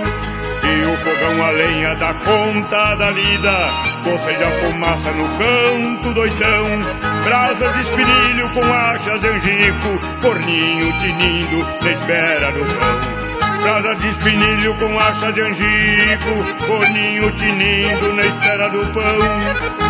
E 0.63 0.85
o 0.85 0.97
fogão 0.99 1.45
a 1.45 1.51
lenha 1.51 1.95
dá 1.97 2.15
conta 2.15 2.95
da 2.95 3.11
lida, 3.11 3.57
boceja 4.05 4.51
fumaça 4.61 5.11
no 5.11 5.27
canto 5.39 6.13
doitão, 6.15 6.81
brasa 7.25 7.69
de 7.73 7.81
espinilho 7.81 8.49
com 8.51 8.73
achas 8.73 9.21
de 9.21 9.29
angico, 9.29 9.99
forninho 10.21 10.93
tinindo 11.01 11.67
na 11.83 11.91
espera 11.91 12.53
do 12.53 12.65
pão. 12.79 13.18
Brasa 13.63 13.95
de 13.97 14.09
espinilho 14.09 14.75
com 14.77 14.99
acha 14.99 15.33
de 15.33 15.41
angico, 15.41 16.65
forninho 16.67 17.31
tinindo 17.33 18.13
na 18.15 18.23
espera 18.23 18.69
do 18.71 18.87
pão. 18.93 19.19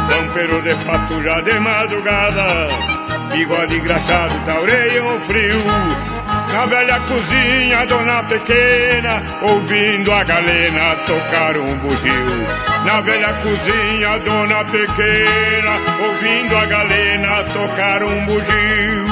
Pampeiro 0.09 0.63
de 0.63 0.75
fato 0.85 1.23
já 1.23 1.41
de 1.41 1.59
madrugada, 1.61 2.69
bigode 3.33 3.77
engraxado 3.77 4.35
taureiam 4.47 5.17
o 5.17 5.21
frio. 5.21 5.65
Na 6.53 6.65
velha 6.65 6.99
cozinha, 7.01 7.87
dona 7.87 8.23
pequena, 8.23 9.23
ouvindo 9.43 10.13
a 10.13 10.25
galena 10.25 10.97
tocar 11.07 11.57
um 11.59 11.77
bugio. 11.77 12.47
Na 12.85 13.01
velha 13.03 13.35
cozinha, 13.35 14.19
dona 14.21 14.65
pequena, 14.65 15.73
ouvindo 16.07 16.57
a 16.57 16.65
galena 16.65 17.45
tocar 17.53 18.03
um 18.03 18.25
bugio. 18.25 19.09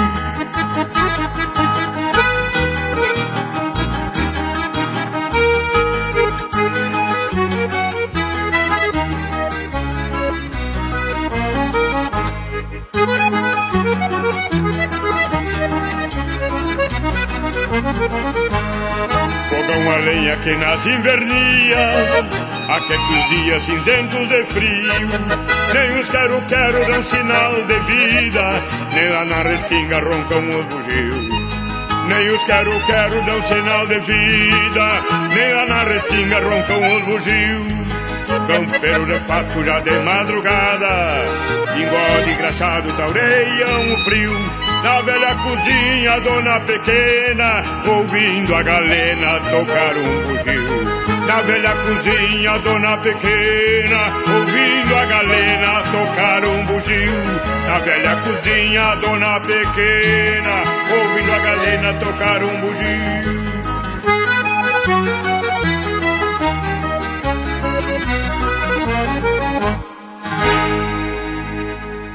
Fogão 19.49 19.93
a 19.93 19.97
lenha 19.99 20.37
que 20.39 20.57
nas 20.57 20.87
invernias 20.87 22.27
Aquece 22.69 23.13
os 23.13 23.29
dias 23.29 23.63
cinzentos 23.63 24.29
de 24.29 24.45
frio. 24.47 25.09
Nem 25.75 26.01
os 26.01 26.09
quero-quero 26.09 26.87
dão 26.87 27.05
sinal 27.05 27.53
de 27.65 27.79
vida 27.81 28.63
Nem 28.95 29.09
lá 29.11 29.25
na 29.25 29.43
restinga 29.43 30.01
roncam 30.01 30.59
os 30.59 30.67
bugios 30.67 31.36
nem 32.07 32.31
os 32.31 32.45
quero-quero 32.45 33.23
dão 33.23 33.43
sinal 33.43 33.87
de 33.87 33.99
vida. 34.01 34.89
Nem 35.35 35.55
lá 35.55 35.67
na 35.67 35.83
restinga 35.85 36.41
roncam 36.41 36.97
os 36.97 37.03
bugios. 37.05 37.77
Campeiro 38.47 39.07
de 39.07 39.19
fato 39.21 39.65
já 39.65 39.81
de 39.81 39.99
madrugada. 40.01 41.25
Engole 41.77 42.33
engraxado 42.33 42.93
taureiam 42.97 43.95
o 43.95 43.99
frio. 44.05 44.33
Na 44.83 45.01
velha 45.01 45.35
cozinha, 45.35 46.21
dona 46.21 46.61
pequena 46.61 47.63
Ouvindo 47.89 48.55
a 48.55 48.63
galena 48.63 49.41
tocar 49.41 49.97
um 49.97 50.23
bugio 50.29 51.16
Na 51.27 51.43
velha 51.43 51.75
cozinha, 51.75 52.59
dona 52.59 52.97
pequena. 52.99 53.99
Ouvindo 54.33 54.95
a 54.95 55.05
galena 55.07 55.83
tocar 55.91 56.45
um 56.45 56.65
bugio. 56.67 57.13
Na 57.67 57.79
velha 57.81 58.17
cozinha, 58.17 58.95
dona 58.97 59.41
pequena. 59.41 60.63
Ouvindo 60.93 61.33
a 61.33 61.39
galena 61.39 61.93
tocar 61.95 62.43
um 62.43 62.61
bugio. 62.61 63.47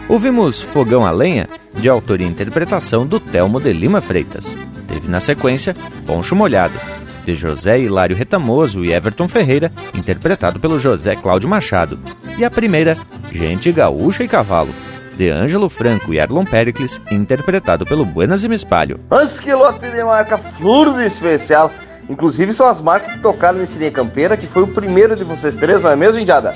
Ouvimos 0.08 0.62
Fogão 0.62 1.06
a 1.06 1.12
Lenha, 1.12 1.48
de 1.74 1.88
autoria 1.88 2.28
e 2.28 2.30
interpretação 2.30 3.08
do 3.08 3.18
Telmo 3.18 3.62
de 3.62 3.72
Lima 3.72 4.02
Freitas. 4.02 4.54
Teve 4.86 5.08
na 5.08 5.22
sequência 5.22 5.74
Poncho 6.06 6.36
Molhado, 6.36 6.78
de 7.26 7.36
José 7.36 7.80
Hilário 7.80 8.16
Retamoso 8.16 8.84
e 8.84 8.92
Everton 8.92 9.28
Ferreira, 9.28 9.72
interpretado 9.94 10.60
pelo 10.60 10.80
José 10.80 11.16
Cláudio 11.16 11.50
Machado. 11.50 12.00
E 12.38 12.46
a 12.46 12.50
primeira, 12.50 12.98
Gente 13.32 13.72
Gaúcha 13.72 14.24
e 14.24 14.28
Cavalo, 14.28 14.74
de 15.16 15.30
Ângelo 15.30 15.70
Franco 15.70 16.14
e 16.14 16.18
Erlon 16.18 16.46
Pericles, 16.46 17.00
interpretado 17.12 17.86
pelo 17.86 18.06
Buenas 18.06 18.44
e 18.44 18.50
Mispalho. 18.50 19.00
Mas 19.10 19.40
que 19.40 19.54
lote 19.54 19.90
de 19.90 20.04
marca 20.04 20.38
flor 20.38 20.94
de 20.94 21.06
especial. 21.06 21.72
Inclusive 22.10 22.52
são 22.54 22.68
as 22.68 22.82
marcas 22.82 23.14
que 23.14 23.20
tocaram 23.20 23.60
nesse 23.60 23.78
linha 23.78 23.92
campeira, 23.92 24.36
que 24.36 24.48
foi 24.48 24.64
o 24.64 24.68
primeiro 24.68 25.16
de 25.16 25.24
vocês 25.24 25.56
três, 25.56 25.84
não 25.84 25.92
é 25.92 25.96
mesmo, 25.96 26.20
Indiada? 26.20 26.54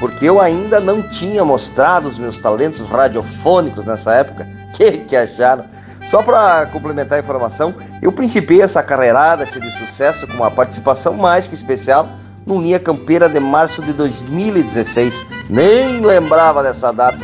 Porque 0.00 0.26
eu 0.26 0.40
ainda 0.40 0.78
não 0.80 1.02
tinha 1.02 1.44
mostrado 1.44 2.08
os 2.08 2.18
meus 2.18 2.40
talentos 2.40 2.80
radiofônicos 2.80 3.84
nessa 3.84 4.14
época. 4.14 4.46
Que 4.78 4.98
que 4.98 5.16
acharam? 5.16 5.64
Só 6.08 6.22
para 6.22 6.64
complementar 6.72 7.18
a 7.18 7.20
informação, 7.20 7.74
eu 8.00 8.10
principiei 8.10 8.62
essa 8.62 8.82
carreirada 8.82 9.44
de 9.44 9.70
sucesso 9.70 10.26
com 10.26 10.32
uma 10.32 10.50
participação 10.50 11.12
mais 11.12 11.46
que 11.46 11.54
especial 11.54 12.08
no 12.46 12.62
Linha 12.62 12.80
Campeira 12.80 13.28
de 13.28 13.38
março 13.38 13.82
de 13.82 13.92
2016. 13.92 15.26
Nem 15.50 16.00
lembrava 16.00 16.62
dessa 16.62 16.90
data, 16.90 17.18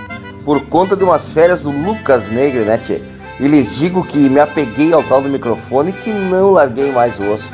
por 0.45 0.67
conta 0.67 0.95
de 0.95 1.03
umas 1.03 1.33
férias 1.33 1.63
do 1.63 1.71
Lucas 1.71 2.29
Negre, 2.29 2.61
né, 2.61 2.77
tchê? 2.77 3.01
E 3.41 3.49
lhes 3.49 3.75
digo 3.75 4.05
que 4.05 4.19
me 4.19 4.39
apeguei 4.39 4.93
ao 4.93 5.03
tal 5.03 5.23
do 5.23 5.31
microfone 5.31 5.89
e 5.89 5.95
que 5.95 6.11
não 6.11 6.51
larguei 6.51 6.93
mais 6.93 7.19
o 7.19 7.33
osso. 7.33 7.51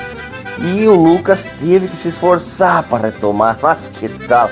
E 0.58 0.88
o 0.88 0.96
Lucas 0.96 1.46
teve 1.60 1.86
que 1.86 1.96
se 1.96 2.08
esforçar 2.08 2.82
para 2.82 3.06
retomar, 3.06 3.56
mas 3.62 3.86
que 3.86 4.08
tal? 4.26 4.50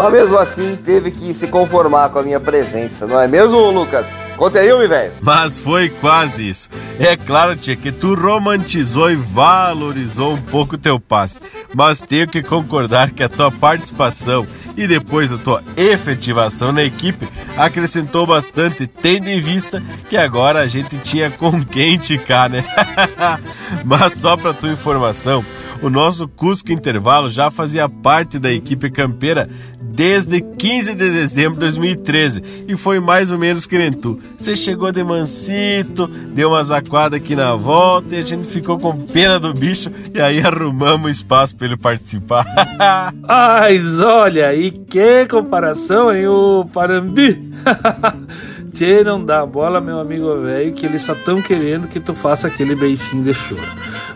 Mas 0.00 0.12
mesmo 0.12 0.38
assim 0.38 0.78
teve 0.82 1.10
que 1.10 1.34
se 1.34 1.46
conformar 1.46 2.08
com 2.08 2.20
a 2.20 2.22
minha 2.22 2.40
presença, 2.40 3.06
não 3.06 3.20
é 3.20 3.28
mesmo, 3.28 3.70
Lucas? 3.70 4.10
Conte 4.34 4.56
aí, 4.56 4.68
meu 4.68 4.88
velho. 4.88 5.12
Mas 5.20 5.58
foi 5.58 5.90
quase 5.90 6.48
isso. 6.48 6.70
É 6.98 7.14
claro, 7.18 7.54
tia, 7.54 7.76
que 7.76 7.92
tu 7.92 8.14
romantizou 8.14 9.10
e 9.10 9.14
valorizou 9.14 10.32
um 10.32 10.40
pouco 10.40 10.78
teu 10.78 10.98
passe. 10.98 11.38
Mas 11.74 12.00
tenho 12.00 12.26
que 12.26 12.42
concordar 12.42 13.10
que 13.10 13.22
a 13.22 13.28
tua 13.28 13.52
participação 13.52 14.46
e 14.74 14.86
depois 14.86 15.30
a 15.30 15.36
tua 15.36 15.62
efetivação 15.76 16.72
na 16.72 16.82
equipe 16.82 17.28
acrescentou 17.58 18.26
bastante, 18.26 18.86
tendo 18.86 19.28
em 19.28 19.38
vista 19.38 19.82
que 20.08 20.16
agora 20.16 20.60
a 20.60 20.66
gente 20.66 20.96
tinha 20.96 21.30
com 21.30 21.62
quem 21.62 21.98
ticar, 21.98 22.48
né? 22.48 22.64
Mas 23.84 24.14
só 24.14 24.38
pra 24.38 24.54
tua 24.54 24.72
informação, 24.72 25.44
o 25.82 25.88
nosso 25.88 26.28
Cusco 26.28 26.72
Intervalo 26.72 27.30
já 27.30 27.50
fazia 27.50 27.88
parte 27.88 28.38
da 28.38 28.52
equipe 28.52 28.90
campeira 28.90 29.48
desde 29.80 30.40
15 30.40 30.94
de 30.94 31.10
dezembro 31.10 31.54
de 31.54 31.60
2013 31.60 32.42
e 32.68 32.76
foi 32.76 33.00
mais 33.00 33.32
ou 33.32 33.38
menos 33.38 33.66
que 33.66 33.76
nem 33.76 33.92
tu. 33.92 34.18
Você 34.36 34.56
chegou 34.56 34.92
de 34.92 35.02
mansito, 35.02 36.06
deu 36.06 36.50
uma 36.50 36.62
zaquada 36.62 37.16
aqui 37.16 37.34
na 37.34 37.54
volta 37.56 38.14
e 38.14 38.18
a 38.18 38.22
gente 38.22 38.48
ficou 38.48 38.78
com 38.78 38.98
pena 39.06 39.38
do 39.38 39.52
bicho 39.52 39.90
e 40.14 40.20
aí 40.20 40.40
arrumamos 40.40 41.10
espaço 41.10 41.56
para 41.56 41.66
ele 41.66 41.76
participar. 41.76 42.46
Mas 43.26 44.00
olha, 44.00 44.54
e 44.54 44.70
que 44.70 45.26
comparação, 45.26 46.14
hein, 46.14 46.26
o 46.26 46.64
Parambi? 46.72 47.50
Tchê, 48.72 49.02
não 49.02 49.22
dá 49.22 49.44
bola, 49.44 49.80
meu 49.80 49.98
amigo 49.98 50.40
velho, 50.42 50.72
que 50.72 50.86
eles 50.86 51.02
só 51.02 51.12
estão 51.12 51.42
querendo 51.42 51.88
que 51.88 51.98
tu 51.98 52.14
faça 52.14 52.46
aquele 52.46 52.76
beicinho 52.76 53.22
de 53.22 53.34
choro. 53.34 53.60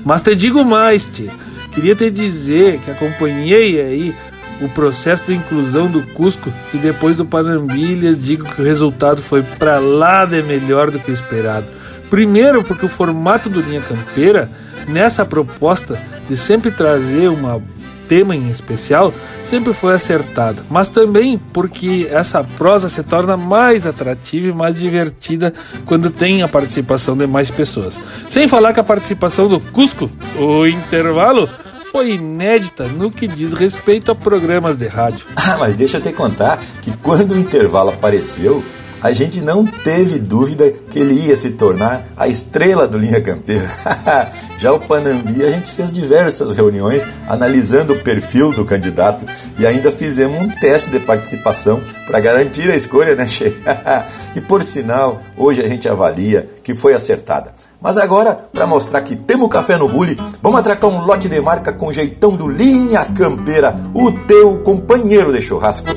Mas 0.05 0.23
te 0.23 0.35
digo 0.35 0.65
mais, 0.65 1.09
tchê. 1.11 1.29
Queria 1.75 1.95
te 1.95 2.11
dizer 2.11 2.79
que 2.79 2.91
acompanhei 2.91 3.81
aí 3.81 4.15
o 4.61 4.69
processo 4.69 5.25
de 5.25 5.35
inclusão 5.35 5.91
do 5.91 6.03
Cusco 6.15 6.53
e 6.73 6.79
depois 6.79 7.17
do 7.17 7.25
Panambi, 7.25 7.95
lhes 7.95 8.23
digo 8.23 8.45
que 8.45 8.63
o 8.63 8.65
resultado 8.65 9.21
foi 9.21 9.43
para 9.43 9.79
lá 9.79 10.25
de 10.25 10.43
melhor 10.43 10.91
do 10.91 10.99
que 10.99 11.11
esperado. 11.11 11.67
Primeiro, 12.09 12.63
porque 12.63 12.87
o 12.87 12.89
formato 12.89 13.49
do 13.49 13.61
Linha 13.61 13.81
Campeira, 13.81 14.51
nessa 14.87 15.25
proposta 15.25 16.01
de 16.29 16.37
sempre 16.37 16.71
trazer 16.71 17.29
uma 17.29 17.61
tema 18.09 18.35
em 18.35 18.49
especial 18.51 19.13
sempre 19.43 19.73
foi 19.73 19.95
acertado, 19.95 20.63
mas 20.71 20.89
também 20.89 21.39
porque 21.53 22.09
essa 22.11 22.43
prosa 22.43 22.89
se 22.89 23.03
torna 23.03 23.37
mais 23.37 23.87
atrativa 23.87 24.49
e 24.49 24.53
mais 24.53 24.79
divertida 24.79 25.53
quando 25.87 26.11
tem 26.11 26.43
a 26.43 26.49
participação 26.49 27.17
de 27.17 27.27
mais 27.27 27.51
pessoas. 27.51 27.99
Sem 28.29 28.49
falar 28.49 28.73
que 28.73 28.81
a 28.81 28.85
participação 28.85 29.49
do 29.49 29.61
Cusco, 29.61 30.11
o 30.39 30.67
intervalo, 30.67 31.49
foi 31.95 32.15
inédita 32.15 32.89
no 32.89 33.11
que 33.11 33.29
diz 33.29 33.53
respeito 33.53 34.11
a 34.11 34.15
programas 34.17 34.77
de 34.77 34.89
rádio. 34.89 35.27
Ah, 35.37 35.57
mas 35.59 35.77
deixa 35.77 35.99
eu 35.99 36.01
te 36.01 36.13
contar 36.13 36.61
que 36.83 36.91
quando 36.97 37.33
o 37.33 37.39
intervalo 37.39 37.91
apareceu, 37.91 38.65
a 39.05 39.13
gente 39.13 39.43
não 39.43 39.67
teve 39.67 40.19
dúvida 40.19 40.71
que 40.71 40.99
ele 40.99 41.27
ia 41.27 41.37
se 41.37 41.51
tornar 41.51 42.07
a 42.17 42.27
estrela 42.27 42.89
do 42.89 42.97
Linha 42.97 43.21
Campeira. 43.21 43.71
Já 44.57 44.73
o 44.73 44.81
Panambi, 44.81 45.45
a 45.45 45.53
gente 45.53 45.71
fez 45.73 45.93
diversas 45.93 46.53
reuniões 46.53 47.05
analisando 47.29 47.93
o 47.93 47.99
perfil 47.99 48.51
do 48.53 48.65
candidato 48.65 49.27
e 49.59 49.67
ainda 49.67 49.93
fizemos 49.93 50.41
um 50.41 50.49
teste 50.49 50.89
de 50.89 51.01
participação 51.01 51.83
para 52.07 52.19
garantir 52.19 52.71
a 52.71 52.75
escolha, 52.75 53.15
né, 53.15 53.27
Che? 53.27 53.55
e 54.35 54.41
por 54.41 54.63
sinal, 54.63 55.21
hoje 55.37 55.61
a 55.61 55.69
gente 55.69 55.87
avalia 55.87 56.49
que 56.63 56.75
foi 56.75 56.95
acertada. 56.95 57.53
Mas 57.83 57.99
agora, 57.99 58.35
para 58.55 58.67
mostrar 58.67 59.03
que 59.03 59.15
temos 59.15 59.51
café 59.51 59.77
no 59.77 59.87
bule, 59.87 60.19
vamos 60.41 60.59
atracar 60.59 60.89
um 60.89 61.05
lote 61.05 61.29
de 61.29 61.39
marca 61.43 61.75
com 61.75 61.93
jeitão 61.93 62.35
do 62.35 62.49
Linha 62.49 63.05
Campeira, 63.05 63.79
o 63.93 64.11
teu 64.11 64.61
companheiro 64.61 65.31
de 65.31 65.43
churrasco. 65.43 65.89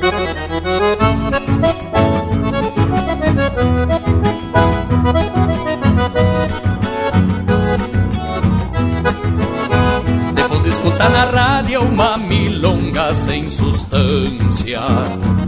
Uma 11.98 12.16
milonga 12.16 13.12
sem 13.12 13.50
substância. 13.50 14.80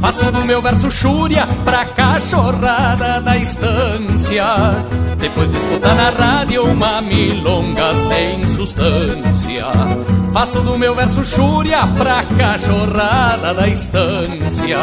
Faço 0.00 0.32
do 0.32 0.44
meu 0.44 0.60
verso 0.60 0.90
chúria 0.90 1.46
pra 1.64 1.84
cachorrada 1.84 3.20
da 3.20 3.36
estância. 3.36 4.44
Depois 5.16 5.48
de 5.48 5.56
escutar 5.56 5.94
na 5.94 6.10
rádio 6.10 6.64
uma 6.64 7.00
milonga 7.02 7.94
sem 7.94 8.44
substância. 8.48 9.64
Faço 10.32 10.60
do 10.62 10.76
meu 10.76 10.92
verso 10.92 11.24
chúria 11.24 11.86
pra 11.86 12.24
cachorrada 12.24 13.54
da 13.54 13.68
estância. 13.68 14.78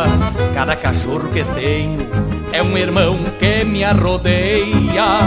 Cada 0.53 0.73
cachorro 0.73 1.27
que 1.27 1.43
tenho 1.43 2.07
é 2.53 2.63
um 2.63 2.77
irmão 2.77 3.19
que 3.37 3.65
me 3.65 3.83
arrodeia 3.83 5.19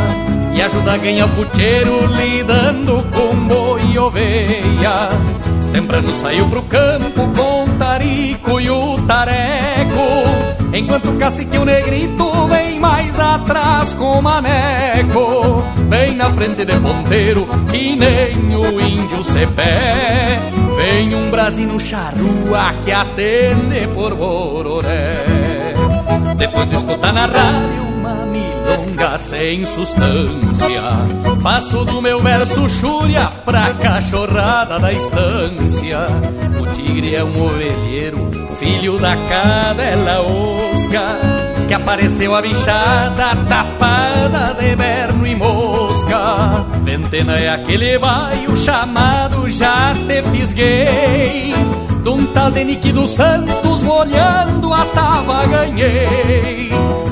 e 0.54 0.62
ajuda 0.62 0.94
a 0.94 0.96
ganhar 0.96 1.28
puteiro 1.34 2.06
lidando 2.06 3.06
com 3.12 3.36
boi 3.46 3.82
e 3.92 3.98
oveia. 3.98 5.49
Temprano 5.72 6.10
saiu 6.10 6.48
pro 6.48 6.62
campo 6.62 7.28
com 7.36 7.64
o 7.64 7.68
tarico 7.78 8.60
e 8.60 8.70
o 8.70 9.00
tareco, 9.06 10.74
enquanto 10.74 11.10
o 11.10 11.16
cacique 11.16 11.56
o 11.58 11.64
negrito 11.64 12.48
vem 12.48 12.80
mais 12.80 13.18
atrás 13.18 13.94
com 13.94 14.18
o 14.18 14.22
maneco. 14.22 15.64
Bem 15.88 16.16
na 16.16 16.30
frente 16.30 16.64
de 16.64 16.78
ponteiro, 16.80 17.46
que 17.70 17.96
nem 17.96 18.56
o 18.56 18.80
índio 18.80 19.22
cepé. 19.22 20.38
Vem 20.76 21.14
um 21.14 21.30
brasino 21.30 21.78
charrua 21.78 22.74
que 22.84 22.90
atende 22.90 23.86
por 23.94 24.14
bororé. 24.14 25.24
Depois 26.36 26.68
de 26.68 26.76
escutar 26.76 27.12
na 27.12 27.26
rádio 27.26 27.79
sem 29.18 29.64
substância. 29.64 30.82
Faço 31.42 31.84
do 31.84 32.02
meu 32.02 32.20
verso 32.20 32.68
chúria 32.68 33.26
pra 33.44 33.72
cachorrada 33.74 34.78
da 34.78 34.92
estância. 34.92 36.06
O 36.60 36.66
tigre 36.74 37.14
é 37.14 37.24
um 37.24 37.46
ovelheiro, 37.46 38.30
filho 38.58 38.98
da 38.98 39.16
cadela 39.16 40.20
osca, 40.20 41.18
que 41.66 41.74
apareceu 41.74 42.34
a 42.34 42.42
bichada 42.42 43.36
tapada 43.48 44.54
de 44.60 44.76
berno 44.76 45.26
e 45.26 45.34
mosca. 45.34 46.66
Ventena 46.82 47.36
é 47.36 47.48
aquele 47.48 47.98
baio 47.98 48.56
chamado 48.56 49.48
Já 49.48 49.94
Te 49.94 50.22
Fisguei. 50.30 51.54
De 52.02 52.08
um 52.08 52.26
tal 52.26 52.50
de 52.50 52.92
dos 52.92 53.10
Santos, 53.10 53.82
molhando 53.82 54.72
a 54.72 54.84
tava 54.86 55.46
ganhei. 55.46 56.70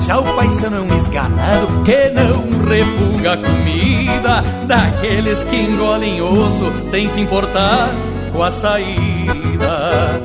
Já 0.09 0.17
o 0.17 0.23
paisano 0.23 0.91
é 0.91 0.97
esganado 0.97 1.83
que 1.85 2.09
não 2.09 2.67
refuga 2.67 3.37
comida 3.37 4.41
Daqueles 4.65 5.43
que 5.43 5.55
engolem 5.55 6.19
osso 6.19 6.65
sem 6.87 7.07
se 7.07 7.21
importar 7.21 7.87
com 8.33 8.41
a 8.41 8.49
saída. 8.49 10.19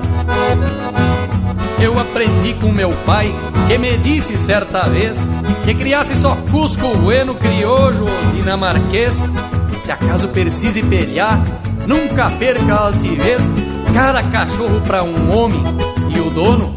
Eu 1.78 2.00
aprendi 2.00 2.54
com 2.54 2.72
meu 2.72 2.90
pai 3.04 3.30
que 3.66 3.76
me 3.76 3.98
disse 3.98 4.38
certa 4.38 4.88
vez 4.88 5.20
Que 5.64 5.74
criasse 5.74 6.16
só 6.16 6.34
Cusco, 6.50 6.88
Bueno, 7.02 7.34
Criojo 7.34 8.04
ou 8.04 8.32
Dinamarquês. 8.32 9.28
Se 9.82 9.92
acaso 9.92 10.28
precise 10.28 10.82
pelear, 10.82 11.44
nunca 11.86 12.30
perca 12.30 12.74
a 12.74 12.86
altivez. 12.86 13.46
Cada 13.92 14.22
cachorro 14.22 14.80
pra 14.80 15.02
um 15.02 15.36
homem 15.36 15.62
e 16.08 16.20
o 16.20 16.30
dono 16.30 16.74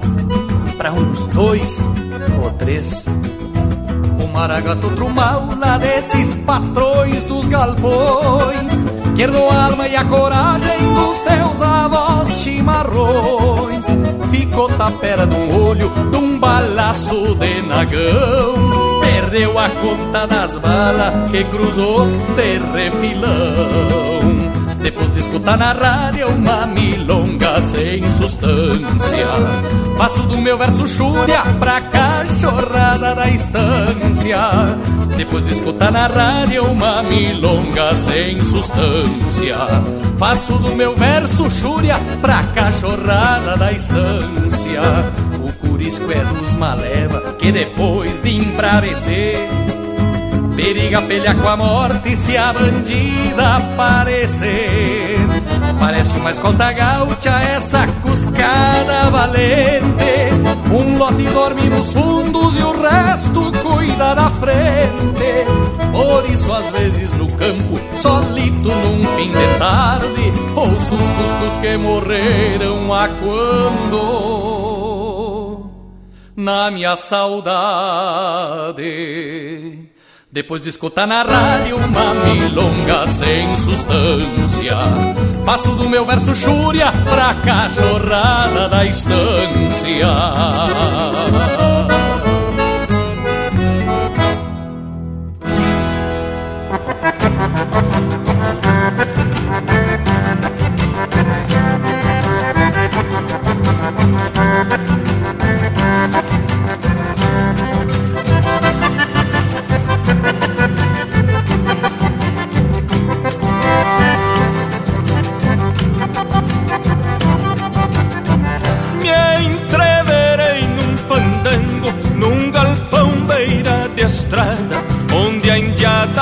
pra 0.77 0.91
uns 0.91 1.25
dois 1.27 1.79
ou 2.47 2.53
três. 2.53 3.05
O 4.23 4.27
maragato 4.27 4.89
pro 4.91 5.09
mal 5.09 5.47
lá 5.57 5.77
desses 5.77 6.35
patrões 6.35 7.23
dos 7.23 7.47
galpões, 7.47 8.71
que 9.15 9.21
herdou 9.21 9.49
a 9.49 9.65
alma 9.65 9.87
e 9.87 9.95
a 9.95 10.05
coragem 10.05 10.93
dos 10.95 11.17
seus 11.17 11.61
avós 11.61 12.29
chimarrões. 12.41 13.85
Ficou 14.31 14.69
tapera 14.69 15.27
de 15.27 15.35
um 15.35 15.67
olho, 15.67 15.91
de 16.11 16.17
um 16.17 16.39
balaço 16.39 17.35
de 17.35 17.61
nagão. 17.63 19.01
Perdeu 19.01 19.59
a 19.59 19.69
conta 19.69 20.27
das 20.27 20.55
balas 20.57 21.29
que 21.31 21.43
cruzou 21.45 22.05
de 22.05 22.59
refilão. 22.73 24.56
Escutar 25.37 25.57
na 25.57 25.71
rádio 25.71 26.29
uma 26.29 26.65
milonga 26.65 27.61
sem 27.61 28.03
substância. 28.09 29.27
Faço 29.95 30.23
do 30.23 30.35
meu 30.39 30.57
verso 30.57 30.87
chúria 30.87 31.43
pra 31.59 31.79
cachorrada 31.79 33.13
da 33.13 33.29
estância. 33.29 34.39
Depois 35.15 35.45
de 35.45 35.53
escutar 35.53 35.91
na 35.91 36.07
rádio 36.07 36.63
uma 36.63 37.03
milonga 37.03 37.95
sem 37.97 38.39
substância. 38.39 39.57
Faço 40.17 40.57
do 40.57 40.75
meu 40.75 40.95
verso 40.95 41.51
chúria 41.51 41.99
pra 42.19 42.41
cachorrada 42.55 43.55
da 43.57 43.71
estância. 43.71 44.81
O 45.39 45.53
curisco 45.53 46.11
é 46.11 46.25
dos 46.33 46.55
maleva 46.55 47.35
que 47.37 47.51
depois 47.51 48.19
de 48.23 48.37
embravecer 48.37 49.47
Periga 50.57 51.03
pelha 51.03 51.35
com 51.35 51.47
a 51.47 51.55
morte 51.55 52.17
se 52.17 52.35
a 52.35 52.51
bandida 52.51 53.57
aparecer 53.57 55.19
Parece 55.79 56.17
uma 56.17 56.31
escolta 56.31 56.71
gaúcha 56.71 57.29
essa 57.55 57.87
cuscada 58.01 59.09
valente. 59.09 59.87
Um 60.71 60.97
lote 60.97 61.23
dorme 61.33 61.69
nos 61.69 61.93
fundos 61.93 62.55
e 62.57 62.63
o 62.63 62.81
resto 62.81 63.51
cuida 63.63 64.15
da 64.15 64.29
frente. 64.31 65.77
Por 65.91 66.29
isso 66.29 66.53
às 66.53 66.69
vezes 66.71 67.11
no 67.13 67.27
campo, 67.33 67.79
solito 67.95 68.69
num 68.69 69.03
fim 69.15 69.31
de 69.31 69.57
tarde 69.57 70.31
Ouço 70.55 70.95
os 70.95 71.09
cuscos 71.09 71.55
que 71.57 71.75
morreram 71.77 72.93
a 72.93 73.07
quando 73.07 73.97
Na 76.35 76.69
minha 76.69 76.95
saudade 76.95 77.47
depois 80.37 80.61
de 80.61 80.69
escutar 80.69 81.07
na 81.07 81.23
rádio 81.23 81.77
uma 81.77 82.13
milonga 82.13 83.07
sem 83.07 83.55
substância 83.55 84.77
Faço 85.43 85.73
do 85.73 85.89
meu 85.89 86.05
verso 86.05 86.35
chúria 86.35 86.91
pra 86.91 87.33
cachorrada 87.41 88.69
da 88.69 88.85
estância 88.85 90.07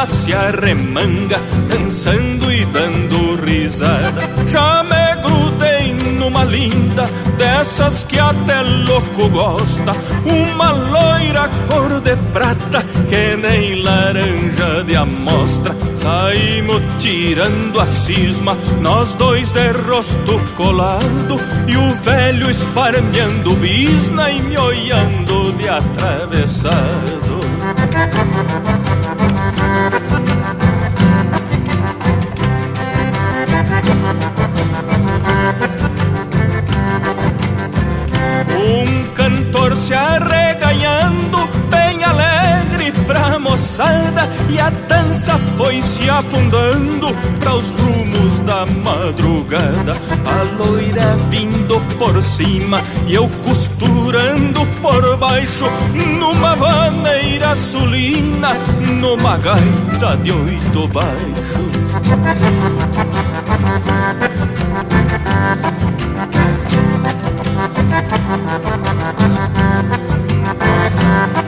se 0.06 0.34
arremanga, 0.34 1.40
dançando 1.68 2.52
e 2.52 2.65
dando 2.65 3.36
risada. 3.44 4.22
Já 4.48 4.84
me 4.84 5.22
grudei 5.22 5.94
numa 5.94 6.44
linda, 6.44 7.10
dessas 7.38 8.03
que 8.03 8.19
até 8.19 8.61
louco 8.61 9.30
gosta, 9.30 9.91
uma 10.26 10.72
loira 10.72 11.49
cor 11.68 12.02
de 12.02 12.15
prata, 12.32 12.84
que 13.10 13.36
nem 13.38 13.82
laranja 13.82 14.84
de 14.84 14.95
amostra. 14.95 15.76
Saímos 15.95 16.82
tirando 16.99 17.80
a 17.80 17.86
cisma, 17.86 18.56
nós 18.82 19.14
dois 19.15 19.52
de 19.52 19.72
rosto 19.72 20.40
colado, 20.56 21.40
e 21.68 21.76
o 21.76 21.95
velho 22.03 22.49
esparmeando 22.49 23.56
bisna 23.56 24.30
e 24.30 24.41
me 24.41 24.57
olhando 24.57 25.53
de 25.57 25.68
atravessado. 25.68 27.45
Foi 45.57 45.81
se 45.81 46.10
afundando 46.10 47.07
para 47.39 47.56
os 47.56 47.68
rumos 47.69 48.39
da 48.41 48.65
madrugada. 48.65 49.95
A 50.26 50.43
loira 50.57 51.18
vindo 51.30 51.80
por 51.97 52.22
cima 52.22 52.81
e 53.07 53.15
eu 53.15 53.30
costurando 53.43 54.65
por 54.81 55.18
baixo, 55.18 55.65
numa 56.19 56.56
vaneira 56.56 57.56
sulina, 57.56 58.53
numa 59.02 59.38
gaita 59.38 60.18
de 60.18 60.31
oito 60.31 60.88
baixos. 60.89 61.65
O 71.41 71.44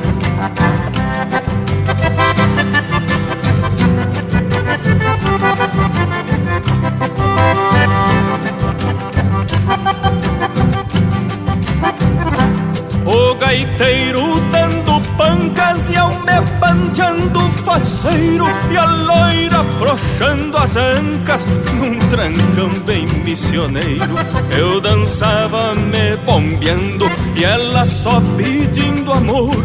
gaiteiro 13.47 14.41
dando 14.51 14.99
pancas 15.15 15.89
e 15.89 15.95
ao 15.95 16.09
me 16.09 16.41
panteando 16.59 17.39
faceiro 17.63 18.45
E 18.69 18.77
a 18.77 18.83
loira 18.85 19.61
afrouxando 19.61 20.57
as 20.57 20.75
ancas 20.75 21.45
num 21.73 21.97
trancão 22.09 22.69
bem 22.85 23.07
missioneiro. 23.23 24.15
Eu 24.49 24.81
dançava 24.81 25.73
me 25.75 26.17
bombeando 26.25 27.09
e 27.35 27.43
ela 27.45 27.85
só 27.85 28.21
pedindo 28.35 29.13
amor. 29.13 29.55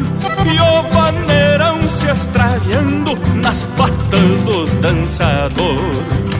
E 0.46 0.60
o 0.60 0.82
vaneirão 0.94 1.88
se 1.88 2.06
extraviando 2.06 3.18
nas 3.34 3.64
patas 3.76 4.44
dos 4.44 4.72
dançadores 4.74 6.32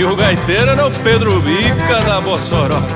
E 0.00 0.02
o 0.02 0.16
gaiteiro 0.16 0.70
era 0.70 0.86
o 0.86 0.90
Pedro 0.90 1.42
Bica 1.42 2.00
da 2.06 2.22
Bossoroca. 2.22 2.86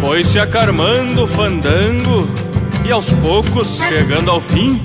Foi 0.00 0.24
se 0.24 0.38
acarmando 0.38 1.24
o 1.24 1.28
fandango 1.28 2.26
e 2.86 2.90
aos 2.90 3.10
poucos 3.10 3.76
chegando 3.86 4.30
ao 4.30 4.40
fim. 4.40 4.82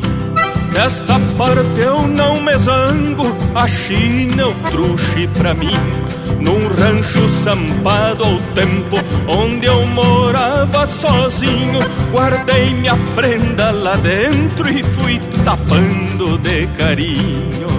Nesta 0.74 1.22
parte 1.38 1.80
eu 1.80 2.06
não 2.06 2.42
me 2.42 2.58
zango, 2.58 3.34
a 3.56 3.66
China 3.66 4.50
o 4.50 4.54
truxe 4.70 5.26
pra 5.38 5.54
mim. 5.54 6.09
Num 6.40 6.68
rancho 6.68 7.28
sampado 7.30 8.24
ao 8.24 8.38
tempo, 8.54 8.98
onde 9.28 9.66
eu 9.66 9.86
morava 9.88 10.86
sozinho, 10.86 11.80
guardei 12.12 12.74
minha 12.76 12.98
prenda 13.16 13.72
lá 13.72 13.96
dentro 13.96 14.70
e 14.70 14.84
fui 14.84 15.20
tapando 15.44 16.38
de 16.38 16.68
carinho. 16.78 17.70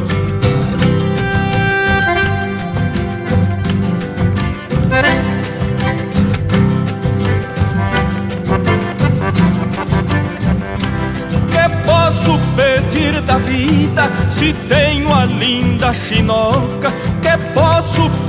Posso 11.86 12.38
pedir 12.54 13.20
da 13.22 13.38
vida 13.38 14.10
se 14.28 14.52
tenho 14.68 15.12
a 15.12 15.24
linda 15.24 15.92
chinoca? 15.92 16.92
Que 17.22 17.36
posso 17.54 17.69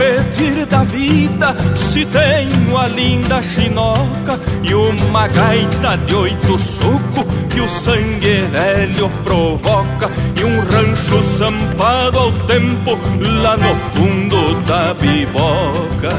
pedir 0.02 0.66
da 0.66 0.84
vida 0.84 1.56
se 1.76 2.06
tenho 2.06 2.76
a 2.76 2.88
linda 2.88 3.44
chinoca 3.44 4.40
e 4.64 4.74
uma 4.74 5.28
gaita 5.28 5.98
de 5.98 6.16
oito 6.16 6.58
suco 6.58 7.24
que 7.50 7.62
o 7.62 7.70
sangue 7.70 8.42
velho 8.52 9.10
provoca 9.24 10.10
e 10.36 10.44
um 10.44 10.60
rancho 10.62 11.22
sampado 11.22 12.18
ao 12.18 12.32
tempo 12.48 12.98
lá 13.44 13.56
no 13.58 13.76
fundo 13.94 14.62
da 14.66 14.94
biboca? 14.96 16.12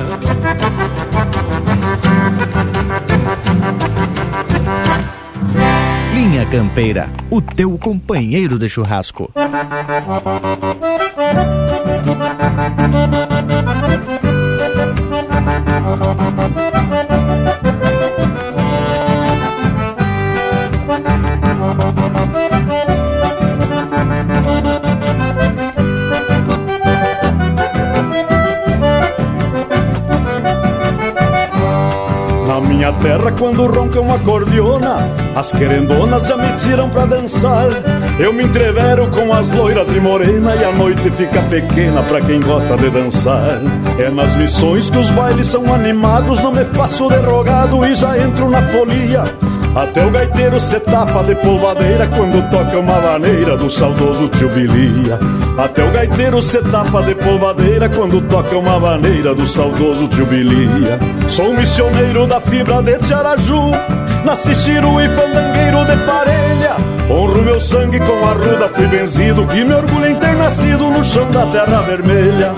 Linha 6.15 6.47
Campeira, 6.47 7.11
o 7.31 7.41
teu 7.41 7.77
companheiro 7.79 8.59
de 8.59 8.69
churrasco. 8.69 9.31
oh 15.85 16.13
you. 16.17 16.22
Minha 32.83 32.93
terra, 32.95 33.31
quando 33.39 33.65
ronca 33.67 34.01
uma 34.01 34.19
cordiona, 34.19 35.09
as 35.37 35.53
querendonas 35.53 36.27
já 36.27 36.37
me 36.37 36.53
tiram 36.57 36.91
pra 36.91 37.07
dançar. 37.07 37.69
Eu 38.19 38.33
me 38.33 38.43
entrevero 38.43 39.07
com 39.07 39.33
as 39.33 39.53
loiras 39.53 39.93
e 39.93 40.01
morena 40.01 40.57
e 40.57 40.65
a 40.65 40.73
noite 40.73 41.09
fica 41.13 41.41
pequena 41.43 42.03
pra 42.03 42.21
quem 42.21 42.41
gosta 42.41 42.77
de 42.77 42.91
dançar. 42.91 43.61
É 44.01 44.11
nas 44.11 44.35
missões 44.35 44.91
que 44.91 44.99
os 44.99 45.11
bailes 45.11 45.47
são 45.47 45.73
animados, 45.73 46.43
não 46.43 46.51
me 46.51 46.65
faço 46.65 47.09
derrogado 47.09 47.85
e 47.85 47.95
já 47.95 48.19
entro 48.19 48.51
na 48.51 48.61
folia. 48.63 49.52
Até 49.75 50.05
o 50.05 50.11
gaiteiro 50.11 50.61
se 50.61 50.79
tapa 50.81 51.25
de 51.25 51.35
polvadeira 51.35 52.07
quando 52.09 52.51
toca 52.51 52.79
uma 52.79 53.01
maneira 53.01 53.57
do 53.57 53.71
saudoso 53.71 54.29
tio 54.29 54.51
Bilia. 54.51 55.19
Até 55.57 55.83
o 55.83 55.91
gaiteiro 55.91 56.43
se 56.43 56.61
tapa 56.63 57.03
de 57.03 57.15
polvadeira 57.15 57.89
quando 57.89 58.21
toca 58.29 58.59
uma 58.59 58.79
maneira 58.79 59.35
do 59.35 59.47
saudoso 59.47 60.07
tio 60.09 60.27
Bilia. 60.27 60.99
Sou 61.29 61.55
missioneiro 61.55 62.27
da 62.27 62.39
fibra 62.39 62.83
de 62.83 62.99
Tiaraju, 62.99 63.71
nasci 64.27 64.55
chiru 64.55 65.01
e 65.01 65.09
fandangueiro 65.09 65.85
de 65.87 65.97
parelha. 66.05 66.77
Honro 67.11 67.43
meu 67.43 67.59
sangue 67.59 67.99
com 67.99 68.27
a 68.27 68.33
ruda, 68.33 68.69
fui 68.69 68.87
benzido, 68.87 69.47
que 69.47 69.65
me 69.65 69.75
orgulho 69.75 70.07
em 70.07 70.17
ter 70.17 70.35
nascido 70.37 70.91
no 70.91 71.03
chão 71.03 71.31
da 71.31 71.47
terra 71.47 71.81
vermelha. 71.81 72.53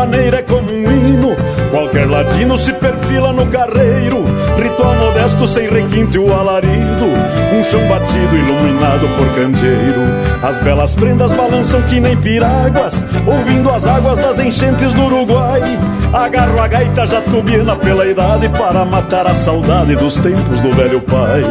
Vaneira 0.00 0.38
é 0.38 0.42
como 0.42 0.72
um 0.72 0.90
hino, 0.90 1.36
qual 1.70 1.90
Qualquer 1.90 2.08
ladino 2.08 2.56
se 2.56 2.72
perfila 2.72 3.32
no 3.32 3.46
carreiro, 3.46 4.24
ritual 4.56 4.94
modesto 4.94 5.46
sem 5.48 5.68
requinte 5.68 6.18
o 6.18 6.32
alarido. 6.32 7.04
Um 7.52 7.64
chão 7.64 7.80
batido 7.88 8.36
iluminado 8.36 9.08
por 9.18 9.26
candeeiro. 9.34 10.00
As 10.42 10.58
belas 10.58 10.94
prendas 10.94 11.32
balançam 11.32 11.82
que 11.82 12.00
nem 12.00 12.16
piráguas, 12.16 13.04
ouvindo 13.26 13.70
as 13.70 13.86
águas 13.86 14.20
das 14.20 14.38
enchentes 14.38 14.92
do 14.92 15.04
Uruguai. 15.04 15.60
Agarro 16.12 16.62
a 16.62 16.68
gaita 16.68 17.06
jatubiana 17.06 17.76
pela 17.76 18.06
idade 18.06 18.48
para 18.50 18.84
matar 18.84 19.26
a 19.26 19.34
saudade 19.34 19.96
dos 19.96 20.14
tempos 20.18 20.60
do 20.60 20.70
velho 20.72 21.00
pai. 21.00 21.42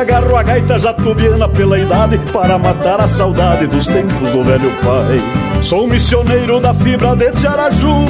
Agarro 0.00 0.36
a 0.36 0.42
gaita 0.42 0.78
jatubiana 0.78 1.48
pela 1.48 1.78
idade 1.78 2.18
para 2.32 2.58
matar 2.58 3.00
a 3.00 3.06
saudade 3.06 3.66
dos 3.66 3.86
tempos 3.86 4.30
do 4.30 4.42
velho 4.42 4.70
pai. 4.82 5.43
Sou 5.64 5.88
missioneiro 5.88 6.60
da 6.60 6.74
fibra 6.74 7.16
de 7.16 7.30
Tiaraju, 7.32 8.04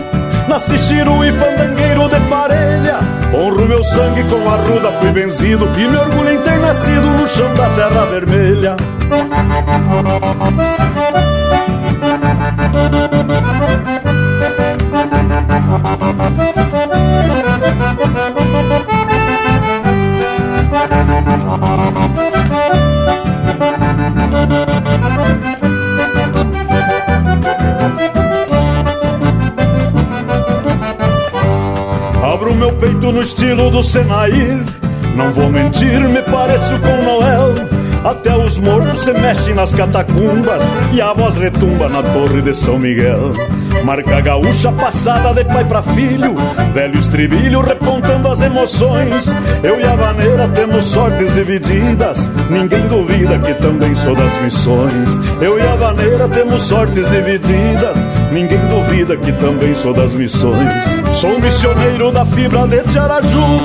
nasci 0.49 0.77
chiru 0.77 1.25
e 1.25 1.31
fandangueiro 1.31 2.09
de 2.09 2.19
parelha. 2.29 2.99
Honro 3.33 3.69
meu 3.69 3.85
sangue 3.85 4.25
com 4.25 4.51
a 4.51 4.57
ruda, 4.57 4.91
fui 4.99 5.13
benzido 5.13 5.65
e 5.79 5.87
me 5.87 5.97
orgulho 5.97 6.33
em 6.33 6.43
ter 6.43 6.59
nascido 6.59 7.07
no 7.17 7.29
chão 7.29 7.55
da 7.55 7.69
terra 7.71 8.07
vermelha. 8.07 8.77
Abro 32.55 32.57
meu 32.57 32.73
peito 32.73 33.11
no 33.13 33.21
estilo 33.21 33.69
do 33.69 33.83
Senair. 33.83 34.59
Não 35.17 35.33
vou 35.33 35.51
mentir, 35.51 36.01
me 36.09 36.23
pareço 36.23 36.79
com 36.79 37.03
Noel. 37.03 37.53
Até 38.05 38.37
os 38.37 38.59
mortos 38.59 39.01
se 39.01 39.13
mexem 39.13 39.55
nas 39.55 39.75
catacumbas 39.75 40.63
e 40.93 41.01
a 41.01 41.13
voz 41.13 41.37
retumba 41.37 41.89
na 41.89 42.03
torre 42.03 42.43
de 42.43 42.55
São 42.55 42.79
Miguel. 42.79 43.33
Marca 43.83 44.21
gaúcha 44.21 44.71
passada 44.73 45.35
de 45.35 45.45
pai 45.45 45.65
para 45.65 45.83
filho, 45.83 46.35
velho 46.73 46.99
estribilho 46.99 47.61
repontando 47.61 48.29
as 48.29 48.41
emoções. 48.41 49.35
Eu 49.63 49.81
e 49.81 49.85
a 49.85 49.95
vaneira 49.95 50.49
temos 50.49 50.85
sortes 50.85 51.35
divididas, 51.35 52.29
ninguém 52.51 52.87
duvida 52.89 53.39
que 53.39 53.55
também 53.55 53.95
sou 53.97 54.15
das 54.15 54.33
missões. 54.43 55.21
Eu 55.41 55.59
e 55.59 55.63
a 55.63 55.75
vaneira 55.75 56.29
temos 56.29 56.63
sortes 56.63 57.11
divididas, 57.11 57.97
ninguém 58.35 58.59
duvida 58.67 59.17
que 59.17 59.33
também 59.33 59.75
sou 59.77 59.95
das 59.95 60.13
missões. 60.13 60.69
Sou 61.15 61.41
missioneiro 61.41 62.11
da 62.11 62.27
fibra 62.27 62.67
de 62.67 62.83
Tiaraju, 62.83 63.61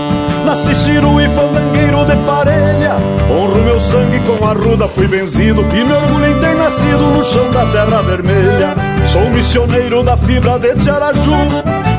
nasci 0.46 0.76
chiru 0.76 1.20
e 1.20 1.28
fandangueiro 1.30 2.06
de 2.06 2.16
parelha. 2.26 2.96
Honro 3.32 3.64
meu 3.64 3.80
sangue 3.80 4.20
com 4.20 4.46
a 4.46 4.54
ruda, 4.54 4.88
fui 4.88 5.08
benzido 5.08 5.66
e 5.74 5.84
me 5.84 5.92
orgulho 5.92 6.28
em 6.28 6.40
ter 6.40 6.56
nascido 6.56 7.02
no 7.18 7.24
chão 7.24 7.50
da 7.50 7.66
terra 7.66 8.02
vermelha. 8.04 8.76
Sou 9.08 9.28
missioneiro 9.32 10.04
da 10.04 10.16
fibra 10.16 10.60
de 10.60 10.76
Tiaraju 10.76 11.32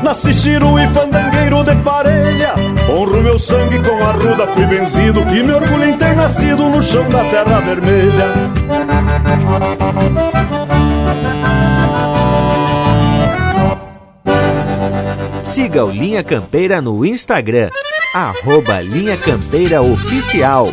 Nasci 0.01 0.33
chiru 0.33 0.79
e 0.79 0.87
fandangueiro 0.87 1.61
de 1.61 1.75
parelha 1.83 2.53
Honro 2.89 3.21
meu 3.21 3.37
sangue 3.37 3.79
com 3.79 4.01
a 4.01 4.11
ruda, 4.13 4.47
fui 4.47 4.65
benzido 4.65 5.19
E 5.29 5.43
me 5.43 5.51
orgulho 5.51 5.89
em 5.89 5.97
ter 5.97 6.15
nascido 6.15 6.69
no 6.69 6.81
chão 6.81 7.03
da 7.09 7.23
terra 7.25 7.59
vermelha 7.59 8.51
Siga 15.51 15.83
o 15.83 15.91
Linha 15.91 16.23
Campeira 16.23 16.81
no 16.81 17.05
Instagram 17.05 17.69
Arroba 18.15 18.79
Linha 18.79 19.17
Campeira 19.17 19.81
Oficial 19.81 20.71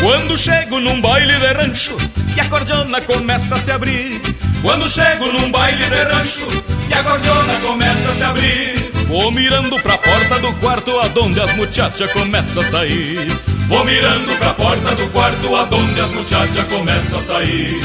Quando 0.00 0.38
chego 0.38 0.78
num 0.78 1.00
baile 1.00 1.36
de 1.36 1.52
rancho 1.52 1.96
e 2.36 2.40
a 2.40 2.44
cordiona 2.44 3.00
começa 3.00 3.56
a 3.56 3.58
se 3.58 3.72
abrir. 3.72 4.20
Quando 4.62 4.88
chego 4.88 5.26
num 5.32 5.50
baile 5.50 5.84
de 5.86 6.04
rancho 6.04 6.46
e 6.88 6.94
a 6.94 7.02
cordiona 7.02 7.60
começa 7.66 8.08
a 8.08 8.12
se 8.12 8.22
abrir. 8.22 8.79
Vou 9.10 9.32
mirando 9.32 9.76
pra 9.82 9.98
porta 9.98 10.38
do 10.38 10.54
quarto 10.60 10.92
aonde 10.92 11.40
as 11.40 11.52
muchachas 11.56 12.12
começam 12.12 12.62
a 12.62 12.66
sair. 12.66 13.18
Vou 13.66 13.84
mirando 13.84 14.38
pra 14.38 14.54
porta 14.54 14.94
do 14.94 15.08
quarto 15.08 15.56
aonde 15.56 16.00
as 16.00 16.10
muchachas 16.12 16.68
começam 16.68 17.18
a 17.18 17.20
sair. 17.20 17.80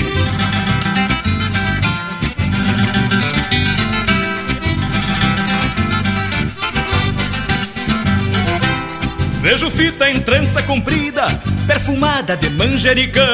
Vejo 9.42 9.72
fita 9.72 10.12
em 10.12 10.20
trança 10.20 10.62
comprida, 10.62 11.26
perfumada 11.66 12.38
de 12.38 12.52
manjericão. 12.52 13.26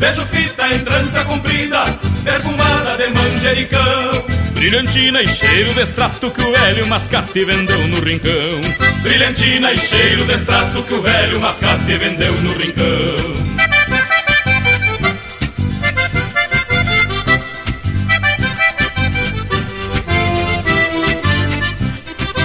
Vejo 0.00 0.26
fita 0.26 0.66
em 0.74 0.80
trança 0.80 1.24
comprida, 1.26 1.84
perfumada 2.24 2.96
de 2.96 3.08
manjericão. 3.10 4.39
Brilhantina 4.60 5.22
e 5.22 5.26
cheiro 5.26 5.72
de 5.72 5.80
extrato 5.80 6.30
que 6.30 6.42
o 6.42 6.52
velho 6.52 6.86
mascate 6.86 7.46
vendeu 7.46 7.88
no 7.88 7.98
rincão. 8.00 8.60
Brilhantina 9.00 9.72
e 9.72 9.78
cheiro 9.78 10.26
de 10.26 10.34
extrato 10.34 10.82
que 10.82 10.92
o 10.92 11.00
velho 11.00 11.40
mascate 11.40 11.96
vendeu 11.96 12.34
no 12.42 12.52
rincão. 12.52 12.84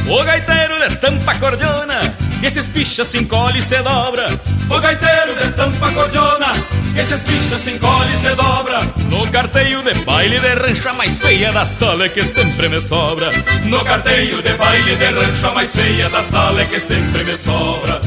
O 0.08 0.24
gaiteiro 0.24 0.80
destampa 0.80 1.36
cordiona 1.36 2.00
que 2.40 2.46
esses 2.46 2.68
pichas 2.68 3.08
se 3.08 3.18
encolhe 3.18 3.60
e 3.60 3.62
se 3.62 3.82
dobra. 3.82 4.28
O 4.70 4.80
gaiteiro 4.80 5.36
destampa 5.36 5.92
cordiona, 5.92 6.54
que 6.54 6.85
esses 6.98 7.22
pichas 7.24 7.62
se 7.62 7.72
encolhe 7.72 8.14
e 8.14 8.18
se 8.18 8.36
dobra. 8.36 8.80
No 9.10 9.30
carteio 9.30 9.82
de 9.84 9.94
baile 10.06 10.40
de 10.40 10.56
rancho 10.56 10.90
a 10.90 10.94
mais 10.94 11.20
feia 11.20 11.52
da 11.52 11.66
sala 11.66 12.06
é 12.06 12.10
que 12.10 12.24
sempre 12.24 12.70
me 12.70 12.82
sobra. 12.82 13.30
No 13.66 13.84
carteio 13.84 14.42
de 14.42 14.54
baile 14.54 14.96
de 14.96 15.06
rancho 15.06 15.48
a 15.48 15.54
mais 15.54 15.76
feia 15.76 16.10
da 16.10 16.24
sala 16.24 16.62
é 16.62 16.66
que 16.66 16.80
sempre 16.80 17.24
me 17.24 17.38
sobra. 17.38 18.00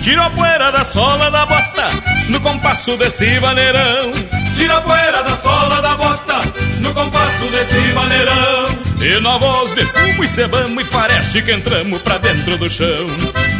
Tiro 0.00 0.22
a 0.22 0.30
poeira 0.30 0.70
da 0.70 0.84
sola 0.84 1.30
da 1.30 1.44
bota 1.46 1.88
no 2.28 2.40
compasso 2.40 2.96
deste 2.96 3.40
vaneirão. 3.40 4.12
Tira 4.54 4.78
a 4.78 4.80
poeira 4.80 5.22
da 5.22 5.36
sola 5.36 5.82
da 5.82 5.94
bota 5.96 6.40
No 6.80 6.94
compasso 6.94 7.44
desse 7.50 7.78
maneirão 7.92 8.75
E 9.06 9.20
na 9.20 9.38
voz 9.38 9.72
de 9.72 9.84
fumo 9.86 10.24
e 10.24 10.26
cebamos 10.26 10.82
E 10.82 10.90
parece 10.90 11.40
que 11.40 11.52
entramos 11.52 12.02
pra 12.02 12.18
dentro 12.18 12.58
do 12.58 12.68
chão 12.68 13.06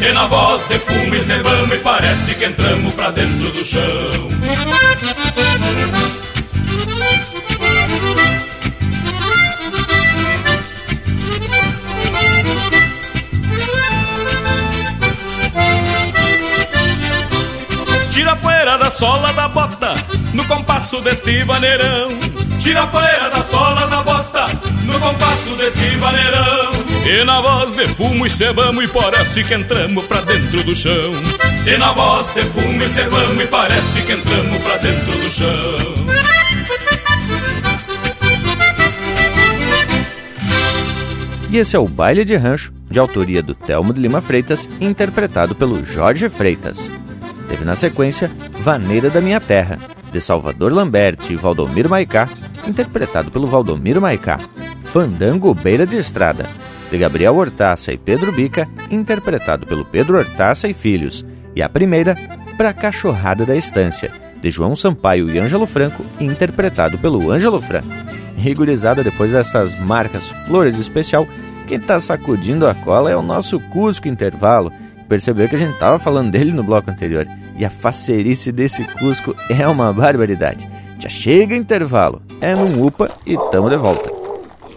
E 0.05 0.13
na 0.13 0.27
voz 0.27 0.67
de 0.67 0.77
fumo 0.81 1.15
e 1.15 1.21
cebamos 1.21 1.73
E 1.73 1.79
parece 1.79 2.35
que 2.35 2.47
entramos 2.47 2.93
pra 2.95 3.13
dentro 3.13 3.53
do 3.53 3.65
chão 3.65 4.29
Tira 18.11 18.33
a 18.33 18.37
poeira 18.37 18.79
da 18.79 18.91
sola 18.91 19.33
da 19.33 19.47
bota 19.47 19.95
no 20.35 20.45
compasso 20.47 21.01
deste 21.03 21.45
vaneirão. 21.45 22.09
Tira 22.59 22.83
a 22.83 22.87
poeira 22.89 23.31
da 23.31 23.43
sola 23.43 23.87
da 23.87 24.03
bota 24.03 24.66
no 24.97 25.01
compasso 25.01 25.57
desse 25.57 25.97
vaneirão. 25.97 26.73
E 27.05 27.25
na 27.25 27.41
voz 27.41 27.75
de 27.75 27.87
fumo 27.87 28.27
e 28.27 28.31
cebamos 28.31 28.85
e 28.85 28.89
parece 28.89 29.45
que 29.45 29.55
entramos 29.55 30.05
pra 30.07 30.21
dentro 30.23 30.63
do 30.65 30.75
chão. 30.75 31.13
E 31.67 31.77
na 31.77 31.93
voz 31.93 32.33
de 32.35 32.43
fumo 32.43 32.83
e 32.83 32.89
cebamos 32.89 33.43
e 33.43 33.47
parece 33.47 34.03
que 34.03 34.13
entramos 34.13 34.59
pra 34.59 34.77
dentro 34.79 35.19
do 35.19 35.31
chão. 35.31 36.07
E 41.51 41.59
esse 41.59 41.77
é 41.77 41.79
o 41.79 41.87
Baile 41.87 42.25
de 42.25 42.35
Rancho, 42.37 42.73
de 42.91 42.99
autoria 42.99 43.43
do 43.43 43.55
Telmo 43.55 43.93
de 43.93 44.01
Lima 44.01 44.21
Freitas, 44.21 44.69
interpretado 44.81 45.55
pelo 45.55 45.85
Jorge 45.85 46.29
Freitas. 46.29 46.91
Teve 47.49 47.65
na 47.65 47.77
sequência 47.77 48.31
Vaneira 48.61 49.09
da 49.11 49.21
Minha 49.21 49.41
Terra, 49.41 49.79
de 50.11 50.21
Salvador 50.21 50.73
Lambert 50.73 51.31
e 51.31 51.37
Valdomiro 51.37 51.89
Maicá, 51.89 52.29
interpretado 52.67 53.31
pelo 53.31 53.47
Valdomiro 53.47 54.01
Maicá. 54.01 54.41
Fandango 54.97 55.53
Beira 55.53 55.87
de 55.87 55.99
Estrada, 55.99 56.47
de 56.91 56.97
Gabriel 56.97 57.37
Hortaça 57.37 57.93
e 57.93 57.99
Pedro 57.99 58.33
Bica, 58.33 58.67
interpretado 58.91 59.67
pelo 59.67 59.85
Pedro 59.85 60.17
Hortaça 60.17 60.69
e 60.69 60.73
Filhos. 60.73 61.23
E 61.55 61.61
a 61.61 61.69
primeira, 61.69 62.17
Pra 62.57 62.73
Cachorrada 62.73 63.45
da 63.45 63.55
Estância, 63.55 64.11
de 64.41 64.51
João 64.51 64.75
Sampaio 64.75 65.29
e 65.29 65.39
Ângelo 65.39 65.67
Franco, 65.67 66.03
interpretado 66.19 66.97
pelo 66.97 67.31
Ângelo 67.31 67.61
Franco. 67.61 67.91
Rigorizada 68.39 69.05
depois 69.05 69.33
dessas 69.33 69.79
marcas 69.81 70.31
flores 70.47 70.79
especial, 70.79 71.29
quem 71.67 71.79
tá 71.79 72.01
sacudindo 72.01 72.67
a 72.67 72.75
cola 72.75 73.11
é 73.11 73.17
o 73.17 73.21
nosso 73.21 73.61
Cusco 73.61 74.09
Intervalo. 74.09 74.73
Percebeu 75.11 75.47
que 75.47 75.57
a 75.57 75.59
gente 75.59 75.79
tava 75.79 75.99
falando 75.99 76.31
dele 76.31 76.53
no 76.53 76.65
bloco 76.65 76.91
anterior. 76.91 77.29
E 77.59 77.67
a 77.67 77.69
facerice 77.69 78.51
desse 78.51 78.83
Cusco 78.99 79.37
é 79.51 79.69
uma 79.69 79.93
barbaridade. 79.93 80.67
Já 80.99 81.11
chega 81.11 81.55
intervalo. 81.55 82.23
É 82.41 82.55
num 82.55 82.83
UPA 82.83 83.11
e 83.27 83.37
tamo 83.51 83.69
de 83.69 83.77
volta. 83.77 84.26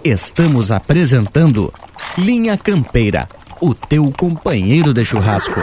Estamos 0.03 0.71
apresentando 0.71 1.73
Linha 2.17 2.57
Campeira, 2.57 3.27
o 3.59 3.76
teu 3.76 4.09
companheiro 4.17 4.93
de 4.93 5.03
churrasco. 5.03 5.59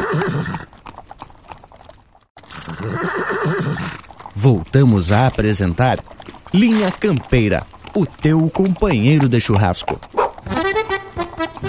Voltamos 4.34 5.10
a 5.10 5.26
apresentar 5.26 5.98
Linha 6.52 6.92
Campeira, 6.92 7.62
o 7.94 8.04
teu 8.04 8.50
companheiro 8.50 9.26
de 9.26 9.40
churrasco. 9.40 9.98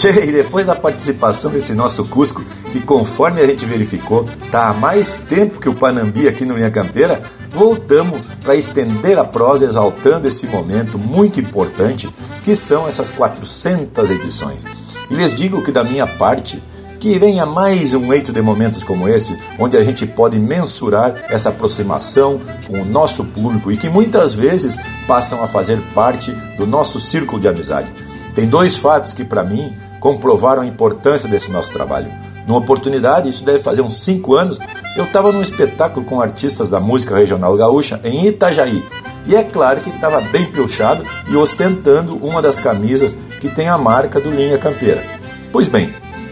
E 0.03 0.31
depois 0.31 0.65
da 0.65 0.76
participação 0.76 1.49
desse 1.49 1.73
nosso 1.73 2.06
Cusco, 2.06 2.44
que 2.72 2.81
conforme 2.81 3.41
a 3.41 3.48
gente 3.48 3.65
verificou, 3.65 4.30
tá 4.52 4.68
há 4.69 4.73
mais 4.73 5.15
tempo 5.30 5.60
que 5.60 5.69
o 5.69 5.73
Panambi 5.73 6.27
aqui 6.27 6.45
no 6.45 6.56
Linha 6.56 6.69
Campeira, 6.69 7.23
voltamos 7.58 8.22
para 8.44 8.56
estender 8.56 9.18
a 9.18 9.26
prosa 9.26 9.66
exaltando 9.66 10.28
esse 10.28 10.46
momento 10.46 10.98
muito 10.98 11.40
importante 11.40 12.08
que 12.44 12.56
são 12.56 12.88
essas 12.88 13.10
400 13.10 14.12
edições. 14.12 14.64
E 15.10 15.16
lhes 15.16 15.34
digo 15.34 15.64
que 15.64 15.72
da 15.72 15.84
minha 15.84 16.06
parte, 16.06 16.62
que 17.00 17.18
venha 17.18 17.46
mais 17.46 17.94
um 17.94 18.14
eito 18.14 18.32
de 18.32 18.42
momentos 18.42 18.84
como 18.84 19.10
esse, 19.10 19.38
onde 19.58 19.76
a 19.76 19.84
gente 19.84 20.06
pode 20.06 20.40
mensurar 20.40 21.16
essa 21.30 21.50
aproximação 21.50 22.40
com 22.68 22.82
o 22.82 22.86
nosso 22.86 23.24
público 23.26 23.72
e 23.72 23.78
que 23.78 23.90
muitas 23.90 24.34
vezes 24.34 24.78
passam 25.08 25.44
a 25.44 25.48
fazer 25.48 25.80
parte 25.96 26.32
do 26.58 26.68
nosso 26.68 27.00
círculo 27.00 27.42
de 27.42 27.48
amizade. 27.48 27.92
Tem 28.36 28.48
dois 28.48 28.78
fatos 28.78 29.14
que, 29.14 29.26
para 29.26 29.44
mim, 29.44 29.76
comprovaram 30.00 30.62
a 30.62 30.68
importância 30.68 31.28
desse 31.28 31.52
nosso 31.52 31.72
trabalho. 31.72 32.12
Numa 32.48 32.60
oportunidade, 32.60 33.28
isso 33.28 33.44
deve 33.44 33.60
fazer 33.60 33.82
uns 33.82 34.02
5 34.03 34.34
anos, 34.34 34.57
eu 34.95 35.03
estava 35.03 35.34
num 35.34 35.41
espetáculo 35.41 36.06
com 36.06 36.22
artistas 36.22 36.69
da 36.69 36.80
música 36.80 37.14
regional 37.14 37.57
gaúcha 37.57 37.99
em 38.06 38.26
Itajaí. 38.26 38.82
E 39.26 39.36
é 39.36 39.44
claro 39.44 39.82
que 39.82 39.90
estava 39.90 40.22
bem 40.22 40.45
pilchado 40.45 41.03
e 41.30 41.36
ostentando 41.36 42.15
uma 42.26 42.41
das 42.41 42.57
camisas 42.57 43.14
que 43.41 43.49
tem 43.49 43.68
a 43.68 43.78
marca 43.78 44.22
do 44.22 44.32
Linha 44.32 44.57
Campeira. 44.57 45.03
Pois 45.52 45.68
bem, 45.68 45.90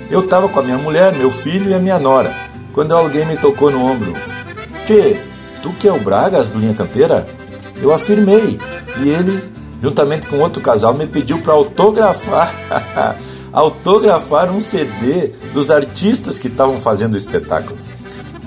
eu 0.10 0.22
estava 0.22 0.48
com 0.48 0.62
a 0.62 0.64
minha 0.64 0.78
mulher, 0.78 1.14
meu 1.14 1.30
filho 1.30 1.70
e 1.70 1.74
a 1.74 1.80
minha 1.80 2.00
nora, 2.00 2.34
quando 2.72 2.94
alguém 2.94 3.26
me 3.26 3.36
tocou 3.36 3.70
no 3.70 3.86
ombro. 3.86 4.14
Tchê, 4.86 5.18
tu 5.62 5.72
que 5.72 5.86
é 5.86 5.92
o 5.92 6.00
Bragas 6.00 6.48
do 6.48 6.60
Linha 6.60 6.74
Campeira? 6.74 7.26
Eu 7.82 7.92
afirmei, 7.92 8.58
e 9.02 9.10
ele, 9.10 9.44
juntamente 9.82 10.28
com 10.28 10.40
outro 10.40 10.62
casal, 10.62 10.94
me 10.94 11.06
pediu 11.06 11.42
para 11.42 11.52
autografar 11.52 12.54
autografar 13.56 14.52
um 14.52 14.60
CD 14.60 15.32
dos 15.54 15.72
artistas 15.72 16.38
que 16.38 16.50
estavam 16.50 16.78
fazendo 16.82 17.14
o 17.14 17.18
espetáculo. 17.18 17.78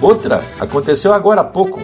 Outra 0.03 0.45
aconteceu 0.61 1.15
agora 1.15 1.41
há 1.41 1.45
pouco. 1.45 1.81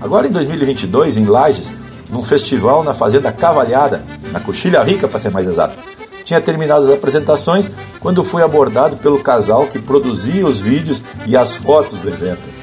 Agora 0.00 0.28
em 0.28 0.30
2022, 0.30 1.16
em 1.16 1.24
Lages, 1.24 1.72
num 2.08 2.22
festival 2.22 2.84
na 2.84 2.94
Fazenda 2.94 3.32
Cavalhada, 3.32 4.04
na 4.30 4.38
Coxilha 4.38 4.80
Rica 4.84 5.08
para 5.08 5.18
ser 5.18 5.30
mais 5.30 5.48
exato. 5.48 5.76
Tinha 6.22 6.40
terminado 6.40 6.84
as 6.84 6.88
apresentações 6.88 7.68
quando 7.98 8.22
fui 8.22 8.44
abordado 8.44 8.96
pelo 8.96 9.20
casal 9.20 9.66
que 9.66 9.80
produzia 9.80 10.46
os 10.46 10.60
vídeos 10.60 11.02
e 11.26 11.36
as 11.36 11.56
fotos 11.56 11.98
do 11.98 12.08
evento. 12.08 12.59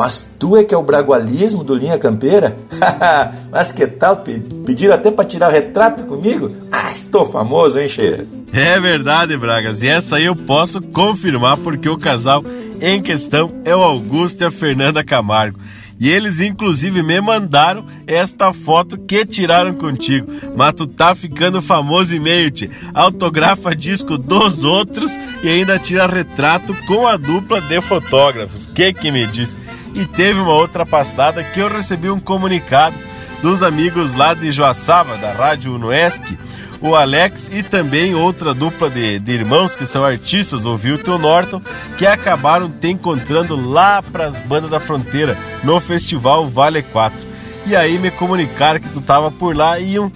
Mas 0.00 0.26
tu 0.38 0.56
é 0.56 0.64
que 0.64 0.74
é 0.74 0.78
o 0.78 0.82
bragualismo 0.82 1.62
do 1.62 1.74
Linha 1.74 1.98
Campeira? 1.98 2.56
Mas 3.52 3.70
que 3.70 3.86
tal? 3.86 4.24
Pediram 4.64 4.94
até 4.94 5.10
para 5.10 5.26
tirar 5.26 5.50
retrato 5.50 6.04
comigo? 6.04 6.50
Ah, 6.72 6.90
estou 6.90 7.30
famoso, 7.30 7.78
hein, 7.78 7.86
Che? 7.86 8.26
É 8.50 8.80
verdade, 8.80 9.36
Bragas. 9.36 9.82
E 9.82 9.88
essa 9.88 10.16
aí 10.16 10.24
eu 10.24 10.34
posso 10.34 10.80
confirmar 10.80 11.58
porque 11.58 11.86
o 11.86 11.98
casal 11.98 12.42
em 12.80 13.02
questão 13.02 13.52
é 13.62 13.76
o 13.76 13.82
Augusto 13.82 14.40
e 14.40 14.46
a 14.46 14.50
Fernanda 14.50 15.04
Camargo. 15.04 15.60
E 16.00 16.08
eles, 16.08 16.40
inclusive, 16.40 17.02
me 17.02 17.20
mandaram 17.20 17.84
esta 18.06 18.54
foto 18.54 18.96
que 18.96 19.26
tiraram 19.26 19.74
contigo. 19.74 20.32
Mas 20.56 20.72
tu 20.72 20.86
tá 20.86 21.14
ficando 21.14 21.60
famoso 21.60 22.16
e 22.16 22.18
meio, 22.18 22.50
te 22.50 22.70
autografa 22.94 23.76
disco 23.76 24.16
dos 24.16 24.64
outros 24.64 25.14
e 25.44 25.48
ainda 25.50 25.78
tira 25.78 26.06
retrato 26.06 26.74
com 26.86 27.06
a 27.06 27.18
dupla 27.18 27.60
de 27.60 27.82
fotógrafos. 27.82 28.66
Que 28.66 28.94
que 28.94 29.10
me 29.10 29.26
diz? 29.26 29.54
E 29.94 30.06
teve 30.06 30.40
uma 30.40 30.52
outra 30.52 30.86
passada 30.86 31.42
que 31.42 31.60
eu 31.60 31.68
recebi 31.68 32.10
um 32.10 32.20
comunicado 32.20 32.96
dos 33.42 33.62
amigos 33.62 34.14
lá 34.14 34.34
de 34.34 34.52
Joaçaba, 34.52 35.16
da 35.16 35.32
Rádio 35.32 35.74
Unoesc, 35.74 36.38
o 36.80 36.94
Alex 36.94 37.50
e 37.52 37.62
também 37.62 38.14
outra 38.14 38.54
dupla 38.54 38.88
de, 38.88 39.18
de 39.18 39.32
irmãos 39.32 39.76
que 39.76 39.84
são 39.84 40.04
artistas, 40.04 40.64
o 40.64 40.76
Vilton 40.76 41.18
Norton, 41.18 41.60
que 41.98 42.06
acabaram 42.06 42.70
te 42.70 42.88
encontrando 42.88 43.56
lá 43.56 44.02
para 44.02 44.26
as 44.26 44.38
bandas 44.38 44.70
da 44.70 44.80
fronteira 44.80 45.36
no 45.62 45.78
festival 45.80 46.48
Vale 46.48 46.82
4. 46.82 47.29
E 47.66 47.76
aí 47.76 47.98
me 47.98 48.10
comunicaram 48.10 48.80
que 48.80 48.88
tu 48.88 49.00
tava 49.00 49.30
por 49.30 49.54
lá 49.54 49.78
e 49.78 49.92
iam 49.92 50.10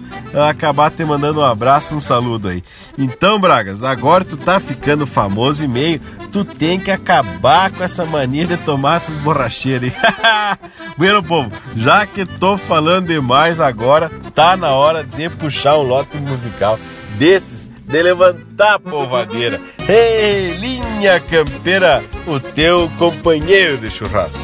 acabar 0.48 0.90
te 0.90 1.04
mandando 1.04 1.40
um 1.40 1.44
abraço, 1.44 1.94
um 1.94 2.00
saludo 2.00 2.48
aí. 2.48 2.64
Então, 2.96 3.38
Bragas, 3.38 3.84
agora 3.84 4.24
tu 4.24 4.36
tá 4.36 4.58
ficando 4.58 5.06
famoso 5.06 5.64
e 5.64 5.68
meio, 5.68 6.00
tu 6.32 6.44
tem 6.44 6.80
que 6.80 6.90
acabar 6.90 7.70
com 7.70 7.84
essa 7.84 8.04
mania 8.04 8.46
de 8.46 8.56
tomar 8.56 8.96
essas 8.96 9.16
borracheiras 9.16 9.92
aí. 9.92 10.58
bueno, 10.96 11.22
povo, 11.22 11.50
já 11.76 12.06
que 12.06 12.24
tô 12.24 12.56
falando 12.56 13.08
demais 13.08 13.60
agora, 13.60 14.10
tá 14.34 14.56
na 14.56 14.70
hora 14.70 15.04
de 15.04 15.28
puxar 15.28 15.76
um 15.76 15.82
lote 15.82 16.16
musical 16.16 16.78
desses 17.18 17.68
de 17.86 18.02
levantar 18.02 18.74
a 18.74 18.78
polvadeira. 18.78 19.60
Ei, 19.88 20.56
linha 20.56 21.20
campeira, 21.20 22.02
o 22.26 22.40
teu 22.40 22.90
companheiro 22.98 23.76
de 23.76 23.90
churrasco. 23.90 24.42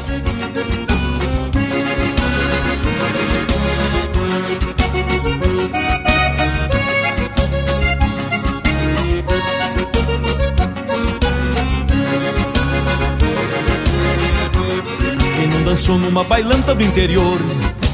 Dançou 15.71 15.97
numa 15.97 16.21
bailanta 16.25 16.75
do 16.75 16.83
interior. 16.83 17.39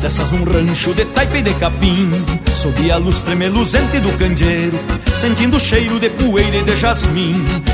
Dessas 0.02 0.32
num 0.32 0.44
rancho 0.44 0.96
de 0.96 1.06
taipa 1.06 1.40
e 1.40 1.42
de 1.42 1.54
capim 1.56 2.12
Sob 2.54 2.92
a 2.92 2.98
luz 2.98 3.24
tremeluzente 3.24 4.00
do 4.00 4.12
candeeiro 4.16 4.78
Sentindo 5.16 5.58
o 5.58 5.60
cheiro 5.60 6.00
de 6.00 6.08
poeira 6.08 6.58
e 6.58 6.64
de 6.64 6.76
jasmim. 6.76 7.34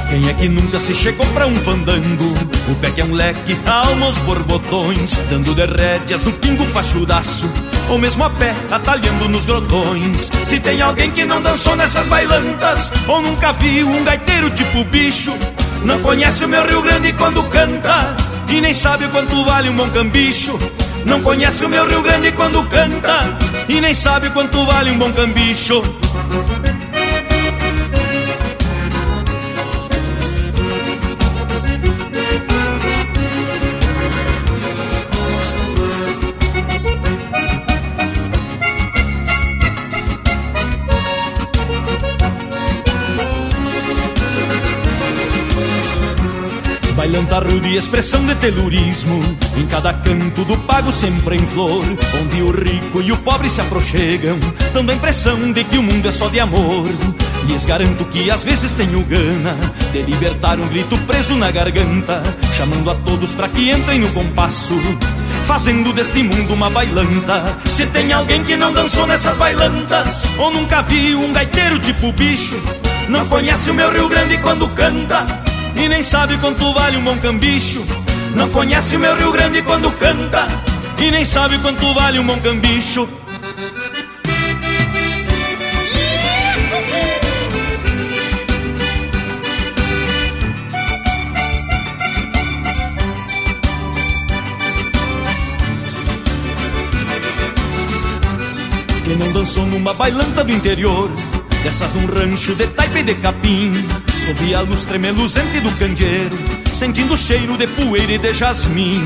Quem 0.10 0.30
é 0.30 0.34
que 0.34 0.48
nunca 0.48 0.80
se 0.80 0.96
chegou 0.96 1.26
pra 1.28 1.48
um 1.48 1.56
fandango? 1.56 2.34
O 2.70 2.76
pé 2.76 2.92
que 2.92 3.02
é 3.02 3.06
um 3.06 3.14
leque, 3.14 3.58
alma 3.66 4.06
aos 4.06 4.18
borbotões 4.20 5.18
Dando 5.30 5.54
de 5.54 5.66
rédeas 5.66 6.24
no 6.24 6.34
pingo 6.34 6.66
fachudaço. 6.66 7.50
Ou 7.90 7.98
mesmo 7.98 8.26
a 8.26 8.30
pé, 8.30 8.54
atalhando 8.72 9.30
nos 9.30 9.46
grotões. 9.46 10.32
Se 10.44 10.60
tem 10.60 10.82
alguém 10.82 11.12
que 11.12 11.26
não 11.26 11.42
dançou 11.42 11.76
nessas 11.78 12.06
bailantas 12.08 12.92
Ou 13.08 13.22
nunca 13.22 13.54
viu 13.54 13.88
um 13.88 14.04
gaiteiro 14.04 14.50
tipo 14.50 14.84
bicho 14.86 15.34
Não 15.86 16.00
conhece 16.00 16.44
o 16.44 16.50
meu 16.50 16.66
Rio 16.66 16.82
Grande 16.82 17.14
quando 17.14 17.44
canta 17.44 18.33
e 18.54 18.62
nem 18.62 18.74
sabe 18.74 19.08
quanto 19.08 19.44
vale 19.46 19.70
um 19.70 19.76
bom 19.76 19.90
cambicho. 19.90 20.58
Não 21.06 21.22
conhece 21.22 21.66
o 21.66 21.70
meu 21.70 21.88
Rio 21.88 22.04
Grande 22.04 22.32
quando 22.34 22.64
canta 22.66 23.38
e 23.68 23.82
nem 23.82 23.94
sabe 23.96 24.30
quanto 24.30 24.64
vale 24.66 24.92
um 24.92 24.98
bom 24.98 25.12
cambicho. 25.12 25.82
Rude 47.32 47.68
e 47.70 47.78
expressão 47.78 48.24
de 48.26 48.36
telurismo. 48.36 49.20
Em 49.58 49.66
cada 49.66 49.94
canto 49.94 50.44
do 50.46 50.58
pago 50.60 50.92
sempre 50.92 51.36
em 51.36 51.46
flor 51.48 51.84
Onde 52.22 52.42
o 52.42 52.52
rico 52.52 53.02
e 53.02 53.12
o 53.12 53.18
pobre 53.18 53.50
se 53.50 53.60
aproxegam. 53.60 54.38
Dando 54.74 54.92
a 54.92 54.96
impressão 54.96 55.52
de 55.52 55.64
que 55.64 55.78
o 55.78 55.84
mundo 55.84 56.08
é 56.08 56.12
só 56.12 56.28
de 56.28 56.40
amor. 56.40 56.88
Lhes 57.48 57.66
garanto 57.66 58.06
que 58.06 58.30
às 58.30 58.44
vezes 58.44 58.74
tenho 58.74 59.02
gana 59.04 59.54
De 59.92 60.02
libertar 60.04 60.60
um 60.60 60.68
grito 60.68 60.98
preso 61.00 61.36
na 61.36 61.52
garganta 61.52 62.24
Chamando 62.56 62.90
a 62.90 62.96
todos 62.96 63.34
para 63.34 63.50
que 63.50 63.70
entrem 63.70 64.00
no 64.00 64.10
compasso 64.10 64.80
Fazendo 65.46 65.92
deste 65.92 66.24
mundo 66.24 66.54
uma 66.54 66.70
bailanta. 66.70 67.58
Se 67.66 67.86
tem 67.88 68.14
alguém 68.14 68.44
que 68.44 68.56
não 68.56 68.72
dançou 68.72 69.06
nessas 69.06 69.36
bailantas 69.38 70.24
Ou 70.38 70.52
nunca 70.52 70.82
viu 70.84 71.20
um 71.20 71.34
gaiteiro 71.34 71.80
tipo 71.80 72.14
bicho 72.14 72.56
Não 73.10 73.26
conhece 73.26 73.70
o 73.70 73.74
meu 73.74 73.92
Rio 73.92 74.08
Grande 74.08 74.38
quando 74.38 74.68
canta 74.70 75.26
e 75.76 75.88
nem 75.88 76.04
sabe 76.04 76.38
quanto 76.38 76.74
vale 76.74 76.98
um 76.98 77.04
bom 77.04 77.18
cambicho. 77.18 77.86
Não 78.36 78.50
conhece 78.50 78.96
o 78.96 79.00
meu 79.00 79.16
Rio 79.16 79.32
Grande 79.32 79.62
quando 79.62 79.92
canta 79.92 80.48
E 81.00 81.12
nem 81.12 81.26
sabe 81.26 81.60
quanto 81.60 81.94
vale 81.94 82.20
um 82.20 82.26
bom 82.26 82.40
cambicho. 82.40 83.08
Quem 99.06 99.18
não 99.18 99.32
dançou 99.34 99.66
numa 99.66 99.94
bailanta 99.94 100.46
do 100.46 100.52
interior 100.52 101.12
Dessas 101.62 101.94
num 101.94 102.06
rancho 102.06 102.56
de 102.56 102.66
taipa 102.68 103.00
e 103.00 103.04
de 103.04 103.14
capim 103.16 103.72
Sob 104.18 104.56
a 104.56 104.62
luz 104.62 104.86
tremeluzente 104.86 105.60
do 105.60 105.72
candeeiro 105.72 106.38
Sentindo 106.74 107.14
o 107.14 107.18
cheiro 107.18 107.58
de 107.58 107.68
poeira 107.68 108.14
e 108.14 108.18
de 108.18 108.34
jasmim 108.34 109.02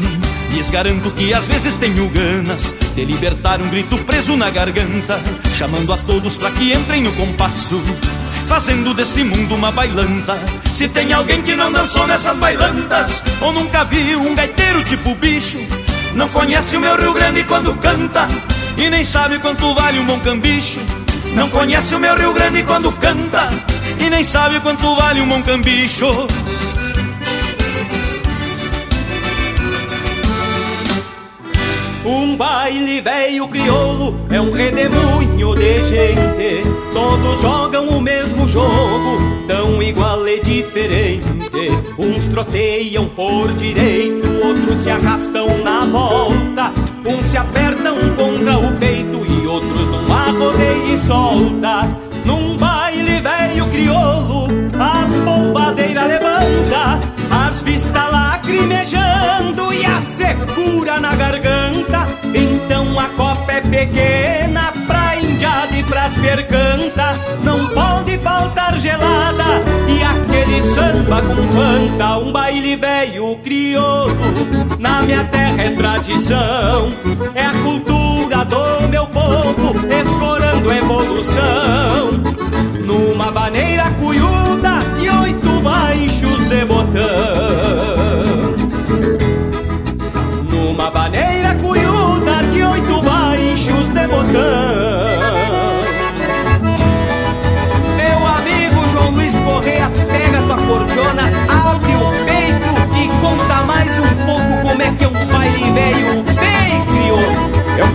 Lhes 0.51 0.69
garanto 0.69 1.11
que 1.11 1.33
às 1.33 1.47
vezes 1.47 1.75
tenho 1.75 2.09
ganas 2.09 2.73
De 2.95 3.03
libertar 3.03 3.61
um 3.61 3.69
grito 3.69 3.97
preso 4.03 4.35
na 4.35 4.49
garganta 4.49 5.19
Chamando 5.55 5.91
a 5.93 5.97
todos 5.97 6.37
para 6.37 6.51
que 6.51 6.73
entrem 6.73 7.01
no 7.01 7.11
compasso 7.13 7.81
Fazendo 8.47 8.93
deste 8.93 9.25
mundo 9.25 9.55
uma 9.55 9.71
bailanta. 9.71 10.37
Se 10.71 10.87
tem 10.87 11.11
alguém 11.11 11.41
que 11.41 11.53
não 11.53 11.69
dançou 11.71 12.07
nessas 12.07 12.37
bailantas 12.37 13.23
Ou 13.41 13.51
nunca 13.51 13.83
viu 13.85 14.21
um 14.21 14.35
gaiteiro 14.35 14.83
tipo 14.83 15.15
bicho 15.15 15.59
Não 16.13 16.29
conhece 16.29 16.77
o 16.77 16.79
meu 16.79 16.95
Rio 16.95 17.13
Grande 17.13 17.43
quando 17.43 17.73
canta 17.75 18.27
E 18.77 18.89
nem 18.89 19.03
sabe 19.03 19.39
quanto 19.39 19.73
vale 19.73 19.99
um 19.99 20.05
bom 20.05 20.19
cambicho 20.19 20.79
não 21.33 21.49
conhece 21.49 21.95
o 21.95 21.99
meu 21.99 22.15
Rio 22.15 22.33
Grande 22.33 22.63
quando 22.63 22.91
canta 22.93 23.49
E 23.99 24.09
nem 24.09 24.23
sabe 24.23 24.59
quanto 24.59 24.95
vale 24.95 25.21
um 25.21 25.25
moncambicho. 25.25 26.27
Um 32.07 32.37
baile 32.37 33.01
velho 33.01 33.49
crioulo 33.49 34.17
é 34.29 34.39
um 34.39 34.49
redemoinho 34.49 35.53
de 35.55 35.89
gente. 35.89 36.63
Todos 36.93 37.41
jogam 37.41 37.89
o 37.89 37.99
mesmo 37.99 38.47
jogo, 38.47 39.45
tão 39.45 39.83
igual 39.83 40.25
e 40.25 40.39
diferente. 40.39 41.67
Uns 41.97 42.27
troteiam 42.27 43.09
por 43.09 43.51
direito, 43.55 44.25
outros 44.41 44.83
se 44.83 44.89
arrastam 44.89 45.47
na 45.65 45.83
volta. 45.83 46.71
Uns 47.05 47.25
se 47.25 47.35
apertam 47.35 47.97
contra 48.15 48.57
o 48.57 48.77
peito 48.77 49.06
outros 49.57 49.89
numa 49.89 50.25
rodeia 50.31 50.93
e 50.93 50.97
solta. 50.99 51.89
Num 52.25 52.57
baile 52.57 53.21
velho 53.21 53.65
crioulo, 53.69 54.47
a 54.79 55.07
polvadeira 55.23 56.03
levanta 56.05 56.99
As 57.31 57.61
vistas 57.61 58.11
lacrimejando 58.11 59.73
e 59.73 59.85
a 59.85 60.01
secura 60.01 60.99
na 60.99 61.15
garganta. 61.15 62.07
Então 62.33 62.99
a 62.99 63.07
copa 63.09 63.51
é 63.51 63.61
pequena 63.61 64.46
pras 65.87 66.13
percanta 66.15 67.13
Não 67.43 67.67
pode 67.69 68.17
faltar 68.19 68.77
gelada. 68.79 69.43
E 69.87 70.03
aquele 70.03 70.61
samba 70.73 71.21
com 71.21 71.35
fanta 71.35 72.17
Um 72.17 72.31
baile 72.31 72.75
velho 72.75 73.37
crioulo, 73.43 74.15
na 74.79 75.01
minha 75.01 75.23
terra 75.25 75.63
é 75.63 75.69
tradição 75.71 76.89
É 77.33 77.45
a 77.45 77.53
cultura 77.63 78.45
do 78.45 78.87
meu 78.89 79.05
povo, 79.07 79.73
escorando 79.89 80.71
evolução. 80.71 82.11
Numa 82.85 83.31
maneira 83.31 83.89
cunhuda 83.91 84.79
e 84.99 85.09
oito 85.09 85.59
baixos 85.61 86.39
de 86.47 86.65
botão. 86.65 87.07
Numa 90.49 90.91
maneira 90.91 91.55
cunhuda 91.55 92.43
de 92.51 92.63
oito 92.63 93.01
baixos 93.01 93.89
de 93.89 94.07
botão 94.07 94.76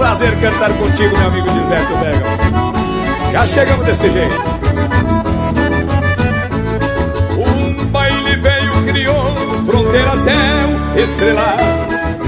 prazer 0.02 0.36
cantar 0.40 0.72
contigo, 0.78 1.16
meu 1.16 1.28
amigo 1.28 1.48
Gilberto 1.48 1.94
Vega. 1.98 3.30
Já 3.30 3.46
chegamos 3.46 3.86
desse 3.86 4.10
jeito. 4.10 4.34
Um 7.38 7.86
baile 7.86 8.34
velho 8.34 8.72
crioulo, 8.84 9.64
fronteira 9.64 10.16
céu 10.16 11.04
estrelado 11.04 11.62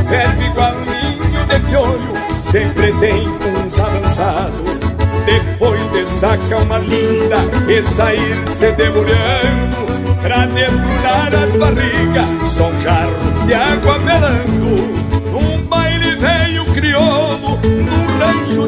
Verbo 0.08 0.42
igualinho 0.42 1.46
de 1.48 1.68
piolho, 1.68 2.40
sempre 2.40 2.92
tem 2.92 3.28
uns 3.28 3.80
avançados 3.80 4.78
Depois 5.26 5.90
de 5.90 6.06
sacar 6.06 6.62
uma 6.62 6.78
linda 6.78 7.38
e 7.68 7.82
sair 7.82 8.36
se 8.52 8.70
debulhando 8.72 10.20
Pra 10.22 10.46
desgrudar 10.46 11.42
as 11.42 11.56
barrigas, 11.56 12.48
só 12.48 12.68
um 12.68 12.80
jarro 12.80 13.46
de 13.46 13.54
água 13.54 13.98
melando 13.98 15.03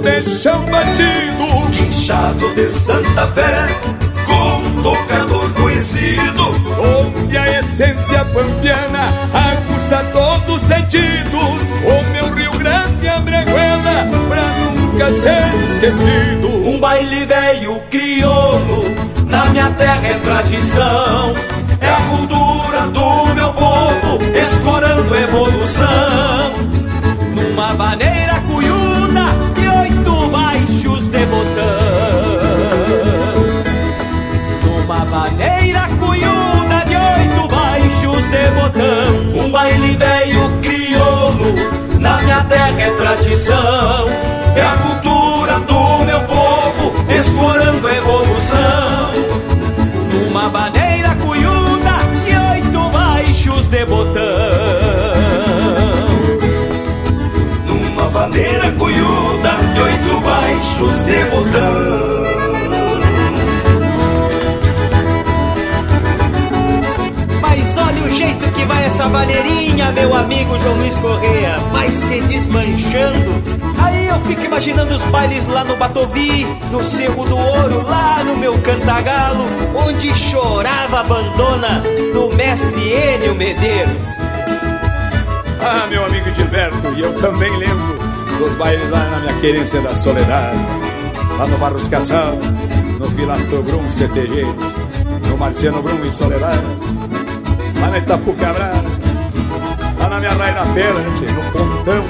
rancho 0.07 0.31
de 0.31 0.37
chão 0.37 0.65
batido 0.67 1.71
Quinchado 1.73 2.55
de 2.55 2.69
Santa 2.69 3.27
Fé, 3.29 3.67
com 4.25 4.69
um 4.69 4.83
tocador 4.83 5.51
conhecido 5.55 6.43
Onde 6.79 7.37
a 7.37 7.59
essência 7.59 8.25
pampiana 8.27 9.07
aguça 9.35 10.05
todos 10.13 10.57
os 10.57 10.63
sentidos 10.63 11.73
O 11.85 12.13
meu 12.13 12.35
Rio 12.35 12.53
Grande 12.59 13.09
abreguela 13.09 14.09
pra 14.29 14.43
nunca 14.75 15.13
ser 15.13 15.47
esquecido 15.71 16.69
Um 16.69 16.79
baile 16.79 17.25
velho 17.25 17.81
crioulo, 17.91 18.85
na 19.27 19.47
minha 19.47 19.71
terra 19.71 20.09
é 20.09 20.15
tradição. 20.15 21.35
É 21.81 21.91
a 21.91 22.01
cultura 22.09 22.81
do 22.89 23.35
meu 23.35 23.53
povo, 23.53 24.19
escorando 24.35 25.15
evolução. 25.15 26.53
Numa 27.35 27.75
maneira 27.75 28.36
baixos 38.47 38.51
de 38.51 38.51
botão. 38.51 39.45
Um 39.45 39.51
baile 39.51 39.97
velho 39.97 40.61
crioulo, 40.63 41.55
na 41.99 42.23
minha 42.23 42.45
terra 42.45 42.81
é 42.81 42.91
tradição 42.91 44.07
É 44.55 44.63
a 44.63 44.77
cultura 44.77 45.59
do 45.61 46.05
meu 46.05 46.21
povo, 46.21 46.95
escorando 47.11 47.89
evolução 47.89 49.11
Numa 50.13 50.49
maneira 50.49 51.15
cunhuda 51.17 51.97
e 52.27 52.55
oito 52.55 52.91
baixos 52.91 53.69
de 53.69 53.85
botão. 53.85 54.23
Numa 57.67 58.09
vaneira 58.09 58.71
cunhuda 58.73 59.51
de 59.75 59.81
oito 59.81 60.21
baixos 60.21 61.05
de 61.05 61.25
botão 61.25 62.46
o 68.07 68.11
jeito 68.11 68.51
que 68.53 68.65
vai 68.65 68.85
essa 68.85 69.09
maneirinha, 69.09 69.91
meu 69.93 70.15
amigo 70.15 70.57
João 70.59 70.77
Luiz 70.77 70.97
Correia. 70.97 71.59
Vai 71.73 71.91
se 71.91 72.21
desmanchando. 72.23 73.43
Aí 73.83 74.07
eu 74.07 74.21
fico 74.21 74.43
imaginando 74.43 74.95
os 74.95 75.03
bailes 75.05 75.47
lá 75.47 75.65
no 75.65 75.77
Batovi, 75.77 76.47
no 76.71 76.83
Cerro 76.83 77.25
do 77.25 77.37
Ouro, 77.37 77.87
lá 77.87 78.23
no 78.25 78.37
meu 78.37 78.59
Cantagalo, 78.61 79.45
onde 79.75 80.15
chorava 80.17 81.01
a 81.01 81.05
bandona 81.05 81.83
do 82.13 82.35
mestre 82.37 82.93
Enio 82.93 83.35
Medeiros. 83.35 84.05
Ah, 85.61 85.87
meu 85.89 86.05
amigo 86.05 86.33
Gilberto, 86.35 86.95
e 86.97 87.01
eu 87.01 87.13
também 87.21 87.55
lembro 87.57 87.99
dos 88.39 88.53
bailes 88.57 88.89
lá 88.91 89.01
na 89.11 89.19
minha 89.21 89.41
querência 89.41 89.81
da 89.81 89.97
Soledade, 89.97 90.59
lá 91.37 91.47
no 91.47 91.59
Barros 91.59 91.89
Caçal, 91.89 92.39
no 93.01 93.11
Filastro 93.11 93.63
Brum 93.65 93.91
CTG, 93.91 94.47
no 95.29 95.37
Marciano 95.37 95.83
Brum 95.83 96.05
em 96.05 96.13
Soledade, 96.13 96.63
lá 97.81 97.91
na 97.91 97.99
Itapucará, 97.99 98.73
lá 99.99 100.09
na 100.09 100.19
minha 100.19 100.33
raia 100.33 100.55
na 100.55 100.73
pera, 100.73 100.95
tchê, 101.15 101.27
no 101.27 101.43
pontão 101.53 102.05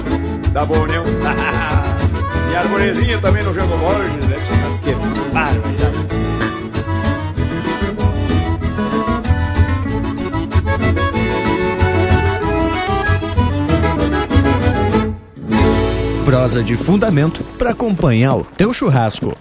da 0.53 0.65
Boa 0.65 0.81
União. 0.81 1.05
e 2.51 2.57
a 2.57 2.61
arvorezinha 2.61 3.19
também 3.19 3.43
no 3.43 3.53
Jango 3.53 3.77
Borges, 3.79 4.27
né, 4.27 4.37
mas 4.63 4.79
que 4.79 4.95
barbaridade. 5.33 6.07
Prosa 16.25 16.63
de 16.63 16.77
fundamento 16.77 17.45
para 17.57 17.71
acompanhar 17.71 18.35
o 18.35 18.45
teu 18.45 18.73
churrasco. 18.73 19.33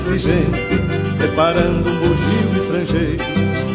Existe 0.00 0.18
gente 0.18 0.60
preparando 1.18 1.90
um 1.90 1.96
bugio 1.98 2.56
estrangeiro. 2.56 3.24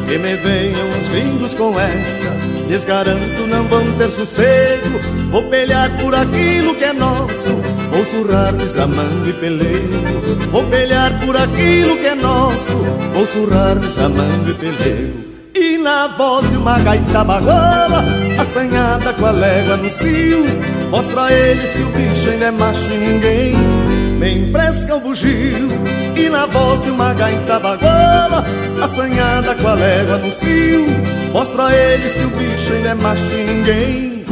Que 0.08 0.18
me 0.18 0.36
venham 0.36 0.88
os 1.00 1.10
gringos 1.10 1.54
com 1.56 1.80
esta, 1.80 2.30
lhes 2.68 2.86
garanto 2.86 3.48
não 3.48 3.64
vão 3.64 3.84
ter 3.98 4.10
sossego. 4.10 5.00
Vou 5.32 5.44
pelear 5.44 5.98
por 5.98 6.14
aquilo 6.14 6.76
que 6.76 6.84
é 6.84 6.94
nosso, 6.94 7.56
vou 7.92 8.06
surrar 8.06 8.54
desamando 8.54 9.30
e 9.30 9.34
peleiro. 9.34 10.50
Vou 10.52 10.64
pelear 10.66 11.20
por 11.20 11.36
aquilo 11.36 11.98
que 11.98 12.06
é 12.06 12.16
nosso, 12.16 12.78
vou 13.14 13.26
surrar 13.26 13.76
desamando 13.78 14.52
e 14.52 14.54
peleiro. 14.54 15.26
E 15.56 15.78
na 15.78 16.08
voz 16.10 16.50
de 16.50 16.58
uma 16.58 16.78
gaita 16.80 17.24
baguala 17.24 18.04
Assanhada 18.38 19.14
com 19.14 19.26
a 19.26 19.32
légua 19.32 19.78
no 19.78 19.90
cio 19.90 20.44
Mostra 20.92 21.24
a 21.24 21.32
eles 21.32 21.72
que 21.72 21.82
o 21.82 21.86
bicho 21.92 22.30
ainda 22.30 22.46
é 22.48 22.52
macho 22.52 22.92
e 22.92 22.98
ninguém 22.98 23.95
Me 24.20 24.48
enfresca 24.48 24.96
o 24.96 25.00
bugio 25.00 25.70
E 26.16 26.30
na 26.30 26.46
voz 26.46 26.82
de 26.82 26.90
uma 26.90 27.14
gaita 27.14 27.60
baguala 27.60 28.44
Assanhada 28.84 29.56
com 29.56 29.68
a 29.68 29.74
légua 29.74 30.18
no 30.18 30.32
cio 30.32 30.86
Mostra 31.36 31.66
a 31.66 31.76
eles 31.76 32.14
que 32.14 32.24
o 32.24 32.30
bicho 32.30 32.74
ainda 32.74 32.90
é 32.90 32.94
macho 32.94 33.36
ninguém. 33.36 34.26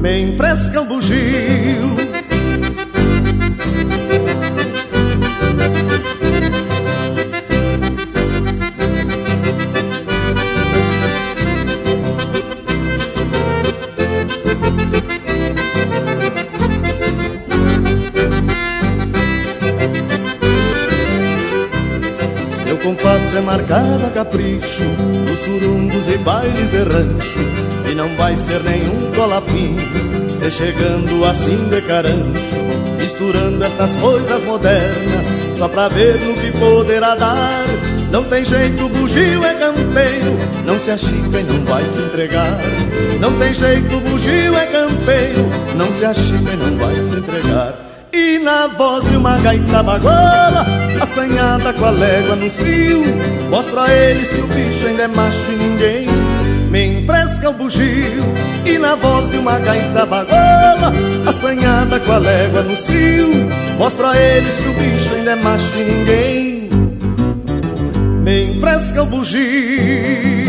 Me 0.00 0.20
enfresca 0.20 0.82
o 0.82 0.84
bugio 0.84 1.97
marcado 23.48 24.04
a 24.04 24.10
capricho 24.10 24.84
Dos 25.26 25.38
surungos 25.38 26.06
e 26.06 26.18
bailes 26.18 26.70
de 26.70 26.82
rancho 26.82 27.40
E 27.90 27.94
não 27.94 28.08
vai 28.16 28.36
ser 28.36 28.62
nenhum 28.62 29.10
colafim 29.16 29.74
Se 30.30 30.50
chegando 30.50 31.24
assim 31.24 31.56
de 31.70 31.80
carancho 31.80 32.58
Misturando 32.98 33.64
estas 33.64 33.96
coisas 33.96 34.44
modernas 34.44 35.26
Só 35.56 35.66
pra 35.66 35.88
ver 35.88 36.20
no 36.20 36.34
que 36.34 36.52
poderá 36.58 37.14
dar. 37.14 37.64
Não 38.12 38.24
tem 38.24 38.44
jeito, 38.44 38.86
bugio 38.90 39.42
é 39.44 39.54
campeiro 39.54 40.36
Não 40.66 40.78
se 40.78 40.90
achica 40.90 41.40
e 41.40 41.42
não 41.42 41.64
vai 41.64 41.82
se 41.84 42.02
entregar. 42.02 42.58
Não 43.18 43.38
tem 43.38 43.54
jeito, 43.54 44.00
bugio 44.00 44.56
é 44.56 44.66
campeiro 44.66 45.46
Não 45.74 45.92
se 45.94 46.04
achica 46.04 46.52
e 46.52 46.56
não 46.56 46.76
vai 46.76 46.94
se 46.94 47.16
entregar. 47.16 47.74
E 48.12 48.38
na 48.40 48.66
voz 48.66 49.04
de 49.08 49.16
uma 49.16 49.38
gaita 49.38 49.82
baguala 49.82 50.87
Assanhada 51.00 51.72
com 51.72 51.84
a 51.84 51.90
légua 51.90 52.36
no 52.36 52.50
cio. 52.50 53.02
Mostra 53.50 53.84
a 53.84 53.94
eles 53.94 54.28
que 54.32 54.40
o 54.40 54.46
bicho 54.46 54.86
ainda 54.86 55.04
é 55.04 55.08
macho 55.08 55.52
e 55.52 55.56
ninguém 55.56 56.08
Me 56.70 57.00
enfresca 57.00 57.50
o 57.50 57.54
bugio. 57.54 58.24
E 58.64 58.78
na 58.78 58.94
voz 58.96 59.30
de 59.30 59.38
uma 59.38 59.58
gaita 59.58 60.04
baguala 60.04 60.92
Assanhada 61.26 61.98
com 62.00 62.12
a 62.12 62.18
légua 62.18 62.62
no 62.62 62.76
cio. 62.76 63.48
Mostra 63.78 64.10
a 64.10 64.18
eles 64.18 64.58
que 64.58 64.68
o 64.68 64.72
bicho 64.74 65.14
ainda 65.14 65.30
é 65.32 65.36
macho 65.36 65.78
e 65.78 65.84
ninguém 65.84 66.70
Me 68.22 68.56
enfresca 68.56 69.02
o 69.02 69.06
bugio 69.06 70.48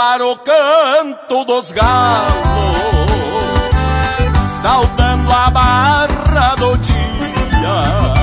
O 0.00 0.02
claro 0.02 0.34
canto 0.36 1.44
dos 1.44 1.72
galos 1.72 1.84
Saudando 4.62 5.30
a 5.30 5.50
barra 5.50 6.54
do 6.56 6.74
dia. 6.78 8.14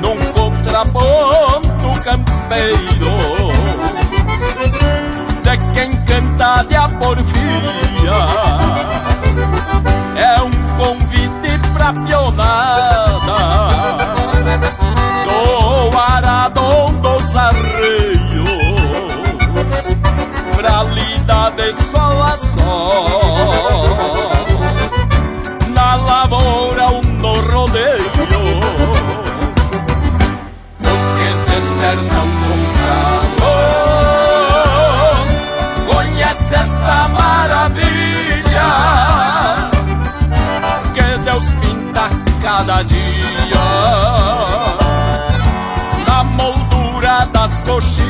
Num 0.00 0.32
contraponto 0.32 2.00
campeiro 2.04 3.10
De 5.42 5.56
quem 5.74 5.90
canta 6.04 6.62
de 6.62 6.76
a 6.76 6.88
porfia. 6.90 8.20
É 10.14 10.40
um 10.42 10.50
convite 10.78 11.58
pra 11.74 11.92
pionada 11.92 13.40
Do 15.24 17.00
dos 17.00 17.34
de 21.72 21.76
sol 21.76 22.22
a 22.22 22.36
sol 22.36 23.84
Na 25.68 25.94
lavoura 25.94 26.86
ou 26.88 27.00
no 27.02 27.34
rodeio. 27.40 28.10
Os 30.90 31.02
que 31.16 31.28
despertam 31.50 32.26
com 32.42 32.58
calor 33.38 33.70
Conhece 35.92 36.54
esta 36.54 36.98
maravilha. 37.08 38.70
Que 40.94 41.08
Deus 41.24 41.46
pinta 41.62 42.04
cada 42.42 42.82
dia. 42.82 43.66
Na 46.06 46.18
moldura 46.24 47.14
das 47.32 47.52
coxilhas 47.60 48.09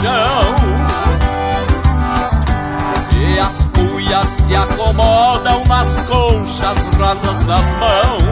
chão. 0.00 0.54
E 3.18 3.38
as 3.38 3.68
cuias 3.74 4.28
se 4.28 4.56
acomodam 4.56 5.62
nas 5.68 5.88
conchas 6.04 6.78
rasas 6.98 7.42
das 7.44 7.76
mãos. 7.76 8.22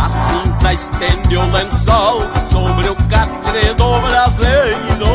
A 0.00 0.08
cinza 0.08 0.72
estende 0.74 1.36
o 1.36 1.50
lençol 1.50 2.20
sobre 2.50 2.88
o 2.88 2.96
catre 3.08 3.74
do 3.74 4.00
braseiro. 4.00 5.14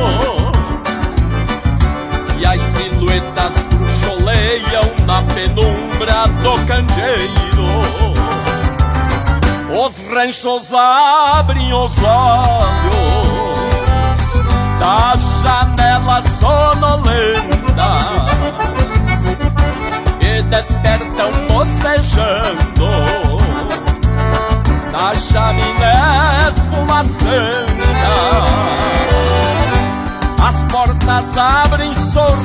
E 2.40 2.46
as 2.46 2.62
silhuetas 2.62 3.58
bruxoleiam 3.70 4.90
na 5.06 5.22
penumbra 5.34 6.28
do 6.42 6.66
candeeiro. 6.66 7.40
Os 9.86 9.98
ranchos 10.08 10.74
abrem 10.74 11.74
os 11.74 11.94
olhos 12.04 13.29
da 14.90 15.14
janela 15.44 16.18
elas 16.18 16.26
sonolentas 16.40 17.60
que 20.20 20.42
despertam 20.44 21.32
bocejando 21.48 22.90
na 24.92 25.16
chaminé 25.16 26.52
fumacentas. 26.72 27.70
As 30.42 30.58
portas 30.72 31.38
abrem 31.38 31.94
sorrisos, 31.94 32.40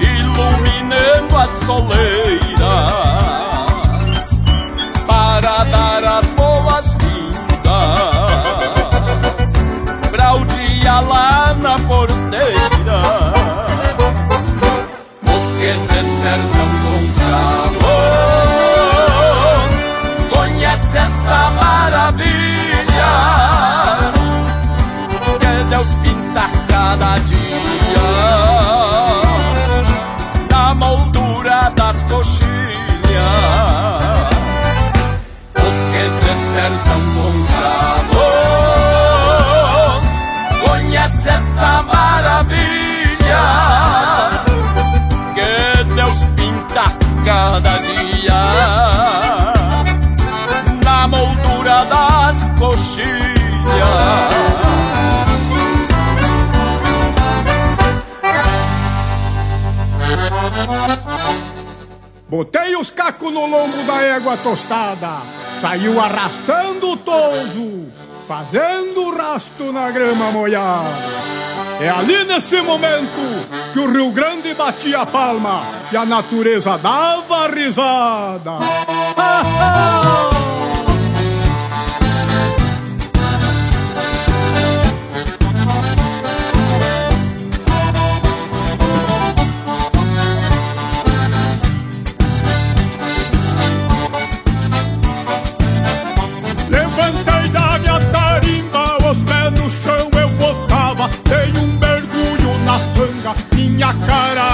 iluminando 0.00 1.36
as 1.36 1.50
soleiras 1.64 2.35
Botei 62.36 62.76
os 62.76 62.90
cacos 62.90 63.32
no 63.32 63.46
lombo 63.46 63.82
da 63.84 64.02
égua 64.02 64.36
tostada, 64.36 65.22
saiu 65.58 65.98
arrastando 65.98 66.90
o 66.90 66.96
toso, 66.98 67.86
fazendo 68.28 69.16
rasto 69.16 69.72
na 69.72 69.90
grama 69.90 70.30
molhada. 70.30 70.90
É 71.80 71.88
ali 71.88 72.24
nesse 72.24 72.60
momento 72.60 73.22
que 73.72 73.78
o 73.78 73.90
Rio 73.90 74.10
Grande 74.10 74.52
batia 74.52 75.00
a 75.00 75.06
palma 75.06 75.62
e 75.90 75.96
a 75.96 76.04
natureza 76.04 76.76
dava 76.76 77.46
risada. 77.46 78.58
Levantei 79.16 80.12
cara 104.04 104.45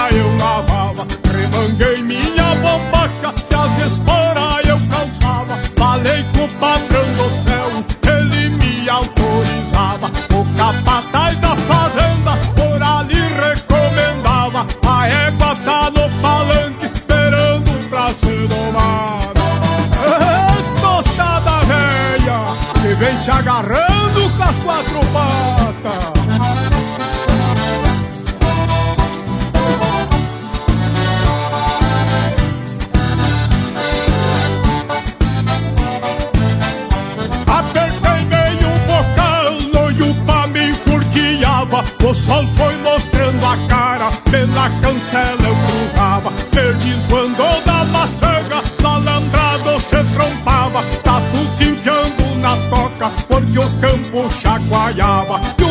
cancela 44.93 45.49
eu 45.49 45.57
cruzava. 45.67 46.33
Perdiz 46.51 47.05
quando 47.09 47.65
da 47.65 47.85
macega, 47.85 48.63
na 48.83 48.99
lambrada 48.99 49.81
se 49.81 50.05
trompava. 50.15 50.83
Tatu 51.03 51.39
se 51.57 51.65
enfiando 51.65 52.37
na 52.37 52.57
toca, 52.69 53.11
porque 53.29 53.59
o 53.59 53.81
campo 53.81 54.31
chacoalhava. 54.31 55.62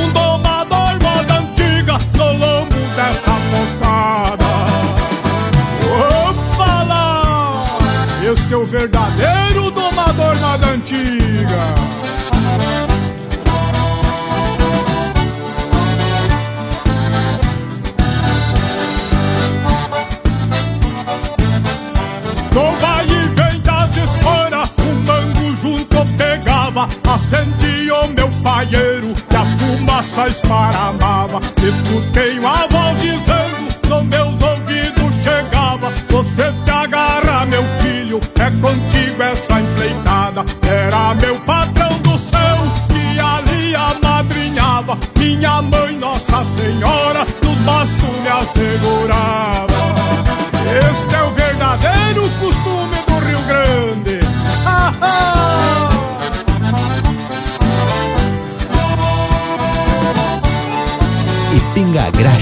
Fumaça 30.12 30.28
esparramava. 30.28 31.42
Escutei 31.64 32.38
uma 32.40 32.61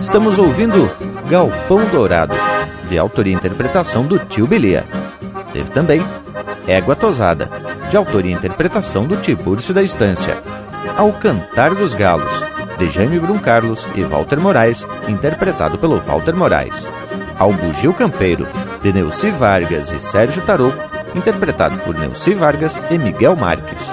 Estamos 0.00 0.38
ouvindo 0.38 0.90
Galpão 1.28 1.84
Dourado, 1.86 2.34
de 2.88 2.98
autoria 2.98 3.32
e 3.32 3.36
interpretação 3.36 4.04
do 4.04 4.18
Tio 4.18 4.46
Belia. 4.46 4.84
Teve 5.52 5.70
também 5.70 6.02
Égua 6.66 6.96
Tosada, 6.96 7.48
de 7.90 7.96
autoria 7.96 8.32
e 8.32 8.34
interpretação 8.34 9.04
do 9.04 9.16
Tibúrcio 9.16 9.74
da 9.74 9.82
Estância. 9.82 10.36
Ao 10.96 11.12
Cantar 11.12 11.74
dos 11.74 11.94
Galos, 11.94 12.42
de 12.78 12.90
Jaime 12.90 13.18
Brum 13.18 13.38
Carlos 13.38 13.86
e 13.94 14.02
Walter 14.02 14.40
Moraes, 14.40 14.86
interpretado 15.08 15.78
pelo 15.78 15.98
Walter 15.98 16.34
Moraes. 16.34 16.88
Ao 17.38 17.52
Bugio 17.52 17.92
Campeiro, 17.92 18.46
de 18.82 18.92
Neuci 18.92 19.30
Vargas 19.30 19.92
e 19.92 20.00
Sérgio 20.00 20.42
Tarouco, 20.42 20.82
interpretado 21.14 21.76
por 21.78 21.94
Neuci 21.94 22.34
Vargas 22.34 22.80
e 22.90 22.98
Miguel 22.98 23.36
Marques. 23.36 23.92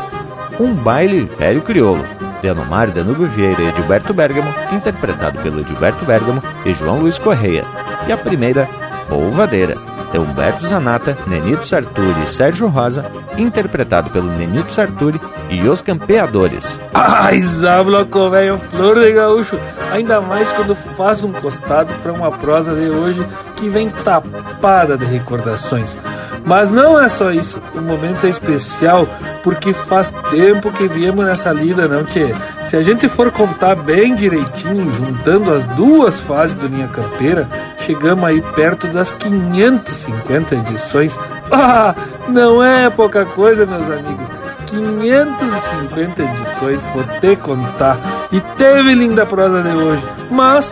Um 0.60 0.74
baile 0.74 1.30
velho 1.40 1.62
crioulo, 1.62 2.04
de 2.42 2.50
Anomar 2.50 2.92
Danúbio 2.92 3.26
Vieira 3.26 3.62
e 3.62 3.70
Edilberto 3.70 4.14
Bergamo, 4.14 4.54
interpretado 4.72 5.40
pelo 5.40 5.62
Edilberto 5.62 6.06
Bergamo 6.06 6.42
e 6.66 6.74
João 6.74 7.00
Luiz 7.00 7.18
Correia. 7.18 7.64
E 8.08 8.12
a 8.12 8.18
primeira, 8.18 8.68
Polvadeira, 9.08 9.76
de 10.12 10.20
Humberto 10.20 10.68
Zanata, 10.68 11.18
Nenito 11.26 11.68
Sarturi 11.68 12.24
e 12.24 12.30
Sérgio 12.30 12.68
Rosa, 12.68 13.04
interpretado 13.36 14.12
pelo 14.12 14.32
Nenito 14.32 14.72
Sarturi 14.72 15.20
e 15.50 15.68
os 15.68 15.82
Campeadores. 15.82 16.78
Ai, 16.94 17.42
Zabloco, 17.42 18.30
velho, 18.30 18.60
flor 18.60 19.00
de 19.00 19.12
gaúcho. 19.12 19.58
Ainda 19.92 20.22
mais 20.22 20.52
quando 20.54 20.76
faz 20.76 21.24
um 21.24 21.32
costado 21.32 21.92
para 22.02 22.14
uma 22.14 22.32
prosa 22.32 22.76
de 22.76 22.90
hoje 22.90 23.26
que 23.56 23.70
vem 23.70 23.90
tapada 23.90 24.98
de 24.98 25.06
recordações. 25.06 25.98
Mas 26.46 26.70
não 26.70 27.00
é 27.00 27.08
só 27.08 27.32
isso, 27.32 27.62
o 27.74 27.82
momento 27.82 28.26
é 28.26 28.30
especial 28.30 29.08
porque 29.44 29.74
faz 29.74 30.12
tempo 30.30 30.72
que 30.72 30.88
viemos 30.88 31.26
nessa 31.26 31.52
lida, 31.52 31.88
não, 31.88 32.04
Tchê? 32.04 32.34
Se 32.66 32.76
a 32.76 32.82
gente 32.82 33.08
for 33.08 33.32
contar 33.32 33.76
bem 33.76 34.16
direitinho, 34.16 34.92
juntando 34.92 35.54
as 35.54 35.66
duas 35.68 36.20
fases 36.22 36.56
do 36.56 36.68
Linha 36.68 36.88
Campeira, 36.88 37.48
chegamos 37.86 38.24
aí 38.26 38.42
perto 38.56 38.88
das 38.88 39.12
550 39.12 40.56
edições. 40.56 41.18
Ah, 41.56 41.94
não 42.30 42.64
é 42.64 42.90
pouca 42.90 43.26
coisa, 43.26 43.64
meus 43.64 43.88
amigos. 43.88 44.26
550 44.66 46.24
edições, 46.24 46.88
vou 46.88 47.04
te 47.20 47.36
contar. 47.36 47.96
E 48.32 48.42
teve 48.58 48.96
linda 48.96 49.24
prosa 49.24 49.62
de 49.62 49.70
hoje, 49.70 50.04
mas 50.32 50.72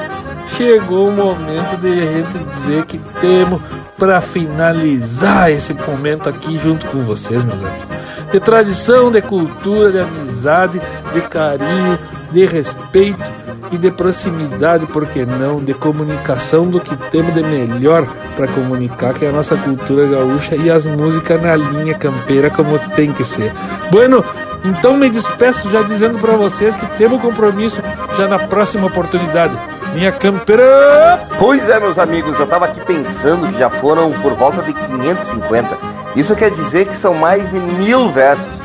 chegou 0.57 1.09
o 1.09 1.11
momento 1.11 1.77
de 1.79 1.87
a 1.87 2.13
gente 2.13 2.37
dizer 2.55 2.85
que 2.85 2.97
temos 3.19 3.61
para 4.01 4.19
finalizar 4.19 5.51
esse 5.51 5.75
momento 5.75 6.27
aqui 6.27 6.57
junto 6.57 6.87
com 6.87 7.03
vocês, 7.03 7.43
meus 7.43 7.59
amigos. 7.59 7.97
De 8.31 8.39
tradição, 8.39 9.11
de 9.11 9.21
cultura, 9.21 9.91
de 9.91 9.99
amizade, 9.99 10.81
de 11.13 11.21
carinho, 11.21 11.99
de 12.31 12.47
respeito 12.47 13.23
e 13.71 13.77
de 13.77 13.91
proximidade, 13.91 14.87
por 14.87 15.05
que 15.05 15.23
não, 15.23 15.63
de 15.63 15.75
comunicação 15.75 16.65
do 16.65 16.79
que 16.79 16.95
temos 17.11 17.31
de 17.35 17.43
melhor 17.43 18.07
para 18.35 18.47
comunicar, 18.47 19.13
que 19.13 19.23
é 19.23 19.29
a 19.29 19.33
nossa 19.33 19.55
cultura 19.55 20.07
gaúcha 20.07 20.55
e 20.55 20.71
as 20.71 20.83
músicas 20.83 21.39
na 21.39 21.55
linha 21.55 21.93
campeira 21.93 22.49
como 22.49 22.79
tem 22.95 23.11
que 23.11 23.23
ser. 23.23 23.53
Bueno, 23.91 24.25
então 24.63 24.95
me 24.95 25.09
despeço 25.09 25.69
já 25.69 25.81
dizendo 25.81 26.19
para 26.19 26.33
vocês 26.33 26.75
que 26.75 26.85
temos 26.97 27.21
compromisso 27.21 27.81
já 28.17 28.27
na 28.27 28.39
próxima 28.39 28.87
oportunidade. 28.87 29.57
Minha 29.93 30.11
campeira! 30.11 31.27
Pois 31.37 31.69
é, 31.69 31.79
meus 31.79 31.99
amigos, 31.99 32.39
eu 32.39 32.47
tava 32.47 32.65
aqui 32.65 32.79
pensando 32.85 33.51
que 33.51 33.59
já 33.59 33.69
foram 33.69 34.11
por 34.21 34.33
volta 34.33 34.61
de 34.61 34.73
550. 34.73 35.77
Isso 36.15 36.35
quer 36.35 36.51
dizer 36.51 36.87
que 36.87 36.95
são 36.95 37.13
mais 37.13 37.49
de 37.49 37.59
mil 37.59 38.09
versos. 38.09 38.61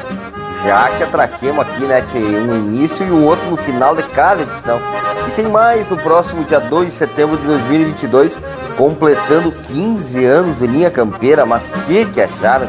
Já 0.64 0.89
que 0.90 1.02
atraquemos 1.02 1.60
aqui, 1.60 1.85
né, 1.85 2.05
um 2.48 2.56
início 2.56 3.06
e 3.06 3.10
um 3.10 3.24
outro 3.24 3.48
no 3.51 3.56
final 3.56 3.94
de 3.94 4.02
cada 4.02 4.43
edição. 4.43 4.81
E 5.28 5.31
tem 5.32 5.47
mais 5.47 5.89
no 5.89 5.97
próximo 5.97 6.44
dia 6.44 6.60
2 6.60 6.89
de 6.89 6.94
setembro 6.94 7.36
de 7.36 7.47
2022, 7.47 8.39
completando 8.77 9.52
15 9.52 10.24
anos 10.24 10.59
de 10.59 10.66
linha 10.66 10.90
campeira. 10.90 11.47
Mas 11.47 11.70
que 11.86 12.05
que 12.06 12.20
acharam? 12.20 12.68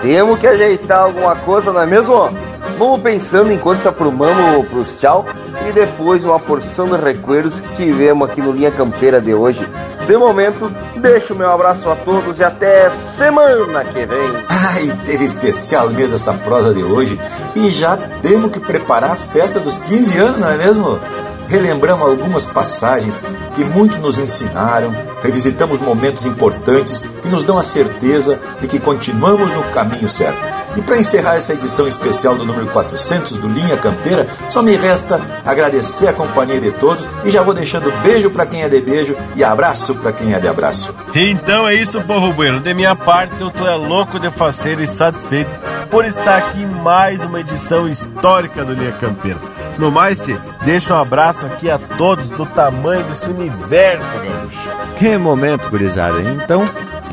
Temos 0.00 0.38
que 0.38 0.46
ajeitar 0.46 1.00
alguma 1.00 1.34
coisa, 1.36 1.72
não 1.72 1.80
é 1.80 1.86
mesmo? 1.86 2.30
Vamos 2.76 3.00
pensando 3.02 3.52
enquanto 3.52 3.80
se 3.80 3.88
aprumamos 3.88 4.66
pros 4.68 4.94
tchau 4.98 5.24
e 5.68 5.72
depois 5.72 6.24
uma 6.24 6.40
porção 6.40 6.86
de 6.86 6.96
recuerdos 6.96 7.60
que 7.60 7.76
tivemos 7.76 8.28
aqui 8.28 8.40
no 8.40 8.50
Linha 8.50 8.72
Campeira 8.72 9.20
de 9.20 9.32
hoje. 9.32 9.64
De 10.06 10.16
momento, 10.16 10.70
deixo 10.96 11.34
meu 11.36 11.50
abraço 11.50 11.88
a 11.88 11.94
todos 11.94 12.40
e 12.40 12.44
até 12.44 12.90
semana 12.90 13.84
que 13.84 14.04
vem. 14.04 14.44
Ai, 14.48 14.98
teve 15.06 15.24
especial 15.24 15.88
mesmo 15.88 16.14
essa 16.14 16.34
prosa 16.34 16.74
de 16.74 16.82
hoje 16.82 17.18
e 17.54 17.70
já 17.70 17.96
temos 17.96 18.50
que 18.50 18.58
preparar 18.58 19.12
a 19.12 19.16
festa 19.16 19.60
dos 19.60 19.76
15 19.76 20.18
anos, 20.18 20.40
não 20.40 20.50
é 20.50 20.56
mesmo? 20.56 20.98
Relembramos 21.46 22.08
algumas 22.08 22.44
passagens 22.44 23.20
que 23.54 23.64
muito 23.64 23.98
nos 23.98 24.18
ensinaram, 24.18 24.94
revisitamos 25.22 25.78
momentos 25.78 26.26
importantes 26.26 27.00
que 27.22 27.28
nos 27.28 27.44
dão 27.44 27.56
a 27.56 27.62
certeza 27.62 28.38
de 28.60 28.66
que 28.66 28.80
continuamos 28.80 29.50
no 29.52 29.62
caminho 29.64 30.08
certo. 30.08 30.63
E 30.76 30.82
para 30.82 30.98
encerrar 30.98 31.36
essa 31.36 31.52
edição 31.52 31.86
especial 31.86 32.36
do 32.36 32.44
número 32.44 32.66
400 32.66 33.36
do 33.36 33.48
Linha 33.48 33.76
Campeira, 33.76 34.26
só 34.48 34.62
me 34.62 34.76
resta 34.76 35.20
agradecer 35.44 36.08
a 36.08 36.12
companhia 36.12 36.60
de 36.60 36.72
todos 36.72 37.04
e 37.24 37.30
já 37.30 37.42
vou 37.42 37.54
deixando 37.54 37.92
beijo 38.02 38.30
para 38.30 38.46
quem 38.46 38.62
é 38.62 38.68
de 38.68 38.80
beijo 38.80 39.16
e 39.36 39.44
abraço 39.44 39.94
para 39.94 40.12
quem 40.12 40.34
é 40.34 40.40
de 40.40 40.48
abraço. 40.48 40.94
Então 41.14 41.68
é 41.68 41.74
isso, 41.74 42.00
povo 42.00 42.32
bueno. 42.32 42.60
De 42.60 42.74
minha 42.74 42.96
parte, 42.96 43.40
eu 43.40 43.50
tô 43.50 43.66
é 43.66 43.74
louco 43.74 44.18
de 44.18 44.30
fazer 44.30 44.80
e 44.80 44.88
satisfeito 44.88 45.50
por 45.90 46.04
estar 46.04 46.38
aqui 46.38 46.62
em 46.62 46.66
mais 46.66 47.22
uma 47.22 47.40
edição 47.40 47.88
histórica 47.88 48.64
do 48.64 48.74
Linha 48.74 48.92
Campeira. 48.92 49.38
No 49.78 49.90
mais, 49.90 50.20
te 50.20 50.36
deixo 50.64 50.92
um 50.92 50.98
abraço 50.98 51.46
aqui 51.46 51.70
a 51.70 51.78
todos 51.78 52.30
do 52.30 52.46
tamanho 52.46 53.04
desse 53.04 53.28
universo, 53.28 54.04
gaúcho. 54.04 54.68
Que 54.96 55.16
momento, 55.16 55.68
gurizada. 55.68 56.20
Então, 56.20 56.64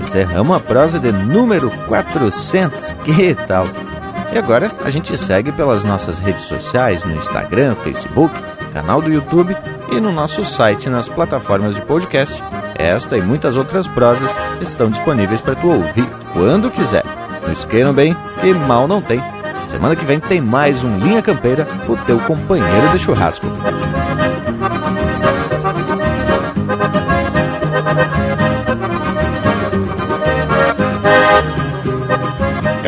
encerramos 0.01 0.55
a 0.55 0.59
prosa 0.59 0.99
de 0.99 1.11
número 1.11 1.69
400. 1.87 2.91
Que 3.03 3.35
tal? 3.35 3.65
E 4.33 4.37
agora 4.37 4.71
a 4.83 4.89
gente 4.89 5.17
segue 5.17 5.51
pelas 5.51 5.83
nossas 5.83 6.19
redes 6.19 6.43
sociais, 6.43 7.03
no 7.03 7.15
Instagram, 7.15 7.75
Facebook, 7.75 8.33
canal 8.71 9.01
do 9.01 9.11
YouTube 9.11 9.55
e 9.91 9.99
no 9.99 10.11
nosso 10.11 10.45
site 10.45 10.89
nas 10.89 11.09
plataformas 11.09 11.75
de 11.75 11.81
podcast. 11.81 12.41
Esta 12.75 13.17
e 13.17 13.21
muitas 13.21 13.55
outras 13.55 13.87
prosas 13.87 14.35
estão 14.61 14.89
disponíveis 14.89 15.41
para 15.41 15.55
tu 15.55 15.69
ouvir 15.69 16.07
quando 16.33 16.71
quiser. 16.71 17.03
Não 17.43 17.51
esqueçam 17.51 17.93
bem 17.93 18.15
que 18.39 18.53
mal 18.53 18.87
não 18.87 19.01
tem. 19.01 19.21
Semana 19.67 19.95
que 19.95 20.05
vem 20.05 20.19
tem 20.19 20.41
mais 20.41 20.83
um 20.83 20.97
Linha 20.97 21.21
Campeira, 21.21 21.67
o 21.87 21.95
teu 21.97 22.19
companheiro 22.19 22.89
de 22.91 22.99
churrasco. 22.99 23.47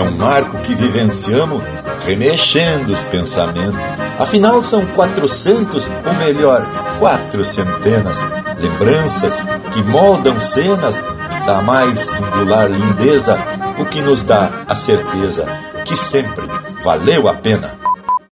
Um 0.03 0.17
marco 0.17 0.57
que 0.59 0.75
vivenciamos 0.75 1.63
remexendo 2.05 2.91
os 2.91 3.01
pensamentos. 3.03 3.79
Afinal, 4.19 4.61
são 4.61 4.85
400, 4.85 5.87
ou 6.05 6.13
melhor, 6.15 6.65
quatro 6.99 7.43
centenas, 7.43 8.17
lembranças 8.59 9.41
que 9.73 9.81
moldam 9.83 10.39
cenas 10.39 10.99
da 11.45 11.61
mais 11.61 11.99
singular 11.99 12.69
lindeza, 12.69 13.37
o 13.79 13.85
que 13.85 14.01
nos 14.01 14.23
dá 14.23 14.49
a 14.67 14.75
certeza 14.75 15.45
que 15.85 15.97
sempre 15.97 16.47
valeu 16.83 17.27
a 17.27 17.33
pena. 17.33 17.82